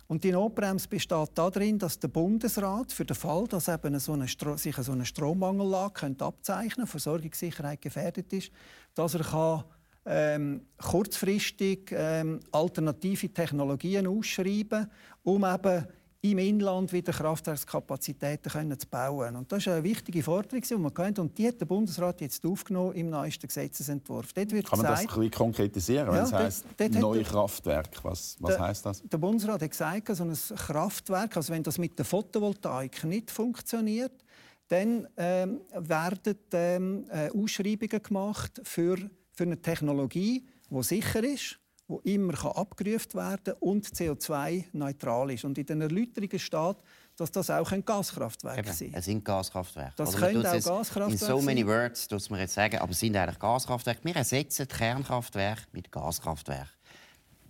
Und 0.07 0.23
die 0.23 0.31
Notbremse 0.31 0.87
besteht 0.87 1.29
darin, 1.35 1.77
dass 1.77 1.99
der 1.99 2.07
Bundesrat 2.07 2.93
für 2.93 3.03
den 3.03 3.15
Fall, 3.15 3.45
dass 3.47 3.67
eben 3.67 3.99
so 3.99 4.13
eine 4.13 4.27
sich 4.27 4.75
so 4.77 4.91
eine 4.93 5.05
Strommangellage 5.05 6.15
abzeichnen 6.19 6.69
könnte, 6.69 6.91
Versorgungssicherheit 6.91 7.81
gefährdet 7.81 8.31
ist, 8.31 8.51
dass 8.95 9.15
er 9.15 9.23
kann, 9.23 9.63
ähm, 10.05 10.61
kurzfristig 10.77 11.91
ähm, 11.91 12.39
alternative 12.53 13.27
Technologien 13.29 14.07
ausschreiben, 14.07 14.89
um 15.23 15.43
eben 15.43 15.85
im 16.21 16.37
Inland 16.39 16.91
wieder 16.91 17.13
Kraftwerkskapazitäten 17.13 18.79
zu 18.79 18.87
bauen. 18.87 19.35
Und 19.35 19.51
das 19.51 19.59
ist 19.59 19.67
eine 19.67 19.83
wichtige 19.83 20.23
Forderung, 20.23 20.61
die 20.61 20.75
man 20.75 20.93
kennt. 20.93 21.19
Und 21.19 21.37
die 21.37 21.47
hat 21.47 21.59
der 21.59 21.65
Bundesrat 21.65 22.21
jetzt 22.21 22.45
aufgenommen 22.45 22.93
im 22.93 23.09
neuesten 23.09 23.47
Gesetzesentwurf. 23.47 24.33
Dort 24.33 24.51
wird 24.51 24.67
Kann 24.67 24.79
man 24.79 24.87
gesagt, 24.87 25.09
das 25.09 25.15
ein 25.15 25.19
bisschen 25.19 25.31
konkretisieren, 25.31 26.07
wenn 26.07 26.15
ja, 26.15 26.23
es 26.23 26.33
heisst, 26.33 26.65
neue 26.99 27.23
Kraftwerk? 27.23 28.03
Was, 28.03 28.37
was 28.39 28.59
heisst 28.59 28.85
das? 28.85 29.03
Der 29.03 29.17
Bundesrat 29.17 29.61
hat 29.61 29.69
gesagt, 29.69 30.15
so 30.15 30.23
ein 30.23 30.33
Kraftwerk, 30.33 31.37
also 31.37 31.53
wenn 31.53 31.63
das 31.63 31.77
mit 31.77 31.97
der 31.97 32.05
Photovoltaik 32.05 33.03
nicht 33.03 33.29
funktioniert, 33.29 34.23
dann 34.69 35.07
ähm, 35.15 35.61
werden 35.73 36.35
ähm, 36.51 37.05
äh, 37.09 37.29
Ausschreibungen 37.29 38.03
gemacht 38.03 38.59
für, 38.63 38.97
für 39.31 39.43
eine 39.43 39.61
Technologie, 39.61 40.45
die 40.69 40.83
sicher 40.83 41.23
ist 41.23 41.59
wo 41.87 41.99
immer 41.99 42.33
abgerufen 42.55 43.13
werden 43.15 43.43
kann 43.45 43.55
und 43.59 43.87
CO2-neutral 43.87 45.31
ist. 45.31 45.45
Und 45.45 45.57
in 45.57 45.65
den 45.65 45.81
Erläuterungen 45.81 46.39
steht, 46.39 46.77
dass 47.15 47.31
das 47.31 47.49
auch 47.49 47.71
ein 47.71 47.83
Gaskraftwerk 47.83 48.59
Eben, 48.59 48.71
sein 48.71 48.91
Es 48.93 49.05
sind 49.05 49.23
Gaskraftwerke. 49.25 49.93
Das 49.95 50.15
Oder 50.15 50.27
können 50.27 50.45
auch 50.45 50.51
Gaskraftwerke 50.51 51.11
In 51.11 51.17
so 51.17 51.41
many 51.41 51.65
words 51.65 52.09
muss 52.11 52.29
man 52.29 52.41
jetzt 52.41 52.53
sagen, 52.53 52.77
aber 52.77 52.91
es 52.91 52.99
sind 52.99 53.15
eigentlich 53.15 53.39
Gaskraftwerke. 53.39 54.01
Wir 54.03 54.15
ersetzen 54.15 54.67
Kernkraftwerke 54.67 55.63
mit 55.71 55.91
Gaskraftwerken. 55.91 56.77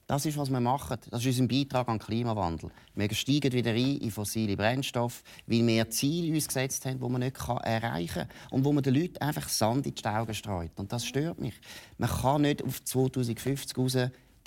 Das 0.08 0.26
ist, 0.26 0.38
was 0.38 0.50
wir 0.50 0.62
machen. 0.62 0.98
Das 1.10 1.26
ist 1.26 1.38
unser 1.38 1.48
Beitrag 1.50 1.90
an 1.90 1.98
den 1.98 2.06
Klimawandel. 2.06 2.72
Wir 2.96 3.14
steigen 3.14 3.52
wieder 3.52 3.72
ein 3.72 3.98
in 3.98 4.10
fossile 4.10 4.56
Brennstoffe, 4.56 5.22
weil 5.48 5.68
wir 5.68 5.90
Ziele 5.90 6.34
uns 6.34 6.48
gesetzt 6.48 6.86
haben, 6.86 6.98
die 7.02 7.10
man 7.10 7.20
nicht 7.20 7.38
erreichen 7.46 8.26
kann. 8.26 8.30
Und 8.52 8.64
wo 8.64 8.72
man 8.72 8.84
den 8.84 8.96
Leuten 8.96 9.18
einfach 9.18 9.50
Sand 9.50 9.86
in 9.86 9.94
die 9.94 10.06
Augen 10.06 10.34
streut. 10.34 10.72
Und 10.78 10.94
das 10.94 11.06
stört 11.06 11.42
mich. 11.42 11.56
Man 11.98 12.10
kann 12.10 12.44
nicht 12.44 12.64
auf 12.64 12.82
2050 12.86 13.78
raus 13.78 13.98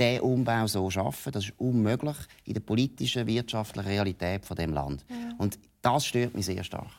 diesen 0.01 0.21
Umbau 0.21 0.67
so 0.67 0.91
schaffen. 0.91 1.33
Das 1.33 1.45
ist 1.45 1.55
unmöglich 1.59 2.17
in 2.45 2.55
der 2.55 2.61
politischen, 2.61 3.27
wirtschaftlichen 3.27 3.89
Realität 3.89 4.45
von 4.45 4.57
dem 4.57 4.73
Land. 4.73 5.05
Ja. 5.09 5.17
Und 5.39 5.59
das 5.83 6.07
stört 6.07 6.35
mich 6.35 6.47
sehr 6.47 6.65
stark. 6.65 6.91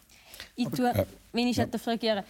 Ich 0.55 0.69
tue, 0.69 0.91
wenn 1.33 1.47
ich 1.47 1.57
ja. 1.57 1.65
reagieren 1.85 2.23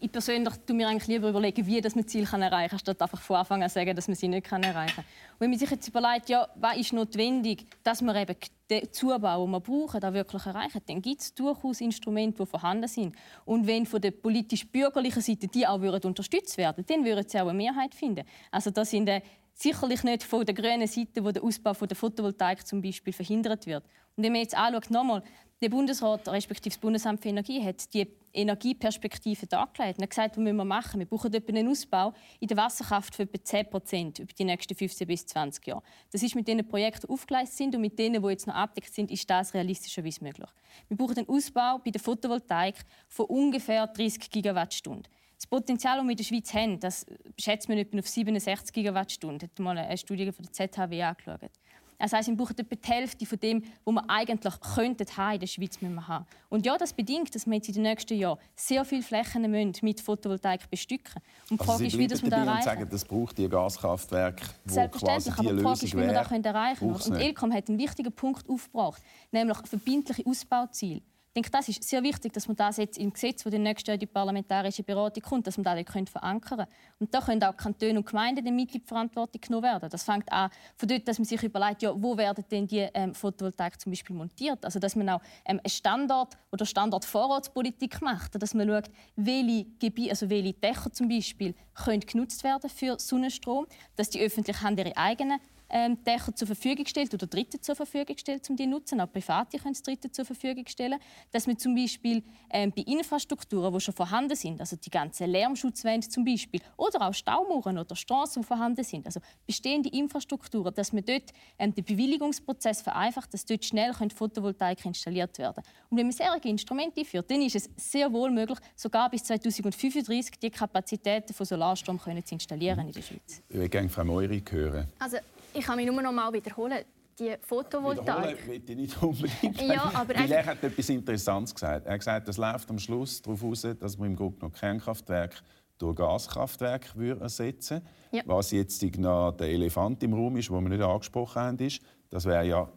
ich 0.00 0.12
persönlich 0.12 0.54
tue 0.66 0.76
mir 0.76 0.88
eigentlich 0.88 1.08
lieber 1.08 1.28
überlegen, 1.28 1.66
wie 1.66 1.80
das 1.80 1.94
man 1.94 2.06
Ziel 2.06 2.24
kann 2.24 2.42
erreichen 2.42 2.70
kann, 2.70 2.78
statt 2.78 3.02
einfach 3.02 3.20
von 3.20 3.36
Anfang 3.36 3.62
an 3.62 3.68
sagen, 3.68 3.94
dass 3.96 4.06
man 4.06 4.14
sie 4.14 4.28
nicht 4.28 4.46
kann 4.46 4.62
erreichen 4.62 4.96
kann. 4.96 5.04
wenn 5.38 5.50
man 5.50 5.58
sich 5.58 5.70
jetzt 5.70 5.88
überlegt, 5.88 6.28
ja, 6.28 6.48
was 6.54 6.76
ist 6.76 6.92
notwendig, 6.92 7.66
dass 7.82 8.00
wir 8.02 8.14
eben 8.14 8.36
den 8.70 8.92
Zubau, 8.92 9.44
den 9.44 9.50
wir 9.50 9.60
brauchen, 9.60 10.00
da 10.00 10.12
wirklich 10.12 10.46
erreichen, 10.46 10.80
dann 10.86 11.02
gibt 11.02 11.20
es 11.20 11.34
durchaus 11.34 11.80
Instrumente, 11.80 12.44
die 12.44 12.48
vorhanden 12.48 12.88
sind. 12.88 13.16
Und 13.44 13.66
wenn 13.66 13.86
von 13.86 14.00
der 14.00 14.12
politisch-bürgerlichen 14.12 15.22
Seite 15.22 15.48
die 15.48 15.66
auch 15.66 15.80
unterstützt 15.80 16.56
werden 16.58 16.84
dann 16.86 17.04
würden 17.04 17.24
sie 17.26 17.40
auch 17.40 17.48
eine 17.48 17.54
Mehrheit 17.54 17.94
finden. 17.94 18.24
Also 18.50 18.70
das 18.70 18.90
sind 18.90 19.08
äh, 19.08 19.20
sicherlich 19.58 20.04
nicht 20.04 20.22
von 20.22 20.46
der 20.46 20.54
grünen 20.54 20.86
Seite, 20.86 21.24
wo 21.24 21.32
der 21.32 21.42
Ausbau 21.42 21.74
von 21.74 21.88
der 21.88 21.96
Photovoltaik 21.96 22.66
zum 22.66 22.80
Beispiel 22.80 23.12
verhindert 23.12 23.66
wird. 23.66 23.84
Und 24.16 24.24
wenn 24.24 24.32
man 24.32 24.42
jetzt 24.42 24.56
anschaut, 24.56 24.90
nochmal, 24.90 25.22
der 25.60 25.70
Bundesrat 25.70 26.28
respektive 26.28 26.72
das 26.72 26.78
Bundesamt 26.78 27.20
für 27.20 27.30
Energie 27.30 27.60
hat 27.64 27.92
die 27.92 28.06
Energieperspektive 28.32 29.48
dargelegt 29.48 29.98
und 29.98 30.04
hat 30.04 30.10
gesagt, 30.10 30.36
was 30.36 30.42
müssen 30.42 30.56
wir 30.56 30.64
machen? 30.64 31.00
Wir 31.00 31.06
brauchen 31.06 31.34
etwa 31.34 31.48
einen 31.48 31.66
Ausbau 31.66 32.14
in 32.38 32.46
der 32.46 32.56
Wasserkraft 32.56 33.16
für 33.16 33.24
etwa 33.24 33.42
10 33.42 33.70
Prozent 33.70 34.18
über 34.20 34.32
die 34.32 34.44
nächsten 34.44 34.76
15 34.76 35.08
bis 35.08 35.26
20 35.26 35.66
Jahre. 35.66 35.82
Das 36.12 36.22
ist 36.22 36.36
mit 36.36 36.46
den 36.46 36.66
Projekten, 36.68 37.10
aufgeleistet 37.10 37.56
sind 37.56 37.74
und 37.74 37.80
mit 37.80 37.98
denen, 37.98 38.22
die 38.22 38.28
jetzt 38.28 38.46
noch 38.46 38.54
abdeckt 38.54 38.94
sind, 38.94 39.10
ist 39.10 39.28
das 39.28 39.52
realistischerweise 39.52 40.22
möglich. 40.22 40.50
Wir 40.86 40.96
brauchen 40.96 41.18
einen 41.18 41.28
Ausbau 41.28 41.78
bei 41.84 41.90
der 41.90 42.00
Photovoltaik 42.00 42.76
von 43.08 43.26
ungefähr 43.26 43.88
30 43.88 44.30
Gigawattstunden. 44.30 45.08
Das 45.38 45.46
Potenzial, 45.46 45.98
das 45.98 46.04
wir 46.04 46.10
in 46.10 46.16
der 46.16 46.24
Schweiz 46.24 46.52
haben, 46.52 46.80
das 46.80 47.06
schätzt 47.38 47.68
man 47.68 47.78
etwa 47.78 47.98
auf 47.98 48.08
67 48.08 48.74
Gigawattstunden. 48.74 49.48
Hat 49.48 49.58
mal 49.60 49.78
eine 49.78 49.96
Studie 49.96 50.32
von 50.32 50.44
der 50.44 50.52
ZHW 50.52 51.02
angeschaut. 51.02 51.50
Das 51.96 52.12
heisst, 52.12 52.28
wir 52.28 52.36
brauchen 52.36 52.56
etwa 52.58 52.76
die 52.76 52.88
Hälfte 52.88 53.26
von 53.26 53.38
dem, 53.40 53.62
was 53.84 53.94
wir 53.94 54.04
eigentlich 54.08 54.60
könnten 54.74 55.02
in 55.02 55.40
der 55.40 55.46
Schweiz 55.46 55.80
müssen 55.80 56.08
haben. 56.08 56.26
Und 56.48 56.66
ja, 56.66 56.76
das 56.76 56.92
bedingt, 56.92 57.34
dass 57.34 57.46
wir 57.46 57.54
jetzt 57.54 57.68
in 57.68 57.74
den 57.74 57.82
nächsten 57.84 58.16
Jahren 58.16 58.38
sehr 58.54 58.84
viele 58.84 59.02
Flächen 59.02 59.50
mit 59.82 60.00
Photovoltaik 60.00 60.68
bestücken 60.70 61.22
Und 61.50 61.60
die 61.60 61.60
also 61.60 61.72
Frage 61.72 61.86
ist, 61.86 61.98
wie 61.98 62.06
das 62.06 62.22
wir 62.22 62.30
da 62.30 62.44
erreichen. 62.44 62.62
sagen, 62.64 62.88
das 62.88 63.04
braucht 63.04 63.38
die 63.38 63.48
Gaskraftwerke, 63.48 64.44
wo 64.64 64.74
Selbstverständlich, 64.74 65.34
quasi 65.34 65.42
die 65.42 65.48
aber 65.48 65.56
die 65.56 65.62
Frage 65.62 65.86
ist, 65.86 65.94
wie 65.94 66.00
wir 66.00 66.12
das 66.12 66.30
erreichen 66.30 66.78
können. 66.78 67.14
Und 67.14 67.20
Elcom 67.20 67.52
hat 67.52 67.68
einen 67.68 67.78
wichtigen 67.78 68.12
Punkt 68.12 68.48
aufgebracht, 68.48 69.02
nämlich 69.32 69.58
verbindliche 69.66 70.24
Ausbauziele 70.24 71.02
denke, 71.38 71.50
das 71.50 71.68
ist 71.68 71.84
sehr 71.84 72.02
wichtig, 72.02 72.32
dass 72.32 72.48
man 72.48 72.56
das 72.56 72.76
jetzt 72.78 72.98
im 72.98 73.12
Gesetz, 73.12 73.44
das 73.44 73.52
nächste 73.52 73.90
Jahr 73.90 73.94
in 73.94 74.00
die 74.00 74.06
parlamentarische 74.06 74.82
Beratung 74.82 75.22
kommt, 75.22 75.46
dass 75.46 75.56
man 75.56 75.64
das 75.64 75.84
dort 75.84 76.08
verankern 76.08 76.58
können. 76.58 76.68
Und 76.98 77.14
da 77.14 77.20
können 77.20 77.42
auch 77.44 77.56
Kantone 77.56 77.98
und 77.98 78.06
Gemeinden 78.06 78.46
in 78.46 78.66
die 78.66 78.80
Verantwortung 78.80 79.40
genommen 79.40 79.62
werden. 79.62 79.88
Das 79.88 80.02
fängt 80.02 80.30
an 80.32 80.50
von 80.76 80.88
dort, 80.88 81.06
dass 81.06 81.18
man 81.18 81.26
sich 81.26 81.42
überlegt, 81.42 81.82
ja, 81.82 81.92
wo 81.94 82.16
werden 82.16 82.44
denn 82.50 82.66
die 82.66 82.88
ähm, 82.92 83.14
Photovoltaik 83.14 83.80
zum 83.80 83.92
Beispiel 83.92 84.16
montiert? 84.16 84.64
Also 84.64 84.78
dass 84.78 84.96
man 84.96 85.08
auch 85.08 85.20
ähm, 85.44 85.60
eine 85.62 85.70
Standort- 85.70 86.36
oder 86.50 86.66
Standortvorratspolitik 86.66 88.02
macht, 88.02 88.40
dass 88.40 88.54
man 88.54 88.68
schaut, 88.68 88.90
welche 89.16 89.66
Gebiete, 89.78 90.10
also 90.10 90.28
welche 90.28 90.54
Dächer 90.54 90.92
zum 90.92 91.08
Beispiel 91.08 91.54
können 91.74 92.00
genutzt 92.00 92.42
werden 92.42 92.68
für 92.68 92.98
Sonnenstrom, 92.98 93.66
dass 93.96 94.10
die 94.10 94.20
öffentliche 94.20 94.62
Hand 94.62 94.80
ihre 94.80 94.96
eigenen 94.96 95.38
ähm, 95.70 96.02
Dächer 96.04 96.34
zur 96.34 96.46
Verfügung 96.46 96.86
stellt 96.86 97.12
oder 97.14 97.26
Dritte 97.26 97.60
zur 97.60 97.74
Verfügung 97.74 98.16
stellt, 98.18 98.48
um 98.50 98.56
die 98.56 98.64
zu 98.64 98.70
nutzen. 98.70 99.00
Auch 99.00 99.10
Private 99.10 99.58
können 99.58 99.72
es 99.72 99.82
Dritte 99.82 100.10
zur 100.10 100.24
Verfügung 100.24 100.66
stellen. 100.66 100.98
Dass 101.32 101.46
man 101.46 101.58
zum 101.58 101.74
Beispiel 101.74 102.22
ähm, 102.50 102.72
bei 102.74 102.82
Infrastrukturen, 102.82 103.72
die 103.72 103.80
schon 103.80 103.94
vorhanden 103.94 104.36
sind, 104.36 104.60
also 104.60 104.76
die 104.76 104.90
ganzen 104.90 105.30
Lärmschutzwände 105.30 106.08
zum 106.08 106.24
Beispiel, 106.24 106.60
oder 106.76 107.08
auch 107.08 107.14
Staumauern 107.14 107.78
oder 107.78 107.96
Straßen, 107.96 108.42
die 108.42 108.46
vorhanden 108.46 108.84
sind, 108.84 109.06
also 109.06 109.20
bestehende 109.46 109.88
Infrastrukturen, 109.90 110.74
dass 110.74 110.92
man 110.92 111.04
dort 111.04 111.32
ähm, 111.58 111.74
den 111.74 111.84
Bewilligungsprozess 111.84 112.82
vereinfacht, 112.82 113.32
dass 113.34 113.44
dort 113.44 113.64
schnell 113.64 113.92
Photovoltaik 113.92 114.84
installiert 114.84 115.38
werden 115.38 115.62
Und 115.90 115.98
wenn 115.98 116.06
man 116.06 116.12
solche 116.12 116.48
Instrumente 116.48 117.00
einführt, 117.00 117.30
dann 117.30 117.42
ist 117.42 117.56
es 117.56 117.70
sehr 117.76 118.12
wohl 118.12 118.30
möglich, 118.30 118.58
sogar 118.76 119.10
bis 119.10 119.24
2035 119.24 120.38
die 120.40 120.50
Kapazitäten 120.50 121.32
von 121.32 121.46
Solarstrom 121.46 121.98
können 121.98 122.24
zu 122.24 122.34
installieren 122.34 122.86
in 122.86 122.92
der 122.92 123.02
Schweiz. 123.02 123.42
Ich 123.48 123.54
würde 123.54 123.68
gerne 123.68 123.88
Frau 123.88 124.04
Meury 124.04 124.42
hören. 124.50 124.88
Also 124.98 125.18
ich 125.54 125.64
kann 125.64 125.76
mich 125.76 125.86
nur 125.86 126.00
noch 126.02 126.12
mal 126.12 126.32
wiederholen. 126.32 126.84
Die 127.18 127.34
Photovoltaik. 127.40 128.46
Wiederholen 128.46 128.62
ich 128.72 128.76
nicht 128.76 129.02
unbedingt. 129.02 129.60
Ja, 129.60 129.90
aber 129.92 130.14
Weil 130.14 130.30
er 130.30 130.46
hat 130.46 130.62
etwas 130.62 130.88
Interessantes 130.88 131.52
gesagt. 131.52 131.86
Er 131.86 131.94
hat 131.94 131.98
gesagt, 131.98 132.28
es 132.28 132.36
läuft 132.36 132.70
am 132.70 132.78
Schluss 132.78 133.20
darauf 133.20 133.40
hinaus, 133.40 133.66
dass 133.80 133.98
man 133.98 134.10
im 134.10 134.16
Grunde 134.16 134.38
noch 134.40 134.52
Kernkraftwerk 134.52 135.42
durch 135.78 135.96
Gaskraftwerk 135.96 136.94
ersetzen 137.20 137.82
ja. 138.10 138.22
Was 138.26 138.50
jetzt 138.52 138.82
noch 138.98 139.32
der 139.32 139.48
Elefant 139.48 140.02
im 140.02 140.14
Raum 140.14 140.36
ist, 140.36 140.48
den 140.48 140.62
wir 140.62 140.68
nicht 140.68 140.82
angesprochen 140.82 141.42
haben, 141.42 141.58
ist, 141.58 141.82
das 142.10 142.24
wäre 142.24 142.46
ja 142.46 142.68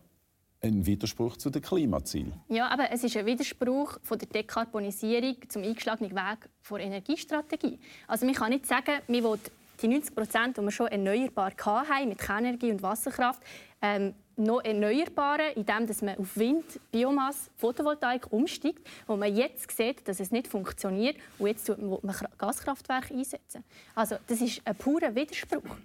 ein 0.64 0.86
Widerspruch 0.86 1.38
zu 1.38 1.50
den 1.50 1.62
Klimazielen. 1.62 2.34
Ja, 2.50 2.68
aber 2.70 2.92
es 2.92 3.04
ist 3.04 3.18
ein 3.18 3.26
Widerspruch 3.26 3.98
von 4.04 4.20
der 4.20 4.28
Dekarbonisierung 4.28 5.38
zum 5.50 5.64
eingeschlagenen 5.64 6.12
Weg 6.12 6.50
der 6.70 6.80
Energiestrategie. 6.80 7.80
Also 8.08 8.26
man 8.26 8.36
kann 8.36 8.50
nicht 8.52 8.68
sagen, 8.68 9.00
man 9.08 9.24
will 9.24 9.40
die 9.82 9.88
90 9.88 10.16
Prozent, 10.16 10.58
die 10.58 10.62
wir 10.62 10.72
schon 10.72 10.88
erneuerbar 10.88 11.52
hatten, 11.66 12.10
mit 12.10 12.20
Kernenergie 12.20 12.72
und 12.72 12.82
Wasserkraft, 12.82 13.42
ähm, 13.82 14.14
noch 14.38 14.64
erneuerbaren, 14.64 15.54
indem 15.56 15.88
man 16.02 16.18
auf 16.18 16.38
Wind, 16.38 16.80
Biomasse, 16.92 17.50
Photovoltaik 17.58 18.32
umsteigt, 18.32 18.88
wo 19.08 19.16
man 19.16 19.36
jetzt 19.36 19.70
sieht, 19.76 20.08
dass 20.08 20.20
es 20.20 20.32
nicht 20.32 20.48
funktioniert 20.48 21.18
und 21.38 21.48
jetzt 21.48 21.68
will 21.68 22.00
man 22.02 22.16
Gaskraftwerke 22.38 23.14
einsetzen. 23.14 23.64
Also 23.94 24.16
das 24.28 24.42
ist 24.42 24.62
ein 24.66 24.76
purer 24.76 25.14
Widerspruch. 25.14 25.76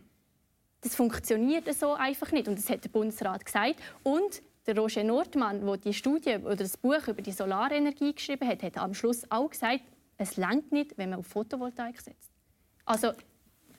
Das 0.80 0.94
funktioniert 0.94 1.72
so 1.74 1.94
einfach 1.94 2.30
nicht 2.32 2.48
und 2.48 2.59
das 2.59 2.70
hat 2.70 2.85
der 2.85 2.90
Bundesrat 2.90 3.44
gesagt 3.44 3.76
und 4.02 4.42
der 4.66 4.76
Roger 4.76 5.04
Nordmann, 5.04 5.64
der 5.64 5.76
die 5.76 5.94
Studie 5.94 6.37
oder 6.37 6.56
das 6.56 6.76
Buch 6.76 7.09
über 7.09 7.22
die 7.22 7.32
Solarenergie 7.32 8.14
geschrieben 8.14 8.48
hat, 8.48 8.62
hat 8.62 8.78
am 8.78 8.94
Schluss 8.94 9.22
auch 9.30 9.50
gesagt, 9.50 9.82
es 10.18 10.37
langt 10.37 10.72
nicht, 10.72 10.96
wenn 10.98 11.11
man 11.11 11.20
auf 11.20 11.26
Photovoltaik 11.26 12.00
setzt. 12.00 12.30
Also 12.85 13.12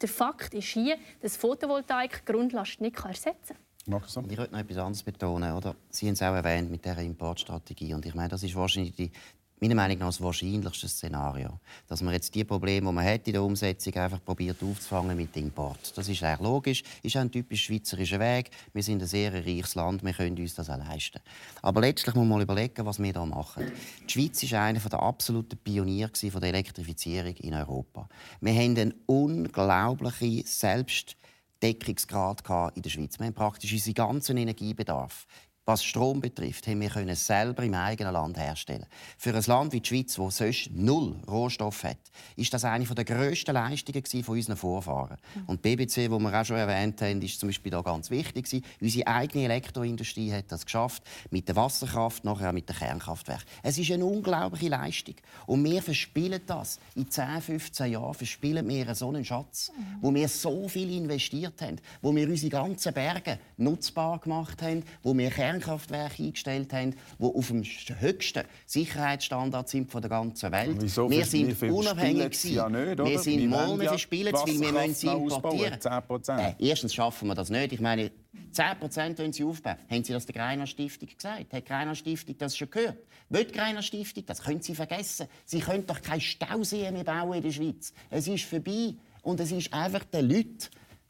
der 0.01 0.10
Fakt 0.10 0.53
ist 0.53 0.67
hier, 0.67 0.97
dass 1.21 1.38
Photovoltaik 1.38 2.25
Grundlast 2.25 2.81
nicht 2.81 2.97
ersetzen 3.03 3.55
kann. 3.55 3.67
Ich 3.88 4.38
möchte 4.38 4.51
noch 4.51 4.60
etwas 4.60 4.77
anderes 4.77 5.03
betonen. 5.03 5.53
Oder? 5.53 5.75
Sie 5.89 6.07
haben 6.07 6.13
es 6.13 6.21
auch 6.21 6.33
erwähnt 6.33 6.69
mit 6.69 6.83
dieser 6.83 7.01
Importstrategie. 7.01 7.93
Und 7.93 8.05
ich 8.05 8.13
meine, 8.13 8.29
das 8.29 8.43
ist 8.43 8.55
wahrscheinlich 8.55 8.93
die, 8.95 9.12
meiner 9.60 9.76
Meinung 9.76 10.00
nach 10.00 10.08
das 10.08 10.22
wahrscheinlichste 10.22 10.88
Szenario. 10.88 11.60
Dass 11.88 12.02
man 12.02 12.13
jetzt 12.13 12.34
die 12.36 12.43
Probleme, 12.43 12.88
die 12.88 12.93
man 12.93 13.06
hat 13.06 13.28
in 13.28 13.34
der 13.34 13.43
Umsetzung 13.43 13.93
einfach 13.96 14.24
probiert 14.24 14.62
aufzufangen 14.62 15.17
mit 15.17 15.36
Import. 15.36 15.98
Das 15.98 16.08
ist 16.08 16.22
eigentlich 16.24 16.48
logisch, 16.48 16.84
ist 17.02 17.17
auch 17.17 17.22
ein 17.22 17.32
typisch 17.32 17.63
schweizerischer 17.63 18.20
Weg. 18.20 18.52
Wir 18.74 18.84
sind 18.84 19.02
ein 19.02 19.08
sehr 19.08 19.34
reiches 19.34 19.74
Land, 19.76 20.04
wir 20.04 20.13
können 20.13 20.38
uns 20.38 20.54
das 20.56 20.70
auch 20.70 20.78
leisten. 20.78 21.20
Aber 21.62 21.82
letztlich 21.82 22.15
muss 22.15 22.26
man 22.26 22.38
mal 22.38 22.43
überlegen, 22.43 22.86
was 22.86 23.00
wir 23.00 23.12
hier 23.12 23.26
machen. 23.26 23.72
Die 24.08 24.12
Schweiz 24.12 24.41
ist 24.43 24.54
einer 24.54 24.80
der 24.80 25.02
absoluten 25.02 25.58
Pioniere 25.58 26.12
der 26.12 26.43
Elektrifizierung 26.43 27.36
in 27.38 27.54
Europa. 27.54 28.08
Wir 28.41 28.54
haben 28.54 28.78
einen 28.78 28.93
unglaublichen 29.08 30.43
Selbstdeckungsgrad 30.46 32.76
in 32.76 32.84
der 32.84 32.89
Schweiz. 32.89 33.20
Wir 33.20 33.26
haben 33.26 33.34
praktisch 33.34 33.74
unseren 33.74 33.96
ganzen 33.96 34.38
Energiebedarf 34.38 35.26
was 35.67 35.84
Strom 35.84 36.21
betrifft, 36.21 36.65
haben 36.65 36.80
wir 36.80 36.89
können 36.89 37.13
selber 37.13 37.62
im 37.62 37.73
eigenen 37.73 38.13
Land 38.13 38.38
herstellen. 38.38 38.86
Für 39.17 39.36
ein 39.36 39.43
Land 39.43 39.73
wie 39.73 39.82
die 39.82 39.89
Schweiz, 39.89 40.15
das 40.15 40.38
sonst 40.38 40.69
null 40.73 41.13
Rohstoff 41.30 41.84
hat, 41.84 41.97
ist 42.38 42.53
das 42.53 42.63
eine 42.63 42.86
der 42.86 43.03
grössten 43.03 43.53
Leistungen 43.53 44.23
von 44.23 44.38
unseren 44.38 44.56
Vorfahren. 44.56 45.17
Mhm. 45.36 45.43
Und 45.47 45.62
BBC, 45.62 46.10
wo 46.10 46.19
wir 46.19 46.34
auch 46.34 46.45
schon 46.45 46.56
erwähnt 46.56 47.01
haben, 47.01 47.21
ist 47.21 47.38
zum 47.38 47.49
Beispiel 47.49 47.73
da 47.73 47.82
ganz 47.82 48.10
wichtig. 48.10 48.63
Unsere 48.80 49.08
eigene 49.08 49.43
Elektroindustrie 49.43 50.32
hat 50.32 50.45
das 50.53 50.63
geschafft 50.63 51.03
mit 51.32 51.49
der 51.49 51.58
Wasserkraft, 51.58 52.23
nachher 52.23 52.49
auch 52.49 52.53
mit 52.53 52.69
dem 52.69 52.75
Kernkraftwerk. 52.77 53.43
Es 53.62 53.77
ist 53.77 53.91
eine 53.91 54.06
unglaubliche 54.06 54.69
Leistung. 54.69 55.15
Und 55.47 55.65
wir 55.65 55.82
verspielen 55.82 56.41
das. 56.45 56.80
In 56.95 57.12
10, 57.12 57.41
15 57.41 57.91
Jahren 57.91 58.13
verspielen 58.13 58.65
wir 58.69 58.95
so 58.95 59.10
einen 59.10 59.25
Schatz, 59.25 59.73
mhm. 59.77 59.97
wo 59.99 60.13
wir 60.13 60.30
so 60.30 60.69
viel 60.69 60.95
investiert 60.95 61.62
haben, 61.62 61.75
wo 62.01 62.15
wir 62.15 62.25
unsere 62.30 62.51
ganzen 62.51 62.93
Berge 62.93 63.38
nutzbar 63.58 64.19
gemacht 64.19 64.62
haben, 64.62 64.84
wo 65.03 65.17
wir 65.17 65.30
Kern 65.30 65.57
Kernkraftwerke 65.60 66.24
eingestellt 66.24 66.74
haben, 66.74 66.96
die 67.20 67.24
auf 67.24 67.48
dem 67.48 67.63
höchsten 67.63 68.43
Sicherheitsstandard 68.65 69.70
sind 69.70 69.91
von 69.91 70.02
der 70.02 70.10
ganzen 70.10 70.52
Welt. 70.52 70.78
Wieso 70.80 71.10
wir 71.10 71.26
sind 71.26 71.62
unabhängig 71.63 72.43
ja 72.46 72.70
nicht, 72.70 72.98
Wir 72.98 73.20
sind 73.20 73.50
mal, 73.50 73.78
wir 73.78 73.84
ja 73.84 73.89
verspielen 73.89 74.34
es, 74.34 74.41
weil 74.41 74.60
wir 74.60 74.72
müssen 74.72 74.93
sie 74.93 75.08
importieren. 75.08 75.80
10%. 75.80 76.39
Äh, 76.39 76.54
erstens 76.60 76.93
schaffen 76.93 77.28
wir 77.28 77.36
das 77.36 77.50
nicht. 77.50 77.74
Ich 77.74 77.82
meine, 77.82 78.12
10% 78.54 79.17
wollen 79.17 79.34
sie 79.34 79.43
aufbauen. 79.43 79.78
Haben 79.89 80.04
Sie 80.04 80.13
das 80.13 80.26
der 80.26 80.36
Greiner 80.36 80.67
Stiftung 80.67 81.10
gesagt? 81.10 81.54
Hat 81.54 81.62
die 81.62 81.63
Greiner 81.63 81.96
Stiftung 81.96 82.38
das 82.38 82.58
schon 82.58 82.70
gehört? 82.70 82.98
Will 83.30 83.46
die 83.46 83.54
Greiner 83.54 83.82
Stiftung 83.82 84.26
das? 84.26 84.41
Können 84.41 84.62
Sie 84.62 84.76
vergessen. 84.76 85.28
Sie 85.46 85.60
können 85.60 85.86
doch 85.86 86.02
keine 86.02 86.22
Stauseen 86.22 86.93
mehr 86.93 87.04
bauen 87.04 87.34
in 87.34 87.43
der 87.43 87.52
Schweiz. 87.52 87.93
Es 88.10 88.28
ist 88.28 88.46
vorbei. 88.46 88.96
Und 89.22 89.39
es 89.41 89.52
ist 89.52 89.74
einfach 89.74 90.06
den 90.06 90.30
Leuten 90.30 90.70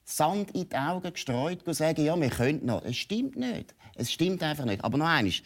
Sand 0.09 0.51
in 0.51 0.69
die 0.69 0.75
Augen 0.75 1.11
gestreut 1.11 1.67
und 1.67 1.73
sagen, 1.73 2.03
ja, 2.05 2.19
wir 2.19 2.29
können 2.29 2.65
noch. 2.65 2.83
Es 2.85 2.95
stimmt 2.95 3.35
nicht. 3.35 3.75
Es 3.97 4.11
stimmt 4.11 4.43
einfach 4.43 4.65
nicht. 4.65 4.83
Aber 4.83 4.97
noch 4.97 5.07
eines. 5.07 5.41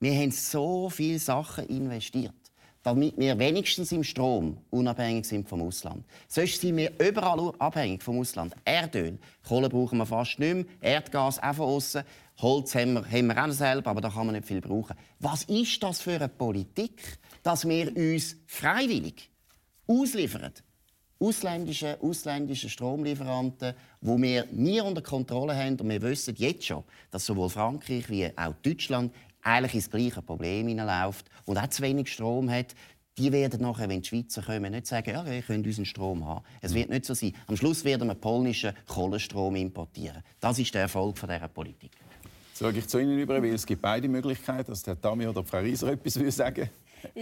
Wir 0.00 0.14
haben 0.14 0.30
so 0.30 0.90
viele 0.90 1.18
Sachen 1.18 1.66
investiert, 1.66 2.34
damit 2.82 3.16
wir 3.16 3.38
wenigstens 3.38 3.92
im 3.92 4.02
Strom 4.02 4.58
unabhängig 4.70 5.26
sind 5.26 5.48
vom 5.48 5.62
Ausland. 5.62 6.04
Sonst 6.26 6.60
sind 6.60 6.76
wir 6.76 6.92
überall 6.98 7.52
abhängig 7.58 8.02
vom 8.02 8.18
Ausland. 8.18 8.54
Erdöl, 8.64 9.18
Kohle 9.46 9.68
brauchen 9.68 9.98
wir 9.98 10.06
fast 10.06 10.38
nicht 10.38 10.54
mehr, 10.54 10.64
Erdgas 10.80 11.40
auch 11.40 11.54
von 11.54 11.66
außen. 11.66 12.02
Holz 12.38 12.74
haben 12.74 12.94
wir, 12.94 13.08
haben 13.08 13.26
wir 13.28 13.44
auch 13.44 13.50
selber, 13.52 13.90
aber 13.90 14.00
da 14.00 14.10
kann 14.10 14.26
man 14.26 14.34
nicht 14.34 14.48
viel 14.48 14.60
brauchen. 14.60 14.96
Was 15.20 15.44
ist 15.44 15.82
das 15.82 16.00
für 16.00 16.16
eine 16.16 16.28
Politik, 16.28 17.18
dass 17.42 17.68
wir 17.68 17.96
uns 17.96 18.36
freiwillig 18.46 19.30
ausliefern 19.86 20.52
ausländischen, 21.22 21.94
ausländischen 22.00 22.68
Stromlieferanten, 22.68 23.74
wo 24.00 24.20
wir 24.20 24.46
nie 24.50 24.80
unter 24.80 25.02
Kontrolle 25.02 25.56
haben. 25.56 25.78
Und 25.78 25.88
wir 25.88 26.02
wissen 26.02 26.34
jetzt 26.36 26.66
schon, 26.66 26.82
dass 27.10 27.24
sowohl 27.24 27.48
Frankreich 27.48 28.08
wie 28.10 28.26
auch 28.36 28.54
Deutschland 28.62 29.14
eigentlich 29.42 29.74
ins 29.74 29.90
gleiche 29.90 30.22
Problem 30.22 30.68
hineinläuft 30.68 31.26
und 31.46 31.58
auch 31.58 31.68
zu 31.68 31.82
wenig 31.82 32.12
Strom 32.12 32.50
hat. 32.50 32.74
Die 33.18 33.30
werden 33.30 33.60
nachher, 33.60 33.88
wenn 33.88 34.00
die 34.00 34.08
Schweizer 34.08 34.42
kommen, 34.42 34.72
nicht 34.72 34.86
sagen, 34.86 35.10
ja, 35.10 35.24
ihr 35.26 35.42
könnt 35.42 35.66
unseren 35.66 35.84
Strom 35.84 36.26
haben. 36.26 36.44
Es 36.62 36.74
wird 36.74 36.88
nicht 36.88 37.04
so 37.04 37.14
sein. 37.14 37.34
Am 37.46 37.56
Schluss 37.56 37.84
werden 37.84 38.08
wir 38.08 38.14
polnischen 38.14 38.72
Kohlenstrom 38.88 39.54
importieren. 39.56 40.22
Das 40.40 40.58
ist 40.58 40.72
der 40.74 40.82
Erfolg 40.82 41.20
dieser 41.20 41.48
Politik. 41.48 41.92
Sage 42.54 42.78
ich 42.78 42.88
zu 42.88 42.98
Ihnen 42.98 43.18
über, 43.18 43.42
weil 43.42 43.54
es 43.54 43.66
gibt 43.66 43.82
beide 43.82 44.08
Möglichkeiten, 44.08 44.70
dass 44.70 44.82
der 44.82 44.98
Tami 44.98 45.26
oder 45.26 45.44
Frau 45.44 45.58
Rieser 45.58 45.92
etwas 45.92 46.14
sagen 46.34 46.70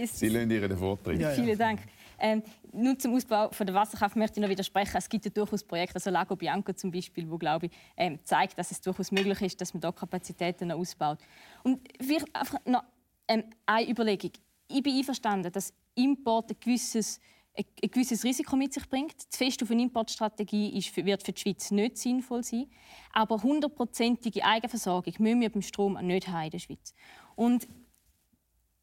Sie 0.05 0.29
lassen 0.29 0.51
Ihren 0.51 0.77
Vortritt. 0.77 1.19
Ja, 1.19 1.29
ja. 1.29 1.35
Vielen 1.35 1.57
Dank. 1.57 1.79
Ähm, 2.21 2.43
nur 2.71 2.97
zum 2.99 3.15
Ausbau 3.15 3.49
von 3.49 3.65
der 3.65 3.75
Wasserkraft 3.75 4.15
möchte 4.15 4.39
ich 4.39 4.41
noch 4.41 4.49
widersprechen. 4.49 4.95
Es 4.95 5.09
gibt 5.09 5.25
ja 5.25 5.31
durchaus 5.31 5.63
Projekte, 5.63 5.95
also 5.95 6.11
Lago 6.11 6.35
Bianco 6.35 6.71
zum 6.73 6.91
Beispiel, 6.91 7.29
wo 7.29 7.37
glaube 7.37 7.65
ich 7.65 7.71
ähm, 7.97 8.19
zeigt, 8.23 8.57
dass 8.59 8.69
es 8.69 8.79
durchaus 8.79 9.11
möglich 9.11 9.41
ist, 9.41 9.59
dass 9.59 9.73
man 9.73 9.81
da 9.81 9.91
Kapazitäten 9.91 10.67
noch 10.67 10.77
ausbaut. 10.77 11.17
Und 11.63 11.79
vielleicht 11.99 12.33
einfach 12.35 12.59
noch 12.65 12.83
ähm, 13.27 13.43
eine 13.65 13.89
Überlegung. 13.89 14.31
Ich 14.67 14.83
bin 14.83 14.95
einverstanden, 14.95 15.51
dass 15.51 15.73
Import 15.95 16.51
ein 16.51 16.57
gewisses, 16.59 17.19
ein 17.57 17.65
gewisses 17.89 18.23
Risiko 18.23 18.55
mit 18.55 18.73
sich 18.73 18.87
bringt. 18.87 19.19
Zu 19.19 19.37
fest 19.37 19.63
auf 19.63 19.71
eine 19.71 19.81
Importstrategie 19.81 20.77
ist, 20.77 20.95
wird 20.95 21.23
für 21.23 21.33
die 21.33 21.41
Schweiz 21.41 21.71
nicht 21.71 21.97
sinnvoll 21.97 22.43
sein. 22.43 22.67
Aber 23.13 23.41
hundertprozentige 23.41 24.45
Eigenversorgung 24.45 25.13
müssen 25.17 25.41
wir 25.41 25.49
beim 25.49 25.63
Strom 25.63 25.93
nicht 26.05 26.27
haben 26.27 26.45
in 26.45 26.51
der 26.51 26.59
Schweiz. 26.59 26.93
Und 27.35 27.67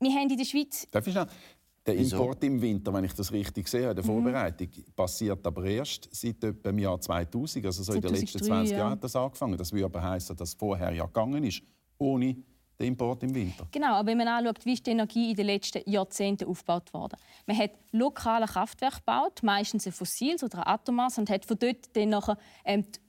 wir 0.00 0.10
haben 0.12 0.28
in 0.28 0.36
der 0.36 0.44
Schweiz... 0.44 0.88
Darf 0.90 1.06
ich 1.06 1.14
noch? 1.14 1.26
Der 1.88 1.96
Import 1.96 2.44
im 2.44 2.60
Winter, 2.60 2.92
wenn 2.92 3.04
ich 3.04 3.14
das 3.14 3.32
richtig 3.32 3.68
sehe, 3.68 3.90
in 3.90 3.96
der 3.96 4.04
mhm. 4.04 4.08
Vorbereitung, 4.08 4.68
mhm. 4.68 4.92
passiert 4.94 5.46
aber 5.46 5.64
erst 5.64 6.08
seit 6.12 6.42
etwa 6.44 6.70
dem 6.70 6.78
Jahr 6.78 7.00
2000. 7.00 7.66
Also 7.66 7.82
so 7.82 7.92
in 7.92 8.00
den 8.00 8.14
letzten 8.14 8.42
20 8.42 8.72
ja. 8.72 8.78
Jahren 8.78 8.92
hat 8.92 9.04
das 9.04 9.16
angefangen. 9.16 9.56
Das 9.56 9.72
würde 9.72 9.86
aber 9.86 10.02
heißen, 10.02 10.36
dass 10.36 10.50
es 10.50 10.54
vorher 10.54 10.92
ja 10.92 11.06
gegangen 11.06 11.44
ist, 11.44 11.62
ohne 11.98 12.36
der 12.78 12.86
Import 12.86 13.22
im 13.22 13.34
Winter. 13.34 13.66
Genau, 13.72 13.94
aber 13.94 14.08
wenn 14.08 14.18
man 14.18 14.28
anschaut, 14.28 14.64
wie 14.64 14.74
ist 14.74 14.86
die 14.86 14.90
Energie 14.90 15.30
in 15.30 15.36
den 15.36 15.46
letzten 15.46 15.88
Jahrzehnten 15.90 16.48
aufgebaut 16.48 16.92
worden. 16.92 17.16
Man 17.46 17.58
hat 17.58 17.72
lokale 17.92 18.46
Kraftwerke 18.46 18.98
gebaut, 18.98 19.42
meistens 19.42 19.86
ein 19.86 19.92
fossiles 19.92 20.44
oder 20.44 20.58
ein 20.58 20.74
atomares, 20.74 21.18
und 21.18 21.28
hat 21.30 21.44
von 21.44 21.58
dort 21.58 21.96
dann 21.96 22.10
nachher, 22.10 22.38
ähm, 22.64 22.84
die, 22.84 23.00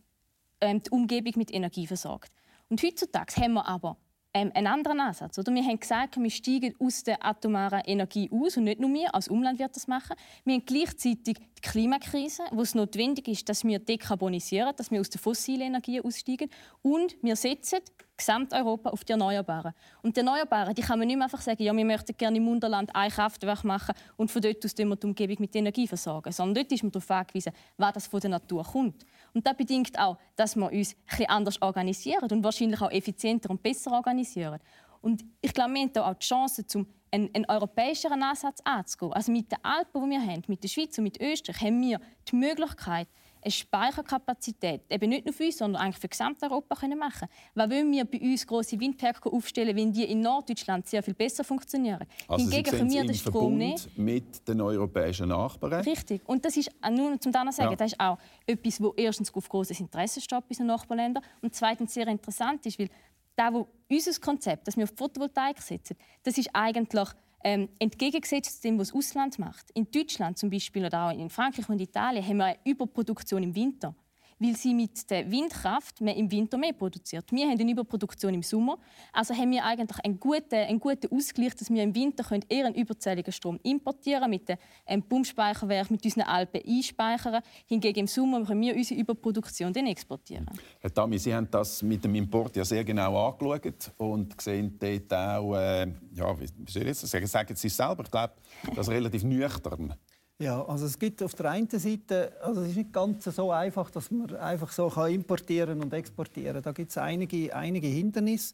ähm, 0.61 0.81
die 0.81 0.89
Umgebung 0.89 1.33
mit 1.35 1.53
Energie 1.53 1.85
versorgt. 1.85 2.31
Und 2.69 2.81
heutzutage 2.81 3.35
haben 3.35 3.53
wir 3.53 3.67
aber 3.67 3.97
ähm, 4.33 4.51
einen 4.53 4.67
anderen 4.67 4.99
Ansatz. 4.99 5.37
Oder? 5.37 5.53
Wir 5.53 5.63
haben 5.63 5.79
gesagt, 5.79 6.21
wir 6.21 6.29
steigen 6.29 6.75
aus 6.79 7.03
der 7.03 7.25
atomaren 7.25 7.81
Energie 7.85 8.29
aus 8.31 8.57
und 8.57 8.65
nicht 8.65 8.79
nur 8.79 8.93
wir, 8.93 9.13
als 9.13 9.27
Umland 9.27 9.59
wird 9.59 9.75
das 9.75 9.87
machen. 9.87 10.15
Wir 10.45 10.55
haben 10.55 10.65
gleichzeitig 10.65 11.37
die 11.37 11.61
Klimakrise, 11.61 12.43
wo 12.51 12.61
es 12.61 12.75
notwendig 12.75 13.27
ist, 13.27 13.49
dass 13.49 13.63
wir 13.63 13.79
dekarbonisieren, 13.79 14.73
dass 14.75 14.91
wir 14.91 14.99
aus 14.99 15.09
der 15.09 15.19
fossilen 15.19 15.61
Energie 15.61 16.01
aussteigen 16.01 16.49
und 16.81 17.15
wir 17.21 17.35
setzen 17.35 17.79
Gesamteuropa 18.19 18.89
auf 18.89 19.03
die 19.03 19.13
Erneuerbaren. 19.13 19.73
Und 20.01 20.15
die 20.15 20.19
Erneuerbaren, 20.19 20.75
die 20.75 20.81
kann 20.81 20.99
man 20.99 21.07
nicht 21.07 21.17
mehr 21.17 21.25
einfach 21.25 21.41
sagen, 21.41 21.63
ja, 21.63 21.75
wir 21.75 21.85
möchten 21.85 22.15
gerne 22.17 22.37
im 22.37 22.47
Unterland 22.47 22.93
ein 22.93 23.09
Kraftwerk 23.09 23.63
machen 23.63 23.95
und 24.17 24.29
von 24.29 24.41
dort 24.41 24.63
aus 24.63 24.77
wir 24.77 24.95
die 24.95 25.07
Umgebung 25.07 25.37
mit 25.39 25.55
Energie 25.55 25.87
versorgen. 25.87 26.31
Sondern 26.31 26.55
dort 26.55 26.71
ist 26.71 26.83
man 26.83 26.91
darauf 26.91 27.09
angewiesen, 27.09 27.53
was 27.77 27.93
das 27.93 28.07
von 28.07 28.19
der 28.19 28.31
Natur 28.31 28.63
kommt. 28.63 29.05
Und 29.33 29.45
das 29.45 29.55
bedingt 29.55 29.97
auch, 29.99 30.17
dass 30.35 30.55
wir 30.55 30.71
uns 30.71 30.95
etwas 31.11 31.29
anders 31.29 31.61
organisieren 31.61 32.29
und 32.29 32.43
wahrscheinlich 32.43 32.81
auch 32.81 32.91
effizienter 32.91 33.49
und 33.49 33.61
besser 33.61 33.91
organisieren. 33.91 34.59
Und 35.01 35.23
ich 35.41 35.53
glaube, 35.53 35.73
wir 35.73 35.81
haben 35.81 35.91
hier 35.93 36.05
auch 36.05 36.13
die 36.13 36.25
Chance, 36.25 36.65
um 36.75 36.87
einen, 37.11 37.33
einen 37.33 37.45
europäischeren 37.47 38.21
Ansatz 38.21 38.59
anzugehen. 38.63 39.13
Also 39.13 39.31
mit 39.31 39.51
den 39.51 39.63
Alpen, 39.63 40.03
die 40.03 40.09
wir 40.09 40.21
haben, 40.21 40.43
mit 40.47 40.63
der 40.63 40.67
Schweiz 40.67 40.97
und 40.97 41.05
mit 41.05 41.21
Österreich, 41.21 41.61
haben 41.61 41.81
wir 41.81 41.99
die 42.29 42.35
Möglichkeit, 42.35 43.07
eine 43.41 43.51
Speicherkapazität 43.51 44.81
eben 44.89 45.09
nicht 45.09 45.25
nur 45.25 45.33
für 45.33 45.45
uns, 45.45 45.57
sondern 45.57 45.81
eigentlich 45.81 45.97
für 45.97 46.09
Gesamteuropa 46.09 46.75
können 46.75 46.99
machen 46.99 47.27
Was 47.55 47.69
wollen 47.69 47.91
wir 47.91 48.05
bei 48.05 48.19
uns 48.19 48.45
große 48.45 48.79
Windparks 48.79 49.21
aufstellen, 49.23 49.75
wenn 49.75 49.91
die 49.91 50.03
in 50.03 50.21
Norddeutschland 50.21 50.87
sehr 50.87 51.01
viel 51.01 51.13
besser 51.13 51.43
funktionieren? 51.43 52.05
Also 52.27 52.43
Hingegen 52.43 52.77
können 52.77 52.91
wir 52.91 53.03
den 53.03 53.15
Strom 53.15 53.57
nicht. 53.57 53.97
mit 53.97 54.47
den 54.47 54.61
europäischen 54.61 55.29
Nachbarn. 55.29 55.73
Richtig. 55.81 56.21
Und 56.27 56.43
das 56.43 56.57
ist, 56.57 56.69
äh, 56.83 56.89
nur 56.89 57.19
zum 57.19 57.31
sagen, 57.31 57.53
ja. 57.57 57.75
das 57.75 57.93
ist 57.93 57.99
auch 57.99 58.17
etwas, 58.45 58.81
wo 58.81 58.93
erstens 58.95 59.33
auf 59.33 59.47
großes 59.47 59.79
Interesse 59.79 60.21
steht 60.21 60.39
bei 60.41 60.49
unseren 60.49 60.67
Nachbarländern 60.67 61.23
und 61.41 61.55
zweitens 61.55 61.93
sehr 61.93 62.07
interessant 62.07 62.65
ist, 62.65 62.77
weil 62.79 62.89
da, 63.35 63.53
wo 63.53 63.67
unser 63.89 64.19
Konzept, 64.19 64.67
dass 64.67 64.75
wir 64.75 64.83
auf 64.83 64.91
Photovoltaik 64.95 65.61
setzen, 65.61 65.95
das 66.23 66.37
ist 66.37 66.49
eigentlich 66.53 67.09
ähm, 67.43 67.69
entgegengesetzt 67.79 68.63
dem, 68.63 68.77
was 68.77 68.89
das 68.89 68.97
Ausland 68.97 69.39
macht. 69.39 69.71
In 69.71 69.89
Deutschland 69.89 70.37
zum 70.37 70.49
Beispiel 70.49 70.85
oder 70.85 71.07
auch 71.07 71.11
in 71.11 71.29
Frankreich 71.29 71.69
und 71.69 71.79
Italien 71.79 72.25
haben 72.25 72.37
wir 72.37 72.45
eine 72.45 72.59
Überproduktion 72.65 73.43
im 73.43 73.55
Winter 73.55 73.95
weil 74.39 74.55
sie 74.55 74.73
mit 74.73 75.09
der 75.09 75.29
Windkraft 75.29 76.01
mehr 76.01 76.15
im 76.15 76.31
Winter 76.31 76.57
mehr 76.57 76.73
produziert. 76.73 77.31
Wir 77.31 77.47
haben 77.47 77.59
eine 77.59 77.71
Überproduktion 77.71 78.33
im 78.33 78.43
Sommer, 78.43 78.77
also 79.13 79.33
haben 79.33 79.51
wir 79.51 79.63
eigentlich 79.63 80.03
einen 80.03 80.19
guten, 80.19 80.55
einen 80.55 80.79
guten 80.79 81.13
Ausgleich, 81.15 81.55
dass 81.55 81.69
wir 81.69 81.83
im 81.83 81.93
Winter 81.93 82.23
können 82.23 82.45
eher 82.47 82.65
einen 82.65 82.75
überzähligen 82.75 83.31
Strom 83.31 83.59
importieren 83.63 84.29
mit 84.29 84.47
dem 84.47 84.57
ähm, 84.87 85.03
Pumpspeicherwerk, 85.03 85.91
mit 85.91 86.03
unseren 86.03 86.23
Alpen 86.23 86.61
einspeichern. 86.65 87.41
Hingegen 87.67 87.99
im 87.99 88.07
Sommer 88.07 88.43
können 88.43 88.61
wir 88.61 88.75
unsere 88.75 88.99
Überproduktion 88.99 89.73
dann 89.73 89.87
exportieren. 89.87 90.45
Herr 90.79 90.93
Tami, 90.93 91.19
Sie 91.19 91.33
haben 91.33 91.49
das 91.51 91.83
mit 91.83 92.03
dem 92.03 92.15
Import 92.15 92.55
ja 92.55 92.63
sehr 92.63 92.83
genau 92.83 93.29
angeschaut 93.29 93.91
und 93.97 94.39
sehen 94.41 94.77
dort 94.79 95.13
auch, 95.13 95.55
äh, 95.55 95.87
ja, 96.13 96.39
wie 96.39 96.71
soll 96.71 96.83
ich 96.83 96.87
jetzt 96.89 97.07
sagen, 97.07 97.27
sagen 97.27 97.55
Sie 97.55 97.69
selber, 97.69 98.03
ich 98.03 98.11
glaube, 98.11 98.33
das 98.75 98.89
relativ 98.89 99.23
nüchtern. 99.23 99.95
Ja, 100.41 100.63
also 100.65 100.85
es 100.85 100.97
gibt 100.97 101.21
auf 101.21 101.33
der 101.33 101.51
einen 101.51 101.69
Seite, 101.69 102.31
also 102.41 102.61
es 102.61 102.69
ist 102.69 102.77
nicht 102.77 102.93
ganz 102.93 103.25
so 103.25 103.51
einfach, 103.51 103.91
dass 103.91 104.09
man 104.09 104.33
einfach 104.37 104.71
so 104.71 104.87
kann 104.87 105.11
importieren 105.11 105.83
und 105.83 105.93
exportieren. 105.93 106.61
Da 106.61 106.71
gibt 106.71 106.91
es 106.91 106.97
einige, 106.97 107.53
einige 107.53 107.87
Hindernisse. 107.87 108.53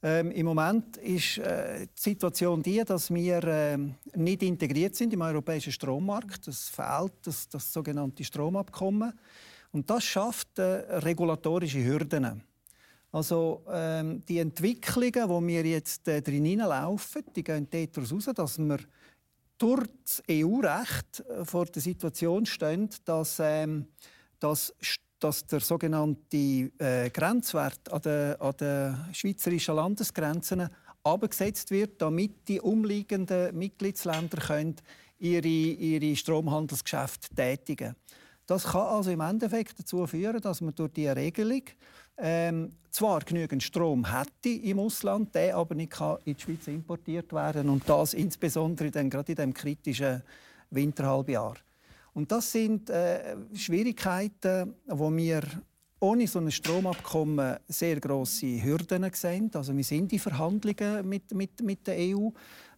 Ähm, 0.00 0.30
Im 0.30 0.46
Moment 0.46 0.98
ist 0.98 1.38
äh, 1.38 1.88
die 1.88 2.00
Situation 2.00 2.62
die, 2.62 2.84
dass 2.84 3.12
wir 3.12 3.42
äh, 3.42 3.78
nicht 4.14 4.44
integriert 4.44 4.94
sind 4.94 5.12
im 5.12 5.22
europäischen 5.22 5.72
Strommarkt. 5.72 6.46
Es 6.46 6.68
fehlt 6.68 7.14
das, 7.24 7.48
das 7.48 7.72
sogenannte 7.72 8.22
Stromabkommen. 8.22 9.12
Und 9.72 9.90
das 9.90 10.04
schafft 10.04 10.56
äh, 10.60 10.62
regulatorische 10.62 11.84
Hürden. 11.84 12.44
Also 13.10 13.64
ähm, 13.68 14.24
die 14.28 14.38
Entwicklungen, 14.38 15.12
die 15.12 15.46
wir 15.48 15.64
jetzt 15.64 16.06
äh, 16.06 16.22
drin 16.22 16.58
laufen, 16.58 17.24
die 17.34 17.42
gehen 17.42 17.68
daraus 17.68 18.10
heraus, 18.10 18.34
dass 18.36 18.58
wir 18.58 18.78
durch 19.62 19.86
das 20.04 20.22
EU-Recht 20.28 21.20
äh, 21.20 21.44
vor 21.44 21.66
der 21.66 21.80
Situation 21.80 22.44
stehen, 22.46 22.88
dass, 23.04 23.38
ähm, 23.38 23.86
dass, 24.40 24.74
dass 25.20 25.46
der 25.46 25.60
sogenannte 25.60 26.72
äh, 26.78 27.10
Grenzwert 27.10 27.92
an 27.92 28.02
den, 28.02 28.40
an 28.40 28.56
den 28.58 29.14
schweizerischen 29.14 29.76
Landesgrenzen 29.76 30.68
abgesetzt 31.04 31.70
wird, 31.70 32.02
damit 32.02 32.48
die 32.48 32.60
umliegenden 32.60 33.56
Mitgliedsländer 33.56 34.38
können 34.38 34.76
ihre, 35.20 35.46
ihre 35.46 36.16
Stromhandelsgeschäfte 36.16 37.32
tätigen 37.32 37.94
Das 38.46 38.64
kann 38.64 38.86
also 38.86 39.10
im 39.10 39.20
Endeffekt 39.20 39.78
dazu 39.78 40.06
führen, 40.06 40.40
dass 40.40 40.60
man 40.60 40.74
durch 40.74 40.92
diese 40.92 41.16
Regelung 41.16 41.62
ähm, 42.18 42.72
zwar 42.90 43.20
genügend 43.20 43.62
Strom 43.62 44.04
hätte 44.12 44.50
im 44.50 44.78
Ausland, 44.78 45.34
der 45.34 45.56
aber 45.56 45.74
nicht 45.74 45.92
kann 45.92 46.18
in 46.24 46.34
die 46.34 46.40
Schweiz 46.40 46.66
importiert 46.66 47.32
werden 47.32 47.68
und 47.68 47.88
das 47.88 48.14
insbesondere 48.14 48.90
dann 48.90 49.08
gerade 49.08 49.32
in 49.32 49.36
dem 49.36 49.54
kritischen 49.54 50.22
Winterhalbjahr. 50.70 51.54
Und 52.14 52.30
das 52.30 52.52
sind 52.52 52.90
äh, 52.90 53.36
Schwierigkeiten, 53.54 54.74
wo 54.86 55.10
wir 55.14 55.42
ohne 56.00 56.26
so 56.26 56.40
ein 56.40 56.50
Stromabkommen 56.50 57.56
sehr 57.68 58.00
große 58.00 58.62
Hürden 58.62 59.08
sehen. 59.14 59.50
Also 59.54 59.74
wir 59.74 59.84
sind 59.84 60.12
in 60.12 60.18
Verhandlungen 60.18 61.08
mit, 61.08 61.32
mit, 61.32 61.62
mit 61.62 61.86
der 61.86 61.96
EU. 61.96 62.28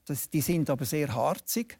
Das, 0.04 0.28
die 0.28 0.42
sind 0.42 0.68
aber 0.68 0.84
sehr 0.84 1.12
harzig. 1.12 1.78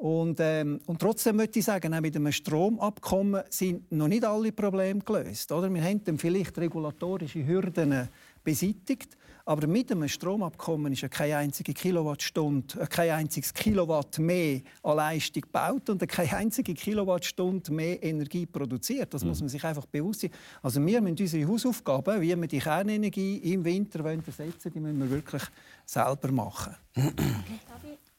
Und, 0.00 0.38
ähm, 0.40 0.80
und 0.86 0.98
trotzdem 0.98 1.36
möchte 1.36 1.58
ich 1.58 1.66
sagen, 1.66 1.92
auch 1.92 2.00
mit 2.00 2.16
einem 2.16 2.32
Stromabkommen 2.32 3.42
sind 3.50 3.92
noch 3.92 4.08
nicht 4.08 4.24
alle 4.24 4.50
Probleme 4.50 5.00
gelöst. 5.00 5.52
Oder? 5.52 5.72
Wir 5.72 5.84
haben 5.84 6.02
dann 6.02 6.16
vielleicht 6.16 6.56
regulatorische 6.56 7.46
Hürden 7.46 8.08
beseitigt, 8.42 9.18
aber 9.44 9.66
mit 9.66 9.92
einem 9.92 10.08
Stromabkommen 10.08 10.94
ist 10.94 11.02
ja 11.02 11.08
keine 11.08 11.36
einzige 11.36 11.74
Kilowattstunde, 11.74 12.80
äh, 12.80 12.86
kein 12.86 13.10
einziges 13.10 13.52
Kilowatt 13.52 14.18
mehr 14.18 14.62
an 14.82 14.96
Leistung 14.96 15.42
gebaut 15.42 15.90
und 15.90 16.08
keine 16.08 16.34
einzige 16.34 16.72
Kilowattstunde 16.72 17.70
mehr 17.70 18.02
Energie 18.02 18.46
produziert. 18.46 19.12
Das 19.12 19.22
mhm. 19.22 19.28
muss 19.28 19.40
man 19.40 19.50
sich 19.50 19.62
einfach 19.62 19.84
bewusst 19.84 20.22
sein. 20.22 20.30
Also 20.62 20.80
wir 20.80 21.02
müssen 21.02 21.20
unsere 21.20 21.46
Hausaufgaben, 21.46 22.22
wie 22.22 22.34
wir 22.34 22.48
die 22.48 22.58
Kernenergie 22.58 23.36
im 23.52 23.66
Winter 23.66 24.02
ersetzen 24.02 24.38
wollen, 24.38 24.72
die 24.74 24.80
müssen 24.80 24.98
wir 24.98 25.10
wirklich 25.10 25.42
selber 25.84 26.32
machen. 26.32 26.74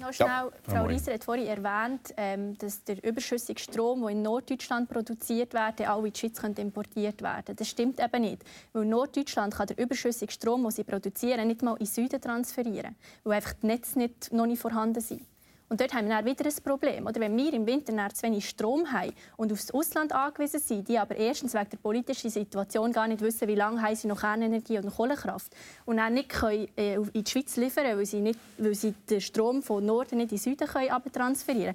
Noch 0.00 0.12
schnell, 0.12 0.28
ja. 0.28 0.50
Frau 0.62 0.84
Rieser 0.86 1.14
hat 1.14 1.24
vorhin 1.24 1.46
erwähnt, 1.46 2.14
ähm, 2.16 2.56
dass 2.58 2.84
der 2.84 3.02
überschüssige 3.04 3.60
Strom, 3.60 4.02
der 4.02 4.10
in 4.10 4.22
Norddeutschland 4.22 4.88
produziert 4.88 5.54
wird, 5.54 5.88
auch 5.88 6.04
in 6.04 6.12
die 6.12 6.18
Schweiz 6.18 6.58
importiert 6.58 7.22
werden 7.22 7.56
Das 7.56 7.68
stimmt 7.68 8.00
eben 8.00 8.22
nicht. 8.22 8.44
Weil 8.72 8.84
Norddeutschland 8.84 9.54
kann 9.54 9.66
den 9.66 9.78
überschüssigen 9.78 10.32
Strom, 10.32 10.62
den 10.62 10.70
sie 10.70 10.84
produzieren, 10.84 11.46
nicht 11.46 11.62
mal 11.62 11.76
in 11.78 11.86
Süden 11.86 12.20
transferieren, 12.20 12.96
weil 13.24 13.34
einfach 13.34 13.54
die 13.54 13.66
Netze 13.66 13.98
nicht, 13.98 14.32
noch 14.32 14.46
nicht 14.46 14.60
vorhanden 14.60 15.00
sind. 15.00 15.22
Und 15.68 15.80
dort 15.80 15.92
haben 15.92 16.08
wir 16.08 16.24
wieder 16.24 16.46
ein 16.46 16.62
Problem. 16.64 17.06
Oder 17.06 17.20
wenn 17.20 17.36
wir 17.36 17.52
im 17.52 17.66
Winter 17.66 17.92
zu 18.14 18.22
wenig 18.22 18.48
Strom 18.48 18.90
haben 18.90 19.12
und 19.36 19.52
aufs 19.52 19.70
Ausland 19.70 20.12
angewiesen 20.12 20.60
sind, 20.60 20.88
die 20.88 20.98
aber 20.98 21.16
erstens 21.16 21.52
wegen 21.52 21.68
der 21.68 21.76
politischen 21.76 22.30
Situation 22.30 22.92
gar 22.92 23.06
nicht 23.06 23.20
wissen, 23.20 23.46
wie 23.48 23.54
lange 23.54 23.82
haben 23.82 23.94
sie 23.94 24.08
noch 24.08 24.20
Kernenergie 24.20 24.78
und 24.78 24.90
Kohlekraft 24.90 25.54
und 25.84 25.98
dann 25.98 26.14
nicht 26.14 26.30
können, 26.30 26.68
äh, 26.76 26.94
in 26.94 27.24
die 27.24 27.30
Schweiz 27.30 27.56
liefern 27.56 27.84
können, 27.84 27.98
weil 27.98 28.06
sie, 28.06 28.34
weil 28.56 28.74
sie 28.74 28.92
den 29.10 29.20
Strom 29.20 29.62
von 29.62 29.84
Norden 29.84 30.16
nicht 30.16 30.32
in 30.32 30.38
den 30.38 30.56
Süden 30.56 30.66
können, 30.66 31.12
transferieren 31.12 31.74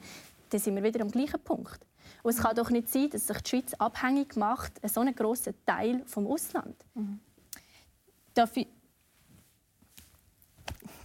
dann 0.49 0.59
sind 0.59 0.75
wir 0.75 0.83
wieder 0.83 1.01
am 1.01 1.09
gleichen 1.09 1.39
Punkt. 1.39 1.79
Und 2.21 2.31
es 2.31 2.37
kann 2.37 2.55
doch 2.55 2.69
nicht 2.69 2.89
sein, 2.89 3.09
dass 3.09 3.27
sich 3.27 3.37
die 3.41 3.49
Schweiz 3.49 3.73
abhängig 3.73 4.35
macht, 4.35 4.73
so 4.87 5.01
einen 5.01 5.15
grossen 5.15 5.55
Teil 5.65 6.03
vom 6.05 6.27
Ausland. 6.27 6.75
Mhm. 6.93 7.19
Darf 8.33 8.55
ich... 8.55 8.67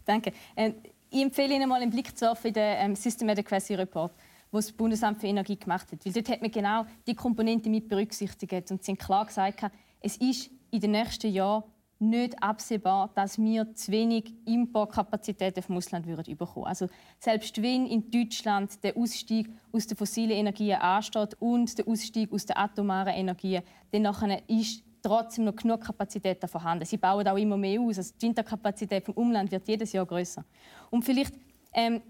Danke. 0.04 0.32
Ähm, 0.56 0.76
ich 1.10 1.22
empfehle 1.22 1.54
Ihnen 1.54 1.68
mal 1.68 1.80
einen 1.80 1.90
Blick 1.90 2.16
zu 2.16 2.26
werfen 2.26 2.48
in 2.48 2.54
den 2.54 2.76
ähm, 2.78 2.96
System 2.96 3.28
Adequacy 3.28 3.74
Report, 3.74 4.12
was 4.50 4.66
das 4.66 4.76
Bundesamt 4.76 5.20
für 5.20 5.26
Energie 5.26 5.56
gemacht 5.56 5.90
hat. 5.90 6.04
Weil 6.04 6.12
dort 6.12 6.28
hat 6.28 6.40
man 6.42 6.50
genau 6.50 6.86
die 7.06 7.14
Komponente 7.14 7.68
mit 7.70 7.88
berücksichtigt 7.88 8.70
und 8.70 8.84
sind 8.84 8.98
klar 8.98 9.26
gesagt, 9.26 9.64
es 10.00 10.16
ist 10.16 10.50
in 10.70 10.80
den 10.80 10.92
nächsten 10.92 11.32
Jahren 11.32 11.64
nicht 12.00 12.40
absehbar, 12.40 13.10
dass 13.14 13.38
wir 13.38 13.74
zu 13.74 13.90
wenig 13.90 14.32
Importkapazitäten 14.46 15.62
vom 15.62 15.78
Ausland 15.78 16.06
würden 16.06 16.36
bekommen. 16.36 16.66
Also 16.66 16.86
selbst 17.18 17.60
wenn 17.60 17.86
in 17.86 18.10
Deutschland 18.10 18.82
der 18.84 18.96
Ausstieg 18.96 19.50
aus 19.72 19.86
den 19.86 19.96
fossilen 19.96 20.30
Energien 20.30 20.80
ansteht 20.80 21.36
und 21.40 21.76
der 21.76 21.88
Ausstieg 21.88 22.32
aus 22.32 22.46
den 22.46 22.56
atomaren 22.56 23.14
Energien, 23.14 23.62
dann 23.90 24.30
ist 24.46 24.84
trotzdem 25.08 25.44
noch 25.44 25.56
genug 25.56 25.80
Kapazitäten 25.80 26.48
vorhanden. 26.48 26.84
Sie 26.84 26.98
bauen 26.98 27.26
auch 27.26 27.36
immer 27.36 27.56
mehr 27.56 27.80
aus. 27.80 27.98
Also 27.98 28.12
die 28.20 28.26
Winterkapazität 28.26 29.04
vom 29.04 29.14
Umland 29.14 29.50
wird 29.50 29.66
jedes 29.66 29.92
Jahr 29.92 30.06
größer. 30.06 30.44
Und 30.90 31.04
vielleicht 31.04 31.34
ähm, 31.72 32.02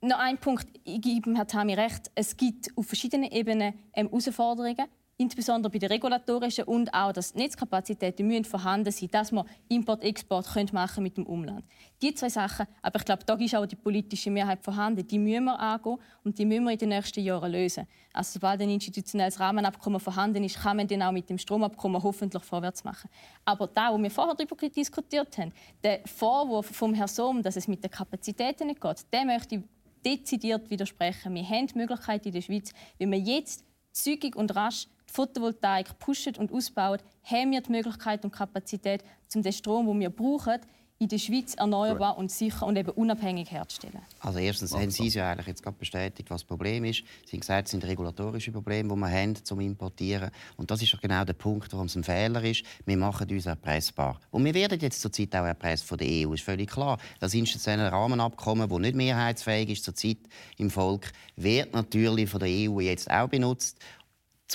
noch 0.00 0.18
ein 0.18 0.38
Punkt, 0.38 0.66
ich 0.84 1.00
gebe 1.00 1.34
Herrn 1.34 1.48
Tami 1.48 1.74
recht, 1.74 2.10
es 2.14 2.36
gibt 2.36 2.70
auf 2.76 2.86
verschiedenen 2.86 3.30
Ebenen 3.30 3.74
ähm, 3.94 4.08
Herausforderungen. 4.08 4.86
Insbesondere 5.20 5.70
bei 5.70 5.78
den 5.78 5.90
regulatorischen 5.90 6.64
und 6.64 6.92
auch, 6.94 7.12
dass 7.12 7.34
Netzkapazitäten 7.34 8.26
müssen 8.26 8.46
vorhanden 8.46 8.90
sein, 8.90 9.10
dass 9.10 9.30
man 9.30 9.46
Import-Export 9.68 10.72
machen 10.72 11.02
mit 11.02 11.18
dem 11.18 11.26
Umland. 11.26 11.64
Die 12.00 12.14
zwei 12.14 12.30
Sachen, 12.30 12.66
aber 12.80 12.98
ich 12.98 13.04
glaube, 13.04 13.24
da 13.26 13.34
ist 13.34 13.54
auch 13.54 13.66
die 13.66 13.76
politische 13.76 14.30
Mehrheit 14.30 14.62
vorhanden. 14.62 15.06
Die 15.06 15.18
müssen 15.18 15.44
wir 15.44 15.60
angehen 15.60 15.98
und 16.24 16.38
die 16.38 16.46
müssen 16.46 16.64
wir 16.64 16.72
in 16.72 16.78
den 16.78 16.88
nächsten 16.88 17.20
Jahren 17.20 17.52
lösen. 17.52 17.86
Also 18.14 18.32
sobald 18.34 18.62
ein 18.62 18.70
institutionelles 18.70 19.38
Rahmenabkommen 19.38 20.00
vorhanden 20.00 20.42
ist, 20.42 20.58
kann 20.58 20.78
man 20.78 20.88
dann 20.88 21.02
auch 21.02 21.12
mit 21.12 21.28
dem 21.28 21.36
Stromabkommen 21.36 22.02
hoffentlich 22.02 22.42
vorwärts 22.42 22.82
machen. 22.82 23.10
Aber 23.44 23.66
da, 23.66 23.92
wo 23.92 24.02
wir 24.02 24.10
vorher 24.10 24.34
darüber 24.34 24.56
diskutiert 24.68 25.36
haben, 25.36 25.52
der 25.84 26.00
Vorwurf 26.06 26.66
vom 26.66 26.94
Herrn 26.94 27.08
Sohm, 27.08 27.42
dass 27.42 27.56
es 27.56 27.68
mit 27.68 27.84
den 27.84 27.90
Kapazitäten 27.90 28.68
nicht 28.68 28.80
geht, 28.80 29.12
den 29.12 29.26
möchte 29.26 29.56
ich 29.56 29.62
dezidiert 30.02 30.70
widersprechen. 30.70 31.34
Wir 31.34 31.46
haben 31.46 31.66
die 31.66 31.76
Möglichkeit 31.76 32.24
in 32.24 32.32
der 32.32 32.40
Schweiz, 32.40 32.72
wenn 32.98 33.12
wir 33.12 33.18
jetzt 33.18 33.64
zügig 33.92 34.36
und 34.36 34.54
rasch 34.54 34.86
die 35.10 35.14
Photovoltaik 35.14 35.98
pushen 35.98 36.36
und 36.36 36.52
ausbauen, 36.52 37.00
haben 37.24 37.50
wir 37.50 37.60
die 37.60 37.72
Möglichkeit 37.72 38.24
und 38.24 38.30
Kapazität, 38.30 39.02
um 39.34 39.42
den 39.42 39.52
Strom, 39.52 39.86
den 39.86 40.00
wir 40.00 40.10
brauchen, 40.10 40.60
in 41.02 41.08
der 41.08 41.16
Schweiz 41.16 41.54
erneuerbar 41.54 42.18
und 42.18 42.30
sicher 42.30 42.66
und 42.66 42.76
eben 42.76 42.90
unabhängig 42.90 43.50
herzustellen. 43.50 44.00
Also 44.20 44.38
erstens 44.38 44.74
haben 44.74 44.90
Sie 44.90 45.08
ja 45.08 45.30
eigentlich 45.30 45.46
jetzt 45.46 45.62
gerade 45.62 45.78
bestätigt, 45.78 46.28
was 46.28 46.42
das 46.42 46.46
Problem 46.46 46.84
ist. 46.84 47.04
Sie 47.24 47.32
haben 47.32 47.40
gesagt, 47.40 47.68
es 47.68 47.70
sind 47.70 47.84
regulatorische 47.86 48.52
Probleme, 48.52 48.94
die 48.94 49.00
wir 49.00 49.08
haben 49.08 49.34
zum 49.42 49.60
Importieren. 49.60 50.30
Und 50.58 50.70
das 50.70 50.82
ist 50.82 50.94
auch 50.94 51.00
genau 51.00 51.24
der 51.24 51.32
Punkt, 51.32 51.72
warum 51.72 51.86
es 51.86 51.96
ein 51.96 52.04
Fehler 52.04 52.44
ist. 52.44 52.64
Wir 52.84 52.98
machen 52.98 53.30
uns 53.30 53.46
erpressbar. 53.46 54.20
Und 54.30 54.44
wir 54.44 54.52
werden 54.52 54.78
jetzt 54.78 55.00
zurzeit 55.00 55.34
auch 55.36 55.46
erpresst 55.46 55.84
von 55.84 55.96
der 55.96 56.06
EU, 56.06 56.34
ist 56.34 56.42
völlig 56.42 56.68
klar. 56.68 56.98
Das 57.18 57.32
institutionelle 57.32 57.90
Rahmenabkommen, 57.90 58.68
das 58.68 58.78
nicht 58.78 58.94
mehrheitsfähig 58.94 59.70
ist 59.70 59.84
zurzeit 59.84 60.18
im 60.58 60.68
Volk, 60.68 61.12
wird 61.36 61.72
natürlich 61.72 62.28
von 62.28 62.40
der 62.40 62.50
EU 62.50 62.78
jetzt 62.80 63.10
auch 63.10 63.28
benutzt 63.28 63.78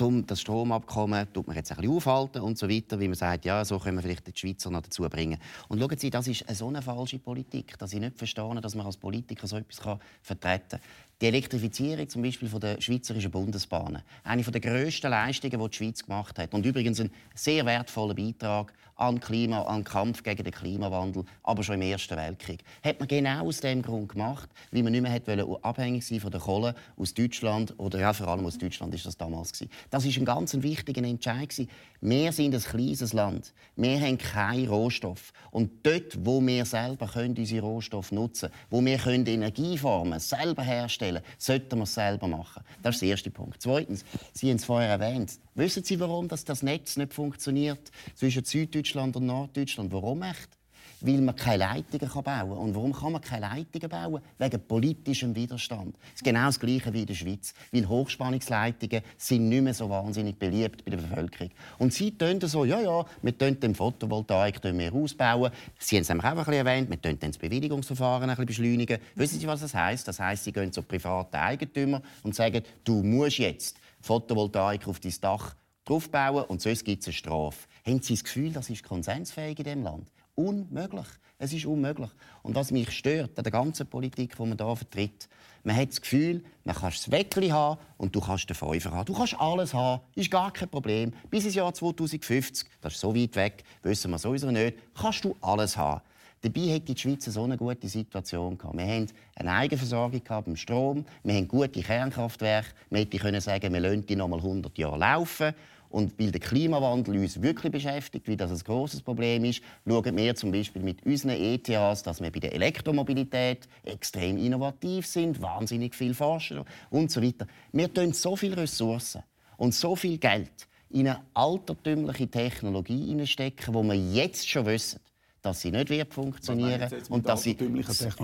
um 0.01 0.25
das 0.25 0.41
Stromabkommen 0.41 1.31
tut 1.33 1.47
man 1.47 1.55
jetzt 1.55 1.71
ein 1.71 1.77
bisschen 1.77 1.95
aufhalten 1.95 2.41
und 2.41 2.57
so 2.57 2.69
weiter, 2.69 2.99
wie 2.99 3.07
man 3.07 3.15
sagt, 3.15 3.45
ja, 3.45 3.63
so 3.63 3.79
können 3.79 3.97
wir 3.97 4.03
vielleicht 4.03 4.27
die 4.27 4.37
Schweizer 4.37 4.69
noch 4.69 4.81
dazu 4.81 5.03
bringen. 5.03 5.39
Und 5.67 5.79
schauen 5.79 5.97
Sie, 5.97 6.09
das 6.09 6.27
ist 6.27 6.45
so 6.55 6.67
eine 6.67 6.81
falsche 6.81 7.19
Politik, 7.19 7.77
dass 7.77 7.93
ich 7.93 7.99
nicht 7.99 8.17
verstehe, 8.17 8.59
dass 8.61 8.75
man 8.75 8.85
als 8.85 8.97
Politiker 8.97 9.47
so 9.47 9.57
etwas 9.57 9.79
vertreten 10.21 10.63
kann. 10.69 10.79
Die 11.21 11.27
Elektrifizierung 11.27 12.09
zum 12.09 12.23
Beispiel 12.23 12.49
von 12.49 12.59
der 12.59 12.81
Schweizerischen 12.81 13.31
Bundesbahnen, 13.31 14.01
eine 14.23 14.43
der 14.43 14.61
grössten 14.61 15.09
Leistungen, 15.09 15.59
die 15.59 15.69
die 15.69 15.77
Schweiz 15.77 16.03
gemacht 16.03 16.37
hat 16.37 16.53
und 16.53 16.65
übrigens 16.65 16.99
ein 16.99 17.09
sehr 17.33 17.65
wertvoller 17.65 18.13
Beitrag 18.13 18.73
an 18.95 19.19
Klima, 19.19 19.63
an 19.63 19.83
Kampf 19.83 20.23
gegen 20.23 20.43
den 20.43 20.53
Klimawandel, 20.53 21.25
aber 21.43 21.63
schon 21.63 21.75
im 21.75 21.81
Ersten 21.81 22.17
Weltkrieg, 22.17 22.63
hat 22.83 22.99
man 22.99 23.07
genau 23.07 23.47
aus 23.47 23.59
dem 23.59 23.81
Grund 23.81 24.09
gemacht, 24.09 24.49
weil 24.71 24.83
man 24.83 24.91
nicht 24.91 25.01
mehr 25.01 25.21
wollte, 25.25 25.63
abhängig 25.63 26.05
sein 26.05 26.19
von 26.19 26.31
der 26.31 26.39
Kohle 26.41 26.75
aus 26.97 27.13
Deutschland 27.13 27.73
oder 27.77 27.99
ja, 27.99 28.13
vor 28.13 28.27
allem 28.27 28.45
aus 28.45 28.57
Deutschland 28.57 28.93
ist 28.93 29.05
das 29.05 29.17
damals 29.17 29.53
gewesen. 29.53 29.71
Das 29.89 30.05
ist 30.05 30.17
ein 30.17 30.25
ganz 30.25 30.53
wichtiger 30.53 31.03
Entscheid. 31.03 31.53
Wir 32.01 32.31
sind 32.31 32.53
ein 32.53 32.61
kleines 32.61 33.13
Land, 33.13 33.53
wir 33.75 33.99
haben 33.99 34.17
keinen 34.17 34.67
Rohstoff 34.67 35.33
und 35.51 35.71
dort, 35.83 36.17
wo 36.25 36.45
wir 36.45 36.65
selber 36.65 37.07
können 37.07 37.35
unsere 37.37 37.65
Rohstoffe 37.65 38.11
nutzen, 38.11 38.49
wo 38.69 38.83
wir 38.83 38.97
können 38.97 39.25
Energieformen 39.25 40.19
selber 40.19 40.63
herstellen 40.63 40.75
herstellen, 40.85 41.23
sollten 41.37 41.77
wir 41.77 41.83
es 41.83 41.93
selber 41.93 42.27
machen. 42.27 42.63
Das 42.81 42.95
ist 42.95 43.01
der 43.01 43.09
erste 43.09 43.31
Punkt. 43.31 43.61
Zweitens, 43.61 44.05
Sie 44.33 44.49
haben 44.49 44.57
es 44.57 44.65
vorher 44.65 44.89
erwähnt. 44.89 45.39
Wissen 45.55 45.83
Sie, 45.83 45.99
warum 45.99 46.27
das 46.27 46.63
Netz 46.63 46.97
nicht 46.97 47.13
funktioniert 47.13 47.91
zwischen 48.15 48.43
Süddeutschland 48.43 48.84
und 48.93 49.25
Norddeutschland? 49.25 49.91
Warum 49.91 50.21
echt? 50.21 50.57
weil 51.01 51.21
man 51.21 51.36
keine 51.36 51.57
Leitungen 51.57 52.09
bauen 52.09 52.23
kann. 52.23 52.51
Und 52.51 52.75
warum 52.75 52.93
kann 52.93 53.11
man 53.11 53.21
keine 53.21 53.47
Leitungen 53.47 53.89
bauen? 53.89 54.21
Wegen 54.38 54.67
politischem 54.67 55.36
Widerstand. 55.36 55.95
Das 55.95 56.15
ist 56.15 56.23
genau 56.23 56.45
das 56.45 56.59
Gleiche 56.59 56.93
wie 56.93 57.01
in 57.01 57.05
der 57.05 57.13
Schweiz. 57.13 57.53
Weil 57.71 57.88
Hochspannungsleitungen 57.88 59.01
sind 59.17 59.49
nicht 59.49 59.61
mehr 59.61 59.73
so 59.73 59.89
wahnsinnig 59.89 60.38
beliebt 60.38 60.83
bei 60.83 60.91
der 60.91 60.97
Bevölkerung. 60.97 61.51
Und 61.77 61.93
sie 61.93 62.11
tun 62.11 62.39
so, 62.41 62.65
ja, 62.65 62.81
ja, 62.81 63.05
wir 63.21 63.38
tun 63.38 63.59
den 63.59 63.75
Photovoltaik 63.75 64.61
ausbauen. 64.93 65.51
Sie 65.79 65.95
haben 65.97 66.01
es 66.01 66.09
auch 66.09 66.23
ein 66.23 66.36
bisschen 66.38 66.53
erwähnt, 66.53 66.89
wir 66.89 67.01
tun 67.01 67.17
das 67.19 67.38
Bewilligungsverfahren 67.38 68.29
ein 68.29 68.36
bisschen 68.36 68.45
beschleunigen. 68.45 68.99
Wissen 69.15 69.39
Sie, 69.39 69.47
was 69.47 69.61
das 69.61 69.73
heisst? 69.73 70.07
Das 70.07 70.19
heisst, 70.19 70.45
sie 70.45 70.51
gehen 70.51 70.71
zu 70.71 70.81
privaten 70.81 71.36
Eigentümern 71.36 72.03
und 72.23 72.36
sagen, 72.36 72.63
du 72.83 73.03
musst 73.03 73.38
jetzt 73.38 73.77
Photovoltaik 74.01 74.88
auf 74.88 74.99
dein 74.99 75.13
Dach 75.21 75.55
draufbauen 75.86 76.45
und 76.45 76.61
sonst 76.61 76.83
gibt 76.83 77.01
es 77.01 77.07
eine 77.07 77.13
Strafe. 77.13 77.67
Haben 77.88 78.01
Sie 78.01 78.15
das 78.15 78.23
Gefühl, 78.23 78.51
das 78.51 78.69
ist 78.71 78.83
konsensfähig 78.83 79.59
in 79.59 79.63
diesem 79.63 79.83
Land? 79.83 80.11
Unmöglich. 80.33 81.05
Es 81.38 81.53
ist 81.53 81.67
unmöglich. 81.67 82.09
Und 82.41 82.55
was 82.55 82.71
mich 82.71 82.89
stört 82.89 83.38
an 83.38 83.43
der 83.43 83.51
ganzen 83.51 83.86
Politik, 83.86 84.36
die 84.36 84.41
man 84.41 84.57
hier 84.57 84.75
vertritt, 84.75 85.29
man 85.63 85.75
hat 85.75 85.89
das 85.89 86.01
Gefühl, 86.01 86.43
man 86.63 86.75
kann 86.75 86.89
das 86.89 87.11
Weckli 87.11 87.49
haben 87.49 87.79
und 87.97 88.15
du 88.15 88.21
kannst 88.21 88.49
den 88.49 88.55
Fünfer 88.55 88.91
haben. 88.91 89.05
Du 89.05 89.13
kannst 89.13 89.39
alles 89.39 89.73
haben, 89.75 90.01
ist 90.15 90.31
gar 90.31 90.51
kein 90.51 90.67
Problem. 90.67 91.13
Bis 91.29 91.45
ins 91.45 91.53
Jahr 91.53 91.71
2050, 91.71 92.67
das 92.81 92.93
ist 92.93 92.99
so 92.99 93.15
weit 93.15 93.36
weg, 93.36 93.63
wissen 93.83 94.09
wir 94.09 94.17
sowieso 94.17 94.49
nicht, 94.49 94.77
kannst 94.95 95.23
du 95.23 95.36
alles 95.41 95.77
haben. 95.77 96.01
Dabei 96.41 96.75
hat 96.75 96.88
die 96.88 96.97
Schweiz 96.97 97.25
so 97.25 97.43
eine 97.43 97.57
gute 97.57 97.88
Situation 97.88 98.57
gehabt. 98.57 98.77
Wir 98.77 98.86
haben 98.86 99.07
eine 99.36 99.51
Eigenversorgung 99.51 100.21
beim 100.27 100.55
Strom, 100.55 101.05
wir 101.23 101.33
haben 101.33 101.47
gute 101.47 101.81
Kernkraftwerke. 101.81 102.69
Man 102.89 103.01
hätte 103.01 103.17
können 103.17 103.41
sagen, 103.41 103.73
wir 103.73 103.79
lassen 103.79 104.05
die 104.05 104.15
noch 104.15 104.27
mal 104.27 104.38
100 104.38 104.77
Jahre 104.77 104.97
laufen. 104.97 105.53
Und 105.95 106.19
weil 106.19 106.29
der 106.29 106.41
Klimawandel 106.41 107.17
uns 107.19 107.41
wirklich 107.41 107.71
beschäftigt, 107.71 108.27
wie 108.27 108.35
das 108.35 108.51
ein 108.51 108.59
großes 108.59 109.01
Problem 109.01 109.45
ist, 109.45 109.61
schauen 109.87 110.17
wir 110.17 110.35
zum 110.35 110.51
Beispiel 110.51 110.81
mit 110.81 111.05
unseren 111.05 111.41
ETHs, 111.41 112.03
dass 112.03 112.21
wir 112.21 112.29
bei 112.33 112.41
der 112.41 112.51
Elektromobilität 112.51 113.69
extrem 113.85 114.37
innovativ 114.37 115.07
sind, 115.07 115.41
wahnsinnig 115.41 115.95
viel 115.95 116.13
forschen 116.13 116.65
und 116.89 117.11
so 117.11 117.23
weiter. 117.23 117.47
Wir 117.71 117.93
tun 117.93 118.11
so 118.11 118.35
viele 118.35 118.57
Ressourcen 118.57 119.23
und 119.55 119.73
so 119.73 119.95
viel 119.95 120.17
Geld 120.17 120.67
in 120.89 121.07
eine 121.07 121.21
altertümliche 121.33 122.27
Technologie 122.27 123.25
stecken, 123.25 123.73
wo 123.73 123.81
wir 123.81 123.95
jetzt 123.95 124.49
schon 124.49 124.65
wissen, 124.65 124.99
dass 125.45 125.61
sie 125.61 125.71
nicht 125.71 125.89
wird 125.89 126.13
funktionieren 126.13 126.89
und 127.09 127.27
dass 127.27 127.43
sie 127.43 127.55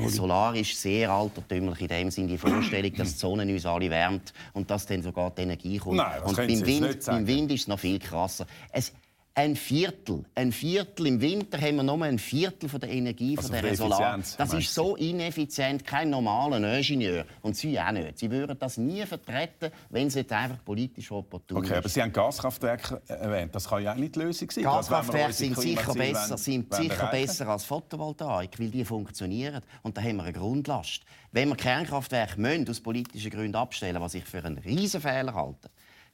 Solar 0.07 0.55
ist 0.55 0.81
sehr 0.81 1.09
altertümlich 1.11 1.81
in 1.81 1.87
dem 1.87 2.11
Sinne 2.11 2.29
die 2.29 2.37
Vorstellung, 2.37 2.93
dass 2.95 3.13
die 3.13 3.19
Sonne 3.19 3.43
uns 3.43 3.65
alle 3.65 3.89
wärmt 3.89 4.33
und 4.53 4.69
dass 4.71 4.87
dann 4.87 5.03
sogar 5.03 5.29
die 5.31 5.43
Energie 5.43 5.77
kommt. 5.77 5.97
Nein, 5.97 6.23
und 6.23 6.35
beim 6.35 6.65
Wind, 6.65 7.05
beim 7.05 7.27
Wind 7.27 7.51
ist 7.51 7.61
es 7.61 7.67
noch 7.67 7.79
viel 7.79 7.99
krasser. 7.99 8.47
Es, 8.71 8.91
ein 9.33 9.55
Viertel, 9.55 10.25
ein 10.35 10.51
Viertel 10.51 11.07
im 11.07 11.21
Winter 11.21 11.59
haben 11.59 11.77
wir 11.77 11.83
nur 11.83 12.03
ein 12.03 12.19
Viertel 12.19 12.67
von 12.67 12.81
der 12.81 12.89
Energie 12.89 13.37
also 13.37 13.53
von 13.53 13.61
der 13.61 13.75
Solar. 13.75 14.19
Das 14.37 14.53
ist 14.53 14.73
so 14.73 14.97
ineffizient, 14.97 15.85
kein 15.85 16.09
normaler 16.09 16.57
Ingenieur 16.77 17.25
und 17.41 17.55
Sie 17.55 17.79
auch 17.79 17.91
nicht. 17.91 18.19
Sie 18.19 18.29
würden 18.29 18.57
das 18.59 18.77
nie 18.77 19.05
vertreten, 19.05 19.71
wenn 19.89 20.07
es 20.07 20.15
jetzt 20.15 20.33
einfach 20.33 20.63
politisch 20.65 21.11
opportun 21.11 21.57
okay, 21.57 21.71
ist. 21.71 21.77
aber 21.77 21.89
Sie 21.89 22.01
haben 22.01 22.11
Gaskraftwerke 22.11 23.01
erwähnt. 23.07 23.55
Das 23.55 23.69
kann 23.69 23.81
ja 23.81 23.93
auch 23.93 23.97
nicht 23.97 24.15
die 24.15 24.19
Lösung 24.19 24.51
sein. 24.51 24.65
Gaskraftwerke 24.65 25.33
sind 25.33 25.57
sicher 25.57 25.93
besser, 25.93 26.37
sind 26.37 26.73
sicher 26.73 27.07
besser 27.07 27.47
als 27.47 27.63
Photovoltaik, 27.63 28.59
weil 28.59 28.69
die 28.69 28.83
funktionieren 28.83 29.61
und 29.81 29.95
da 29.95 30.01
haben 30.01 30.17
wir 30.17 30.23
eine 30.23 30.33
Grundlast. 30.33 31.03
Wenn 31.31 31.47
wir 31.47 31.55
Kernkraftwerke 31.55 32.39
müssen, 32.39 32.69
aus 32.69 32.81
politischen 32.81 33.31
Gründen 33.31 33.55
abstellen, 33.55 34.01
was 34.01 34.13
ich 34.13 34.25
für 34.25 34.43
einen 34.43 34.57
Riesenfehler 34.57 35.33
halte, 35.33 35.69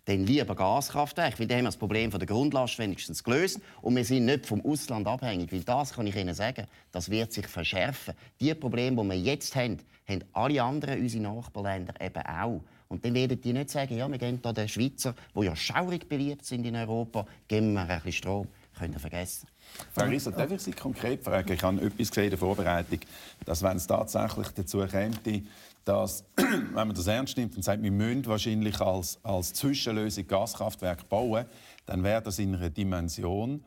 dann 0.07 0.25
lieber 0.25 0.55
Gaskraftwerke, 0.55 1.39
weil 1.39 1.47
dann 1.47 1.57
haben 1.57 1.65
wir 1.65 1.69
das 1.69 1.77
Problem 1.77 2.11
von 2.11 2.19
der 2.19 2.27
Grundlast 2.27 2.79
wenigstens 2.79 3.23
gelöst 3.23 3.59
und 3.81 3.95
wir 3.95 4.05
sind 4.05 4.25
nicht 4.25 4.45
vom 4.45 4.65
Ausland 4.65 5.05
abhängig, 5.05 5.51
weil 5.51 5.63
das 5.63 5.93
kann 5.93 6.07
ich 6.07 6.15
Ihnen 6.15 6.33
sagen, 6.33 6.65
das 6.93 7.09
wird 7.09 7.33
sich 7.33 7.45
verschärfen. 7.45 8.13
Die 8.39 8.53
Probleme, 8.53 9.03
die 9.03 9.09
wir 9.09 9.19
jetzt 9.19 9.53
haben, 9.57 9.79
haben 10.07 10.23
alle 10.31 10.63
anderen 10.63 11.01
unsere 11.01 11.23
Nachbarländer 11.23 11.93
eben 11.99 12.25
auch. 12.25 12.61
Und 12.87 13.03
dann 13.03 13.13
werden 13.15 13.41
die 13.41 13.51
nicht 13.51 13.69
sagen, 13.69 13.97
ja, 13.97 14.09
wir 14.09 14.17
geben 14.17 14.41
da 14.41 14.53
den 14.53 14.69
Schweizer, 14.69 15.13
die 15.35 15.43
ja 15.43 15.53
schaurig 15.57 16.07
beliebt 16.07 16.45
sind 16.45 16.65
in 16.65 16.77
Europa, 16.77 17.25
geben 17.49 17.73
wir 17.73 17.81
ein 17.81 17.87
bisschen 17.87 18.13
Strom. 18.13 18.47
Könnt 18.79 18.95
ihr 18.95 18.99
vergessen. 18.99 19.47
Frau 19.91 20.05
Rieser, 20.05 20.31
darf 20.31 20.51
ich 20.51 20.61
Sie 20.61 20.71
konkret 20.71 21.21
fragen? 21.21 21.51
Ich 21.51 21.63
habe 21.63 21.81
etwas 21.81 22.09
gesehen 22.09 22.25
in 22.25 22.29
der 22.29 22.39
Vorbereitung, 22.39 22.99
dass 23.43 23.61
wenn 23.61 23.75
es 23.75 23.87
tatsächlich 23.87 24.47
dazu 24.55 24.85
käme, 24.85 25.15
dass, 25.87 26.25
wenn 26.35 26.73
man 26.73 26.93
das 26.93 27.07
ernst 27.07 27.37
nimmt 27.37 27.55
und 27.55 27.63
sagt, 27.63 27.81
wir 27.81 27.91
müssen 27.91 28.25
wahrscheinlich 28.25 28.79
als, 28.81 29.19
als 29.23 29.53
Zwischenlösung 29.53 30.27
Gaskraftwerk 30.27 31.07
bauen, 31.07 31.45
dann 31.85 32.03
wäre 32.03 32.21
das 32.21 32.39
in 32.39 32.55
einer 32.55 32.69
Dimension 32.69 33.63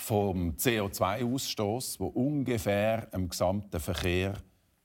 vom 0.00 0.50
CO2-Ausstoß, 0.52 2.00
wo 2.00 2.06
ungefähr 2.08 3.06
dem 3.06 3.28
gesamten 3.28 3.80
Verkehr 3.80 4.34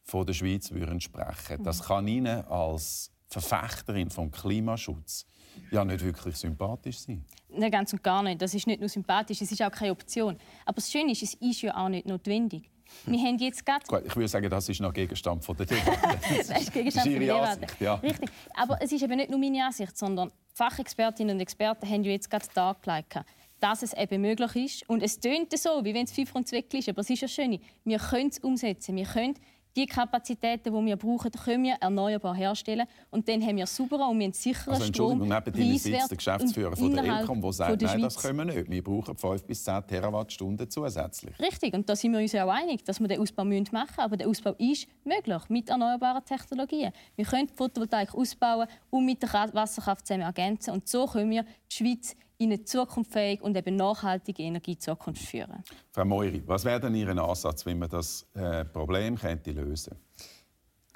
von 0.03 0.25
der 0.25 0.33
Schweiz 0.33 0.71
entsprechen. 0.71 1.63
Das 1.63 1.83
kann 1.83 2.07
Ihnen 2.07 2.45
als 2.45 3.11
Verfechterin 3.27 4.09
vom 4.09 4.31
Klimaschutz 4.31 5.25
ja 5.71 5.83
nicht 5.83 6.03
wirklich 6.03 6.35
sympathisch 6.37 6.99
sein. 6.99 7.25
Nein, 7.49 7.71
ganz 7.71 7.91
und 7.91 8.03
gar 8.03 8.23
nicht. 8.23 8.41
Das 8.41 8.53
ist 8.53 8.67
nicht 8.67 8.79
nur 8.79 8.89
sympathisch, 8.89 9.41
es 9.41 9.51
ist 9.51 9.61
auch 9.61 9.71
keine 9.71 9.91
Option. 9.91 10.37
Aber 10.65 10.75
das 10.75 10.91
Schöne 10.91 11.11
ist, 11.11 11.23
es 11.23 11.33
ist 11.33 11.61
ja 11.61 11.75
auch 11.75 11.89
nicht 11.89 12.05
notwendig. 12.05 12.69
Wir 13.05 13.19
haben 13.19 13.37
jetzt 13.37 13.65
grad... 13.65 13.87
Gut, 13.87 14.03
ich 14.05 14.15
würde 14.15 14.27
sagen, 14.27 14.49
das 14.49 14.67
ist 14.69 14.81
noch 14.81 14.93
Gegenstand 14.93 15.43
von 15.43 15.55
der 15.55 15.65
Debatte. 15.65 16.19
das 16.37 16.61
ist 16.61 16.73
Gegenstand 16.73 17.07
von 17.07 17.19
der 17.19 17.35
Debatte. 17.35 17.67
Ja. 17.83 17.95
Richtig. 17.95 18.29
Aber 18.55 18.81
es 18.81 18.91
ist 18.91 19.01
eben 19.01 19.15
nicht 19.15 19.29
nur 19.29 19.39
meine 19.39 19.65
Ansicht, 19.65 19.97
sondern 19.97 20.31
Fachexpertinnen 20.53 21.35
und 21.35 21.41
Experten 21.41 21.87
haben 21.87 22.03
ja 22.03 22.11
jetzt 22.11 22.29
gerade 22.29 22.45
dargelegt, 22.53 23.19
dass 23.59 23.83
es 23.83 23.93
eben 23.93 24.21
möglich 24.21 24.55
ist. 24.55 24.89
Und 24.89 25.01
es 25.03 25.19
tönt 25.19 25.57
so, 25.57 25.83
wie 25.83 25.93
wenn 25.93 26.05
es 26.05 26.11
5 26.11 26.35
und 26.35 26.47
2 26.47 26.63
ist, 26.73 26.89
aber 26.89 27.01
es 27.01 27.09
ist 27.09 27.21
ja 27.21 27.27
schön. 27.27 27.59
Wir 27.83 27.99
können 27.99 28.29
es 28.29 28.39
umsetzen. 28.39 28.95
Wir 28.95 29.05
können 29.05 29.35
die 29.77 29.85
Kapazitäten, 29.85 30.73
die 30.73 30.85
wir 30.85 30.97
brauchen, 30.97 31.31
können 31.31 31.63
wir 31.63 31.75
erneuerbar 31.75 32.35
herstellen. 32.35 32.87
Und 33.11 33.29
dann 33.29 33.41
haben 33.43 33.57
wir 33.57 33.67
sauberen 33.67 34.09
und 34.09 34.19
wir 34.19 34.33
sicheren 34.33 34.73
also, 34.73 34.85
Entschuldigung, 34.85 35.27
Strom. 35.27 35.43
neben 35.45 35.61
Ihnen 35.61 35.77
sitzt 35.77 36.09
der 36.09 36.17
Geschäftsführer 36.17 36.75
von 36.75 36.93
der 36.93 37.03
Elcom, 37.03 37.41
der 37.41 37.53
sagt, 37.53 37.81
nein, 37.81 38.01
das 38.01 38.15
können 38.17 38.37
wir 38.39 38.45
nicht. 38.45 38.69
Wir 38.69 38.83
brauchen 38.83 39.15
5 39.15 39.43
bis 39.45 39.63
10 39.63 39.85
Terawattstunden 39.87 40.69
zusätzlich. 40.69 41.39
Richtig, 41.39 41.75
und 41.75 41.87
da 41.87 41.95
sind 41.95 42.11
wir 42.11 42.19
uns 42.19 42.31
ja 42.31 42.45
auch 42.45 42.51
einig, 42.51 42.83
dass 42.83 42.99
wir 42.99 43.07
den 43.07 43.21
Ausbau 43.21 43.45
machen 43.45 43.59
müssen. 43.69 43.99
Aber 43.99 44.17
der 44.17 44.27
Ausbau 44.27 44.53
ist 44.57 44.87
möglich 45.03 45.43
mit 45.49 45.69
erneuerbaren 45.69 46.25
Technologien. 46.25 46.91
Wir 47.15 47.25
können 47.25 47.47
die 47.47 47.53
Photovoltaik 47.53 48.15
ausbauen 48.15 48.67
und 48.89 49.05
mit 49.05 49.21
der 49.21 49.31
Wasserkraft 49.53 50.07
zusammen 50.07 50.23
ergänzen. 50.23 50.71
Und 50.71 50.87
so 50.87 51.05
können 51.05 51.29
wir 51.29 51.43
die 51.43 51.75
Schweiz 51.75 52.15
in 52.37 52.51
eine 52.51 52.63
zukunftsfähige 52.63 53.43
und 53.43 53.57
eben 53.57 53.75
nachhaltige 53.75 54.43
Energiezukunft 54.43 55.23
führen. 55.23 55.63
Frau 55.91 56.05
Moiri, 56.05 56.43
was 56.45 56.65
wäre 56.65 56.79
denn 56.79 56.95
Ihr 56.95 57.09
Ansatz, 57.17 57.65
wie 57.65 57.73
man 57.73 57.89
das 57.89 58.27
äh, 58.35 58.63
Problem 58.65 59.17
könnte 59.17 59.51
lösen 59.51 59.97
könnte? 60.17 60.36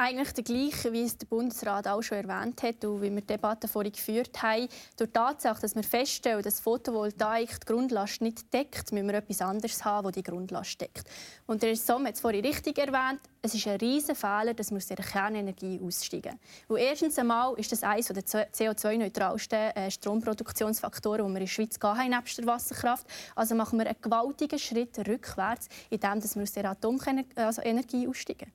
Eigentlich 0.02 0.34
der 0.34 0.43
gleiche, 0.43 0.91
wie 0.91 1.04
es 1.04 1.18
der 1.18 1.28
Bundesrat 1.28 1.88
auch 1.88 2.02
schon 2.02 2.18
erwähnt 2.18 2.64
hat 2.64 2.84
und 2.84 3.02
wie 3.02 3.12
wir 3.12 3.22
die 3.22 3.28
Debatte 3.28 3.68
vorhin 3.68 3.91
geführt 3.91 4.41
haben. 4.41 4.68
Durch 4.97 5.10
die 5.10 5.14
Tatsache, 5.14 5.62
dass 5.62 5.76
wir 5.76 5.84
feststellen, 5.84 6.41
dass 6.41 6.60
Photovoltaik 6.60 7.60
die 7.60 7.66
Grundlast 7.66 8.22
nicht 8.22 8.52
deckt, 8.52 8.91
müssen 8.91 9.08
wir 9.08 9.16
etwas 9.16 9.41
anderes 9.41 9.86
haben, 9.86 10.06
das 10.06 10.14
die 10.14 10.24
Grundlast 10.24 10.82
deckt. 10.82 11.04
Und 11.45 11.62
der 11.62 11.76
Sommer 11.76 12.08
hat 12.08 12.16
es 12.16 12.22
vorhin 12.22 12.43
richtig 12.43 12.80
erwähnt, 12.80 13.22
es 13.43 13.54
ist 13.54 13.68
ein 13.68 13.78
riesiger 13.78 14.16
Fehler, 14.16 14.54
dass 14.54 14.72
wir 14.72 14.78
aus 14.78 14.88
der 14.88 14.97
Kernenergie 14.97 15.80
aussteigen. 15.84 16.39
Und 16.68 16.78
erstens 16.78 17.18
einmal 17.20 17.54
ist 17.58 17.72
das 17.72 17.84
eines 17.84 18.08
der 18.08 18.24
CO2-neutralsten 18.24 19.76
äh, 19.76 19.91
Stromproduktionsfaktoren, 19.91 21.26
die 21.28 21.32
wir 21.32 21.41
in 21.41 21.45
der 21.45 21.47
Schweiz 21.47 21.78
haben, 21.82 22.10
nebst 22.10 22.38
der 22.38 22.45
Wasserkraft. 22.47 23.06
Also 23.36 23.56
machen 23.56 23.80
wir 23.80 23.88
einen 23.88 24.02
gewaltigen 24.02 24.60
Schritt 24.60 24.97
rückwärts, 25.08 25.70
indem 25.89 26.24
wir 26.24 26.43
aus 26.43 26.52
der 26.52 26.66
Atomenergie 26.66 28.08
aussteigen. 28.08 28.52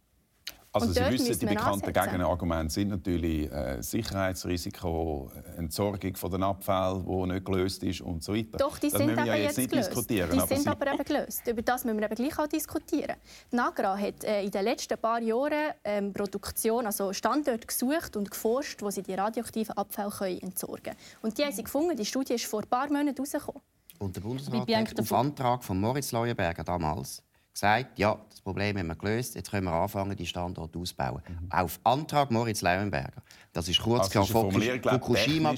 Also 0.83 0.93
Sie 0.93 1.11
wissen, 1.11 1.39
die 1.39 1.47
bekannten 1.47 1.93
Gegenargumente 1.93 2.72
sind 2.72 2.89
natürlich 2.89 3.51
äh, 3.51 3.83
Sicherheitsrisiko, 3.83 5.31
Entsorgung 5.57 6.16
von 6.16 6.31
den 6.31 6.43
Abfällen, 6.43 7.05
die 7.07 7.33
nicht 7.33 7.45
gelöst 7.45 7.83
ist 7.83 8.01
und 8.01 8.22
so 8.22 8.35
weiter. 8.35 8.59
Doch, 8.59 8.79
die 8.79 8.91
das 8.91 8.99
sind 8.99 9.11
aber 9.11 9.24
ja 9.24 9.35
jetzt 9.37 9.59
nicht 9.59 9.70
gelöst. 9.70 9.91
diskutieren. 9.91 10.31
Die 10.31 10.39
aber 10.39 10.57
sind 10.57 10.68
aber 10.68 10.93
eben 10.93 11.05
gelöst. 11.05 11.47
Über 11.47 11.62
das 11.62 11.85
müssen 11.85 11.99
wir 11.99 12.05
eben 12.07 12.14
gleich 12.14 12.39
auch 12.39 12.47
diskutieren. 12.47 13.16
Die 13.51 13.57
Nagra 13.57 13.97
hat 13.97 14.24
äh, 14.24 14.43
in 14.43 14.51
den 14.51 14.64
letzten 14.64 14.99
paar 14.99 15.20
Jahren 15.20 15.72
ähm, 15.85 16.12
Produktion, 16.12 16.87
also 16.87 17.12
Standorte 17.12 17.66
gesucht 17.66 18.16
und 18.16 18.31
geforscht, 18.31 18.83
wo 18.83 18.91
sie 18.91 19.03
die 19.03 19.14
radioaktiven 19.14 19.77
Abfälle 19.77 20.11
können 20.11 20.41
entsorgen 20.41 20.83
können. 20.83 20.97
Und 21.22 21.39
die 21.39 21.45
haben 21.45 21.53
sie 21.53 21.64
gefunden. 21.64 21.97
Die 21.97 22.05
Studie 22.05 22.35
ist 22.35 22.45
vor 22.45 22.61
ein 22.61 22.68
paar 22.68 22.89
Monaten 22.89 23.18
rausgekommen. 23.18 23.62
Und 23.99 24.14
der 24.14 24.20
Bundesrat 24.20 24.68
hat 24.68 25.01
auf 25.01 25.12
Antrag 25.12 25.64
von 25.64 25.81
Moritz 25.81 26.12
Leuenberger 26.12 26.64
damals 26.64 27.22
gesagt, 27.57 27.98
ja, 27.98 28.18
das 28.28 28.40
Problem 28.40 28.76
haben 28.76 28.86
wir 28.88 28.94
gelöst, 28.94 29.34
jetzt 29.34 29.50
können 29.50 29.64
wir 29.64 29.72
anfangen, 29.72 30.14
die 30.14 30.26
Standorte 30.26 30.78
auszubauen. 30.78 31.22
Mhm. 31.26 31.50
Auf 31.50 31.80
Antrag 31.84 32.30
Moritz 32.30 32.61
Leuenberger. 32.61 33.22
Das 33.52 33.68
ist 33.68 33.80
kurz 33.80 34.14
also 34.14 34.24
vor 34.24 34.52
Fukushima. 34.52 35.54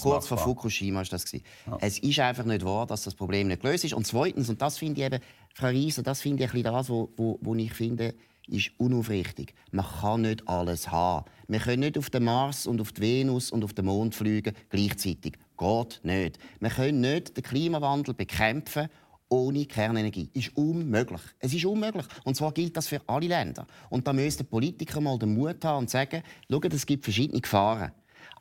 Kurz 0.00 0.26
vor 0.28 0.38
Fukushima 0.38 1.02
ist 1.02 1.12
das. 1.12 1.32
Ja. 1.32 1.42
Es 1.80 1.98
ist 1.98 2.18
einfach 2.20 2.44
nicht 2.44 2.64
wahr, 2.64 2.86
dass 2.86 3.02
das 3.02 3.14
Problem 3.14 3.48
nicht 3.48 3.62
gelöst 3.62 3.84
ist. 3.84 3.94
Und 3.94 4.06
zweitens, 4.06 4.48
und 4.48 4.62
das 4.62 4.78
finde 4.78 5.00
ich 5.00 5.06
eben, 5.06 5.20
Frau 5.54 5.66
Rieser, 5.66 6.02
das 6.02 6.20
finde 6.20 6.44
ich 6.44 6.50
ein 6.50 6.62
bisschen 6.62 6.72
das, 6.72 6.88
wo, 6.88 7.10
wo, 7.16 7.38
wo 7.42 7.54
ich 7.56 7.72
finde, 7.72 8.14
ist 8.46 8.70
unaufrichtig. 8.78 9.54
Man 9.72 9.84
kann 9.84 10.22
nicht 10.22 10.46
alles 10.48 10.90
haben. 10.90 11.24
Wir 11.48 11.58
können 11.58 11.80
nicht 11.80 11.98
auf 11.98 12.10
den 12.10 12.24
Mars 12.24 12.66
und 12.66 12.80
auf 12.80 12.92
die 12.92 13.02
Venus 13.02 13.50
und 13.50 13.64
auf 13.64 13.72
den 13.72 13.86
Mond 13.86 14.14
fliegen 14.14 14.54
gleichzeitig. 14.68 15.34
Geht 15.58 16.00
nicht. 16.04 16.38
Wir 16.60 16.70
können 16.70 17.00
nicht 17.00 17.36
den 17.36 17.42
Klimawandel 17.42 18.14
bekämpfen 18.14 18.88
ohne 19.30 19.64
Kernenergie. 19.64 20.28
Ist 20.34 20.54
unmöglich. 20.56 21.20
Es 21.38 21.54
ist 21.54 21.64
unmöglich. 21.64 22.04
Und 22.24 22.36
zwar 22.36 22.52
gilt 22.52 22.76
das 22.76 22.88
für 22.88 23.00
alle 23.06 23.28
Länder. 23.28 23.66
Und 23.88 24.06
da 24.06 24.12
müssen 24.12 24.38
die 24.38 24.44
Politiker 24.44 25.00
mal 25.00 25.18
den 25.18 25.34
Mut 25.34 25.64
haben 25.64 25.78
und 25.78 25.90
sagen, 25.90 26.22
schaut, 26.50 26.74
es 26.74 26.84
gibt 26.84 27.04
verschiedene 27.04 27.40
Gefahren. 27.40 27.92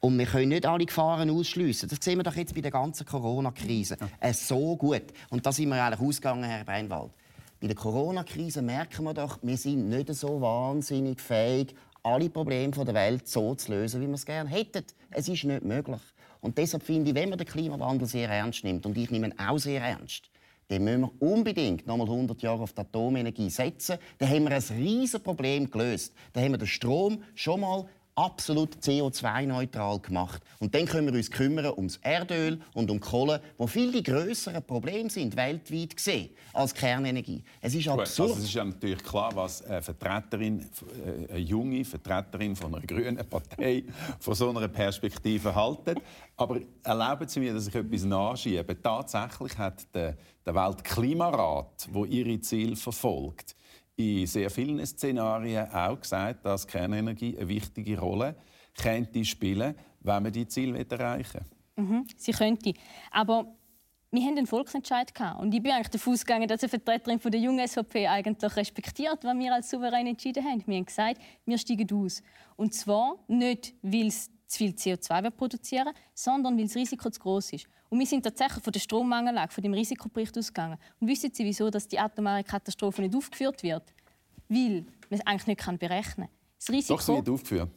Und 0.01 0.17
wir 0.17 0.25
können 0.25 0.49
nicht 0.49 0.65
alle 0.65 0.85
Gefahren 0.85 1.29
ausschliessen. 1.29 1.89
Das 1.89 1.99
sehen 2.01 2.17
wir 2.17 2.23
doch 2.23 2.35
jetzt 2.35 2.55
bei 2.55 2.61
der 2.61 2.71
ganzen 2.71 3.05
Corona-Krise. 3.05 3.97
Ja. 3.99 4.07
Äh, 4.19 4.33
so 4.33 4.75
gut. 4.75 5.03
Und 5.29 5.45
da 5.45 5.51
sind 5.51 5.69
wir 5.69 5.83
eigentlich 5.83 5.99
ausgegangen, 5.99 6.43
Herr 6.43 6.63
Breinwald. 6.63 7.11
Bei 7.59 7.67
der 7.67 7.75
Corona-Krise 7.75 8.61
merken 8.61 9.03
wir 9.03 9.13
doch, 9.13 9.37
wir 9.41 9.57
sind 9.57 9.89
nicht 9.89 10.13
so 10.15 10.39
wahnsinnig 10.39 11.19
fähig, 11.19 11.75
alle 12.01 12.29
Probleme 12.29 12.71
der 12.71 12.93
Welt 12.93 13.27
so 13.27 13.53
zu 13.55 13.73
lösen, 13.73 14.01
wie 14.01 14.07
wir 14.07 14.13
es 14.13 14.25
gerne 14.25 14.49
hätten. 14.49 14.85
Es 15.11 15.27
ist 15.27 15.43
nicht 15.43 15.63
möglich. 15.63 15.99
Und 16.39 16.57
deshalb 16.57 16.83
finde 16.83 17.09
ich, 17.09 17.15
wenn 17.15 17.27
man 17.27 17.37
den 17.37 17.47
Klimawandel 17.47 18.07
sehr 18.07 18.29
ernst 18.29 18.63
nimmt, 18.63 18.85
und 18.85 18.97
ich 18.97 19.11
nehme 19.11 19.27
ihn 19.27 19.35
auch 19.37 19.57
sehr 19.57 19.81
ernst, 19.81 20.29
dann 20.69 20.83
müssen 20.83 21.01
wir 21.01 21.11
unbedingt 21.19 21.87
noch 21.87 21.97
mal 21.97 22.03
100 22.03 22.41
Jahre 22.43 22.61
auf 22.61 22.73
die 22.73 22.81
Atomenergie 22.81 23.49
setzen. 23.49 23.97
Dann 24.19 24.29
haben 24.29 24.43
wir 24.43 24.51
ein 24.51 24.63
riesiges 24.77 25.19
Problem 25.19 25.69
gelöst. 25.69 26.13
Dann 26.31 26.43
haben 26.43 26.51
wir 26.51 26.59
den 26.59 26.67
Strom 26.67 27.23
schon 27.33 27.61
mal 27.61 27.85
absolut 28.19 28.75
CO2-neutral 28.75 29.99
gemacht. 29.99 30.43
Und 30.59 30.75
dann 30.75 30.85
können 30.85 31.07
wir 31.07 31.13
uns 31.13 31.31
kümmern 31.31 31.71
ums 31.77 31.97
Erdöl 31.97 32.59
und 32.73 32.91
um 32.91 32.99
Kohle, 32.99 33.41
wo 33.57 33.65
viel 33.65 33.91
die 33.91 34.03
größeren 34.03 34.61
Probleme 34.63 35.09
sind 35.09 35.35
weltweit 35.35 35.95
gesehen 35.95 36.29
als 36.53 36.73
Kernenergie. 36.73 37.41
Es 37.61 37.73
ist 37.73 37.87
absurd. 37.87 38.31
Also 38.31 38.41
es 38.41 38.45
ist 38.45 38.53
ja 38.53 38.65
natürlich 38.65 39.01
klar, 39.03 39.31
was 39.35 39.63
eine 39.63 39.81
Vertreterin, 39.81 40.59
äh, 40.59 41.31
eine 41.31 41.39
junge 41.39 41.85
Vertreterin 41.85 42.55
von 42.55 42.75
einer 42.75 42.85
grünen 42.85 43.25
Partei 43.27 43.85
von 44.19 44.35
so 44.35 44.49
einer 44.49 44.67
Perspektive 44.67 45.55
haltet. 45.55 45.99
Aber 46.35 46.59
erlauben 46.83 47.27
Sie 47.27 47.39
mir, 47.39 47.53
dass 47.53 47.67
ich 47.67 47.75
etwas 47.75 48.03
nachschiebe. 48.03 48.81
Tatsächlich 48.81 49.57
hat 49.57 49.93
der, 49.95 50.17
der 50.45 50.55
Weltklimarat, 50.55 51.87
wo 51.91 52.03
ihre 52.03 52.39
Ziele 52.41 52.75
verfolgt, 52.75 53.55
in 53.99 54.27
sehr 54.27 54.49
vielen 54.49 54.85
Szenarien 54.85 55.69
auch 55.71 55.99
gesagt, 55.99 56.45
dass 56.45 56.65
Kernenergie 56.65 57.37
eine 57.37 57.47
wichtige 57.47 57.99
Rolle 57.99 58.35
könnte 58.81 59.25
spielen, 59.25 59.75
wenn 59.99 60.23
man 60.23 60.31
die 60.31 60.47
Ziele 60.47 60.85
erreichen 60.89 61.41
will. 61.75 61.85
Mhm, 61.85 62.07
sie 62.15 62.31
könnte. 62.31 62.73
Aber 63.11 63.45
wir 64.11 64.23
hatten 64.23 64.37
einen 64.39 64.47
Volksentscheid 64.47 65.11
und 65.39 65.53
ich 65.53 65.61
bin 65.61 65.71
eigentlich 65.71 65.89
davon 65.89 66.13
ausgegangen, 66.13 66.47
dass 66.47 66.63
eine 66.63 66.69
Vertreterin 66.69 67.19
der 67.19 67.39
jungen 67.39 67.67
SVP 67.67 68.07
eigentlich 68.07 68.55
respektiert, 68.55 69.23
was 69.23 69.37
wir 69.37 69.53
als 69.53 69.69
Souverän 69.69 70.07
entschieden 70.07 70.43
haben. 70.43 70.63
Wir 70.65 70.77
haben 70.77 70.85
gesagt, 70.85 71.21
wir 71.45 71.57
steigen 71.57 71.87
aus. 71.93 72.23
Und 72.55 72.73
zwar 72.73 73.19
nicht, 73.27 73.75
weil 73.81 74.07
es 74.07 74.31
zu 74.47 74.57
viel 74.57 74.71
CO2 74.71 75.29
produzieren 75.29 75.89
sondern 76.15 76.57
weil 76.57 76.65
das 76.65 76.75
Risiko 76.75 77.09
zu 77.09 77.19
groß 77.19 77.53
ist. 77.53 77.67
Und 77.89 77.99
wir 77.99 78.05
sind 78.05 78.23
tatsächlich 78.23 78.63
von 78.63 78.71
der 78.71 78.79
Strommangellage, 78.79 79.51
von 79.51 79.63
dem 79.63 79.73
Risikobericht 79.73 80.37
ausgegangen. 80.37 80.77
Und 80.99 81.07
wissen 81.07 81.31
Sie, 81.33 81.43
wieso 81.43 81.69
dass 81.69 81.87
die 81.87 81.99
atomare 81.99 82.43
Katastrophe 82.43 83.01
nicht 83.01 83.15
aufgeführt 83.15 83.63
wird? 83.63 83.83
Weil 84.47 84.85
man 85.09 85.19
es 85.19 85.25
eigentlich 85.25 85.57
nicht 85.57 85.79
berechnen 85.79 86.27
kann. 86.27 86.35
Das 86.57 86.69
Risiko 86.69 86.95
Doch, 86.95 87.01
sie 87.01 87.13
wird 87.13 87.29
aufgeführt. 87.29 87.69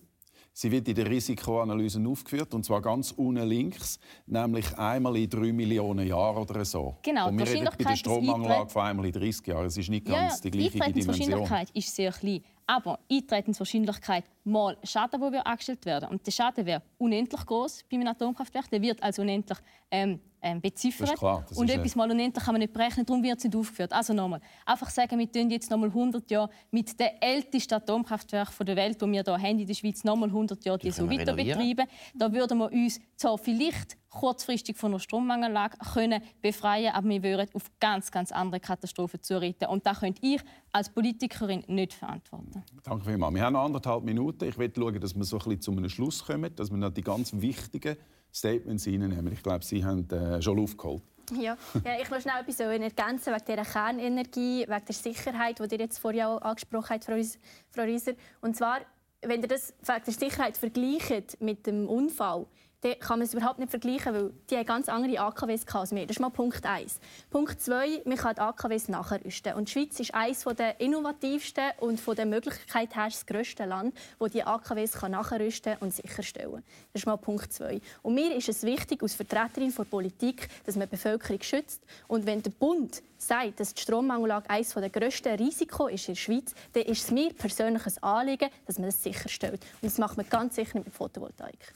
Sie 0.55 0.71
wird 0.71 0.87
in 0.87 0.95
der 0.95 1.09
Risikoanalyse 1.09 1.99
aufgeführt, 2.07 2.53
und 2.53 2.63
zwar 2.63 2.83
ganz 2.83 3.13
unten 3.13 3.43
links, 3.49 3.99
nämlich 4.27 4.77
einmal 4.77 5.17
in 5.17 5.31
drei 5.31 5.51
Millionen 5.51 6.07
Jahren 6.07 6.43
oder 6.43 6.63
so. 6.67 6.99
Genau, 7.03 7.29
und 7.29 7.39
wir 7.39 7.47
reden 7.47 7.71
bei 7.79 7.85
der 7.85 7.97
Stromanlage 7.97 8.69
von 8.69 8.83
einmal 8.83 9.07
in 9.07 9.13
30 9.13 9.47
Jahren. 9.47 9.67
Es 9.67 9.79
ist 9.79 9.89
nicht 9.89 10.05
ganz 10.05 10.45
ja, 10.45 10.51
die 10.51 10.51
gleiche 10.51 10.93
Dimension. 10.93 10.99
Die 10.99 11.09
Wahrscheinlichkeit 11.09 11.71
ist 11.73 11.97
sehr 11.97 12.13
klein. 12.13 12.43
Aber 12.67 12.99
Eintretenswahrscheinlichkeit 13.11 14.25
mal 14.45 14.76
Schaden, 14.82 15.20
der 15.32 15.47
angestellt 15.47 15.84
werden. 15.86 16.09
Und 16.09 16.26
der 16.26 16.32
Schaden 16.32 16.66
wäre 16.66 16.82
unendlich 16.99 17.47
groß 17.47 17.84
bei 17.90 17.97
einem 17.97 18.09
Atomkraftwerk. 18.09 18.68
Der 18.70 18.82
wird 18.82 19.03
als 19.03 19.18
unendlich 19.18 19.59
ähm, 19.90 20.20
ähm, 20.43 20.61
beziffert. 20.61 21.11
Das 21.11 21.18
klar, 21.18 21.45
das 21.49 21.57
und 21.57 21.70
etwas 21.70 21.95
mal 21.95 22.11
unendlich 22.11 22.45
kann 22.45 22.55
man 22.55 22.61
nicht 22.61 22.72
berechnen, 22.72 23.07
darum 23.07 23.22
wird 23.22 23.38
es 23.38 23.45
nicht 23.45 23.55
aufgeführt. 23.55 23.93
Also 23.93 24.12
nochmal, 24.12 24.40
einfach 24.66 24.90
sagen, 24.90 25.18
wir 25.18 25.30
tun 25.30 25.51
jetzt 25.51 25.70
nochmal 25.70 25.88
100 25.88 26.30
Jahre 26.30 26.51
mit 26.70 26.99
dem 26.99 27.09
ältesten 27.20 27.74
Atomkraftwerk 27.74 28.49
der 28.61 28.76
Welt, 28.76 29.01
das 29.01 29.09
wir 29.09 29.22
hier 29.22 29.32
haben 29.32 29.59
in 29.59 29.66
der 29.66 29.74
Schweiz, 29.74 30.03
nochmal 30.05 30.28
100 30.28 30.64
Jahre 30.64 30.78
die, 30.78 30.88
die 30.88 30.90
so 30.90 31.09
weiter 31.09 31.34
betreiben. 31.34 31.86
Da 32.14 32.32
würden 32.32 32.59
wir 32.59 32.72
uns 32.72 33.01
zwar 33.16 33.38
vielleicht 33.38 33.97
kurzfristig 34.11 34.76
von 34.76 34.93
einer 34.93 35.01
Strommangellage 35.01 35.78
können 35.95 36.22
befreien 36.43 36.93
aber 36.93 37.09
wir 37.09 37.22
würden 37.22 37.49
auf 37.55 37.70
ganz, 37.80 38.11
ganz 38.11 38.30
andere 38.30 38.61
Katastrophen 38.61 39.22
zureden. 39.22 39.68
Und 39.68 39.86
das 39.86 40.01
könnte 40.01 40.20
ich 40.26 40.40
als 40.70 40.90
Politikerin 40.90 41.64
nicht 41.66 41.95
verantworten. 41.95 42.62
Danke 42.82 43.05
vielmals. 43.07 43.34
Wir 43.34 43.43
haben 43.43 43.55
noch 43.55 43.64
anderthalb 43.64 44.03
Minuten. 44.05 44.32
Ich 44.41 44.59
will 44.59 44.72
schauen, 44.74 45.01
dass 45.01 45.14
wir 45.14 45.24
so 45.24 45.37
ein 45.37 45.45
bisschen 45.45 45.61
zu 45.61 45.70
einem 45.72 45.89
Schluss 45.89 46.24
kommen, 46.24 46.55
dass 46.55 46.70
wir 46.70 46.78
noch 46.78 46.91
die 46.91 47.03
ganz 47.03 47.33
wichtigen 47.35 47.97
Statements 48.33 48.87
reinnehmen. 48.87 49.33
Ich 49.33 49.43
glaube, 49.43 49.64
Sie 49.64 49.85
haben 49.85 50.09
äh, 50.11 50.41
schon 50.41 50.59
aufgeholt. 50.59 51.03
Ja. 51.30 51.57
ja, 51.85 52.01
ich 52.01 52.11
möchte 52.11 52.28
schnell 52.28 52.41
etwas 52.41 52.61
ergänzen 52.61 53.33
wegen 53.33 53.45
dieser 53.47 53.64
Kernenergie, 53.64 54.66
wegen 54.68 54.85
der 54.85 54.95
Sicherheit, 54.95 55.59
die 55.59 55.74
ihr 55.74 55.80
jetzt 55.80 55.99
vorher 55.99 56.28
auch 56.28 56.43
angesprochen 56.43 56.91
habt, 56.91 57.05
Frau 57.05 57.83
Rieser. 57.83 58.12
Und 58.41 58.57
zwar, 58.57 58.80
wenn 59.22 59.41
ihr 59.41 59.49
das 59.49 59.72
wegen 59.83 60.05
der 60.05 60.14
Sicherheit 60.14 60.57
vergleicht 60.57 61.41
mit 61.41 61.66
dem 61.66 61.89
Unfall, 61.89 62.47
dann 62.83 62.99
kann 62.99 63.18
man 63.18 63.26
es 63.26 63.35
überhaupt 63.35 63.61
nicht 63.61 63.70
vergleichen, 63.70 64.12
weil 64.12 64.33
die 64.51 64.57
haben 64.57 64.66
ganz 64.66 64.89
andere 64.89 65.18
AKWs 65.20 65.64
als 65.72 65.93
wir. 65.93 66.03
Das 66.07 66.16
ist 66.16 66.20
mal 66.20 66.30
Punkt 66.30 66.66
1. 66.66 66.99
Punkt 67.30 67.61
2, 67.61 68.03
man 68.05 68.16
kann 68.16 68.35
die 68.35 68.41
AKWs 68.41 68.89
nachrüsten. 68.89 69.55
Und 69.55 69.68
die 69.68 69.72
Schweiz 69.72 70.01
ist 70.01 70.14
eines 70.14 70.45
der 70.45 70.80
innovativsten 70.80 71.70
und 71.78 72.01
von 72.01 72.16
der 72.16 72.26
Möglichkeit 72.26 72.95
her 72.97 73.07
das 73.07 73.24
grösste 73.24 73.64
Land, 73.66 73.95
das 74.18 74.33
die 74.33 74.43
AKWs 74.43 75.01
nachrüsten 75.03 75.76
und 75.78 75.95
sicherstellen 75.95 76.55
kann. 76.55 76.64
Das 76.93 77.03
ist 77.03 77.07
mal 77.07 77.16
Punkt 77.16 77.53
2. 77.53 77.80
Und 78.03 78.14
mir 78.14 78.35
ist 78.35 78.49
es 78.49 78.64
wichtig, 78.64 79.01
als 79.03 79.14
Vertreterin 79.14 79.72
der 79.72 79.85
Politik, 79.85 80.49
dass 80.66 80.74
man 80.74 80.89
die 80.89 80.97
Bevölkerung 80.97 81.41
schützt. 81.41 81.83
Und 82.09 82.26
wenn 82.26 82.43
der 82.43 82.51
Bund 82.51 83.01
sagt, 83.16 83.61
dass 83.61 83.74
die 83.74 83.80
Strommangellage 83.80 84.51
eines 84.51 84.74
der 84.74 84.91
grössten 84.91 85.37
Risiken 85.37 85.89
ist 85.91 86.09
in 86.09 86.14
der 86.14 86.20
Schweiz, 86.20 86.55
dann 86.72 86.83
ist 86.83 87.05
es 87.05 87.11
mir 87.12 87.33
persönlich 87.33 87.87
ein 87.87 88.03
Anliegen, 88.03 88.51
dass 88.66 88.78
man 88.78 88.87
das 88.87 89.01
sicherstellt. 89.01 89.62
Und 89.80 89.91
das 89.91 89.99
macht 89.99 90.16
man 90.16 90.28
ganz 90.28 90.57
sicher 90.57 90.78
mit 90.78 90.93
Photovoltaik. 90.93 91.72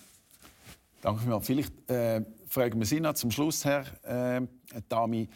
Danke 1.06 1.20
vielmals. 1.20 1.46
Vielleicht 1.46 1.88
äh, 1.88 2.20
fragen 2.48 2.80
wir 2.80 2.84
Sie 2.84 2.98
noch 2.98 3.14
zum 3.14 3.30
Schluss, 3.30 3.64
Herr 3.64 3.84
äh, 4.02 4.40
Dami. 4.88 5.28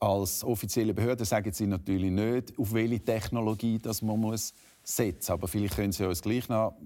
Als 0.00 0.42
offizielle 0.42 0.92
Behörde 0.92 1.24
sagen 1.24 1.52
Sie 1.52 1.68
natürlich 1.68 2.10
nicht, 2.10 2.58
auf 2.58 2.72
welche 2.72 2.98
Technologie 2.98 3.78
das 3.78 4.02
man 4.02 4.18
muss 4.18 4.52
setzen 4.82 5.18
muss. 5.18 5.30
Aber 5.30 5.46
vielleicht 5.46 5.76
können 5.76 5.92
Sie 5.92 6.04
uns 6.04 6.20
gleich 6.20 6.48
noch 6.48 6.76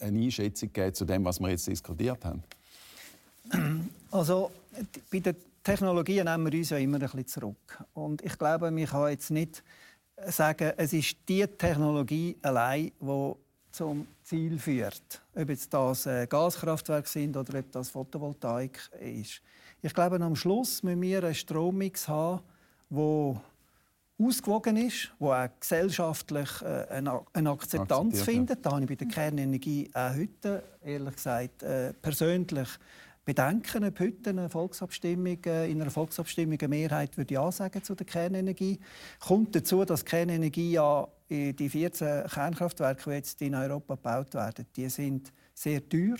eine 0.00 0.18
Einschätzung 0.18 0.72
geben 0.72 0.94
zu 0.94 1.04
dem, 1.04 1.22
was 1.26 1.38
wir 1.38 1.50
jetzt 1.50 1.66
diskutiert 1.66 2.24
haben. 2.24 2.42
Also, 4.10 4.50
bei 5.12 5.18
den 5.20 5.36
Technologien 5.62 6.24
nehmen 6.24 6.50
wir 6.50 6.58
uns 6.58 6.70
ja 6.70 6.78
immer 6.78 6.96
ein 6.96 7.00
bisschen 7.02 7.26
zurück. 7.26 7.84
Und 7.92 8.22
ich 8.22 8.38
glaube, 8.38 8.70
man 8.70 8.86
kann 8.86 9.10
jetzt 9.10 9.30
nicht 9.30 9.62
sagen, 10.28 10.72
es 10.78 10.94
ist 10.94 11.18
die 11.28 11.46
Technologie 11.46 12.38
allein, 12.40 12.90
die 12.98 13.32
zum 13.74 14.06
Ziel 14.22 14.58
führt. 14.58 15.20
Ob 15.34 15.48
jetzt 15.48 15.74
das 15.74 16.06
äh, 16.06 16.26
Gaskraftwerke 16.28 17.08
sind 17.08 17.36
oder 17.36 17.58
ob 17.58 17.72
das 17.72 17.90
Photovoltaik 17.90 18.78
ist. 19.00 19.42
Ich 19.82 19.92
glaube, 19.92 20.16
am 20.16 20.36
Schluss 20.36 20.82
müssen 20.82 21.02
wir 21.02 21.24
einen 21.24 21.34
Strommix 21.34 22.08
haben, 22.08 22.40
der 22.90 23.42
ausgewogen 24.18 24.76
ist, 24.76 25.10
der 25.20 25.28
auch 25.28 25.48
gesellschaftlich 25.60 26.62
äh, 26.62 26.86
eine, 26.88 27.50
Akzeptanz 27.50 28.22
findet. 28.22 28.64
Da 28.64 28.70
habe 28.70 28.82
ich 28.82 28.88
bei 28.88 28.94
der 28.94 29.08
Kernenergie 29.08 29.90
auch 29.92 30.14
heute, 30.14 30.62
ehrlich 30.82 31.16
gesagt, 31.16 31.62
äh, 31.64 31.92
persönlich 31.94 32.68
Bedenken, 33.24 33.84
ob 33.84 34.00
heute 34.00 34.30
eine 34.30 34.50
Volksabstimmung, 34.50 35.42
in 35.44 35.80
einer 35.80 35.90
Volksabstimmung 35.90 36.58
eine 36.60 36.68
Mehrheit 36.68 37.16
würde 37.16 37.34
ja 37.34 37.50
sagen 37.50 37.82
zu 37.82 37.94
der 37.94 38.06
Kernenergie. 38.06 38.78
Kommt 39.18 39.56
dazu, 39.56 39.84
dass 39.84 40.04
Kernenergie 40.04 40.72
ja 40.72 41.08
die 41.34 41.68
14 41.68 42.26
Kernkraftwerke, 42.28 43.10
die 43.10 43.16
jetzt 43.16 43.42
in 43.42 43.54
Europa 43.54 43.94
gebaut 43.94 44.34
werden, 44.34 44.66
die 44.76 44.88
sind 44.88 45.32
sehr 45.54 45.86
teuer. 45.88 46.16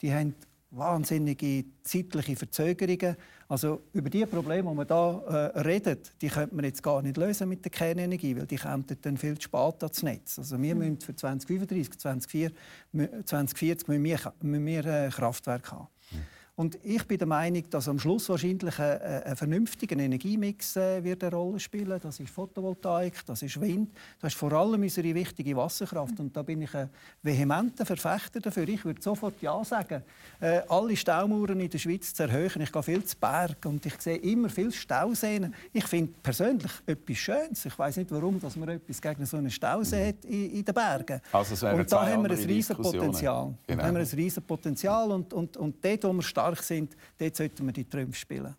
Die 0.00 0.12
haben 0.12 0.34
wahnsinnige 0.70 1.64
zeitliche 1.82 2.36
Verzögerungen. 2.36 3.16
Also 3.48 3.82
über 3.92 4.10
die 4.10 4.26
Probleme, 4.26 4.68
die 4.68 4.76
man 4.76 4.86
da 4.86 5.52
äh, 5.54 5.60
redet, 5.60 6.12
die 6.20 6.28
könnte 6.28 6.54
man 6.54 6.64
jetzt 6.64 6.82
gar 6.82 7.00
nicht 7.00 7.16
lösen 7.16 7.48
mit 7.48 7.64
der 7.64 7.70
Kernenergie, 7.70 8.36
weil 8.36 8.46
die 8.46 8.56
kommen 8.56 8.84
dann 9.00 9.16
viel 9.16 9.36
zu 9.36 9.42
spät 9.42 9.82
ans 9.82 10.02
Netz. 10.02 10.38
Also 10.38 10.60
wir 10.60 10.74
mhm. 10.74 10.80
müssen 10.80 11.00
für 11.00 11.16
2035, 11.16 11.98
2040 11.98 13.88
müssen 13.88 14.04
wir, 14.04 14.18
müssen 14.42 14.66
wir 14.66 14.84
äh, 14.84 15.08
Kraftwerke 15.08 15.70
haben. 15.72 15.88
Mhm. 16.10 16.37
Und 16.58 16.76
ich 16.82 17.06
bin 17.06 17.18
der 17.18 17.28
Meinung, 17.28 17.62
dass 17.70 17.88
am 17.88 18.00
Schluss 18.00 18.28
wahrscheinlich 18.28 18.76
ein, 18.80 19.00
ein 19.00 19.36
vernünftiger 19.36 19.96
Energiemix 19.96 20.74
äh, 20.74 21.04
wird 21.04 21.22
eine 21.22 21.36
Rolle 21.36 21.60
spielen. 21.60 22.00
Das 22.02 22.18
ist 22.18 22.30
Photovoltaik, 22.30 23.24
das 23.26 23.42
ist 23.42 23.60
Wind, 23.60 23.92
das 24.20 24.32
ist 24.32 24.38
vor 24.40 24.52
allem 24.52 24.82
unsere 24.82 25.14
wichtige 25.14 25.54
Wasserkraft. 25.54 26.18
Und 26.18 26.36
da 26.36 26.42
bin 26.42 26.60
ich 26.62 26.74
ein 26.74 26.90
vehementer 27.22 27.86
Verfechter 27.86 28.40
dafür. 28.40 28.68
Ich 28.68 28.84
würde 28.84 29.00
sofort 29.00 29.40
ja 29.40 29.62
sagen, 29.62 30.02
äh, 30.40 30.62
alle 30.68 30.96
Staumauern 30.96 31.60
in 31.60 31.70
der 31.70 31.78
Schweiz 31.78 32.12
zu 32.12 32.24
erhöhen. 32.24 32.60
Ich 32.60 32.72
gehe 32.72 32.82
viel 32.82 33.04
zu 33.04 33.16
Berg 33.16 33.64
und 33.64 33.86
ich 33.86 33.94
sehe 34.00 34.16
immer 34.16 34.48
viel 34.48 34.72
Stauseen. 34.72 35.54
Ich 35.72 35.86
finde 35.86 36.12
persönlich 36.20 36.72
etwas 36.86 37.18
Schönes. 37.18 37.66
Ich 37.66 37.78
weiß 37.78 37.98
nicht, 37.98 38.10
warum 38.10 38.40
dass 38.40 38.56
man 38.56 38.70
etwas 38.70 39.00
gegen 39.00 39.24
so 39.26 39.36
einen 39.36 39.52
Stausee 39.52 40.08
hat 40.08 40.24
in, 40.24 40.54
in 40.54 40.64
den 40.64 40.74
Bergen. 40.74 41.20
Also 41.30 41.68
und 41.68 41.92
da 41.92 42.04
haben 42.04 42.24
wir 42.24 42.32
ein 42.32 42.36
riesiges 42.36 42.76
Potenzial. 42.76 43.54
Genau. 43.64 43.80
Da 43.80 43.86
haben 43.86 43.94
wir 43.94 44.00
ein 44.00 44.06
riesiges 44.06 44.44
Potenzial 44.44 45.12
und, 45.12 45.32
und, 45.32 45.56
und 45.56 45.84
dort, 45.84 46.02
wo 46.02 46.12
wir 46.14 46.22
stark 46.22 46.47
stark 46.48 46.62
sind, 46.62 46.96
dort 47.18 47.36
sollten 47.36 47.66
wir 47.66 47.72
die 47.72 47.88
Trümpfe 47.88 48.18
spielen. 48.18 48.54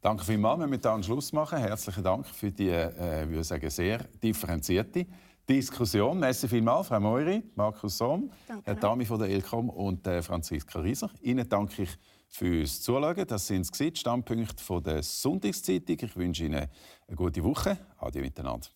Danke 0.00 0.24
vielmals. 0.24 0.60
Wir 0.60 0.66
müssen 0.66 0.86
einen 0.86 1.02
Schluss 1.02 1.32
machen. 1.32 1.58
Herzlichen 1.58 2.02
Dank 2.02 2.26
für 2.26 2.50
die, 2.50 2.68
äh, 2.68 3.28
würde 3.28 3.44
sagen, 3.44 3.70
sehr 3.70 3.98
differenzierte 4.22 5.06
Diskussion. 5.48 6.18
Merci 6.18 6.48
vielmals, 6.48 6.88
Frau 6.88 6.98
Moiri, 7.00 7.42
Markus 7.54 7.98
Sohn, 7.98 8.30
Herr 8.64 8.74
Dami 8.74 9.04
von 9.04 9.18
der 9.18 9.28
Elcom 9.28 9.70
und 9.70 10.06
äh, 10.06 10.22
Franziska 10.22 10.80
Rieser. 10.80 11.10
Ihnen 11.20 11.48
danke 11.48 11.82
ich 11.82 11.90
fürs 12.28 12.80
Zuschauen. 12.80 13.26
Das 13.26 13.46
sind 13.46 13.78
die 13.78 13.94
Standpunkte 13.94 14.82
der 14.82 15.02
Sonntagszeitung. 15.02 15.96
Ich 16.00 16.16
wünsche 16.16 16.44
Ihnen 16.44 16.66
eine 17.06 17.16
gute 17.16 17.42
Woche. 17.44 17.78
Adieu 17.98 18.22
miteinander. 18.22 18.68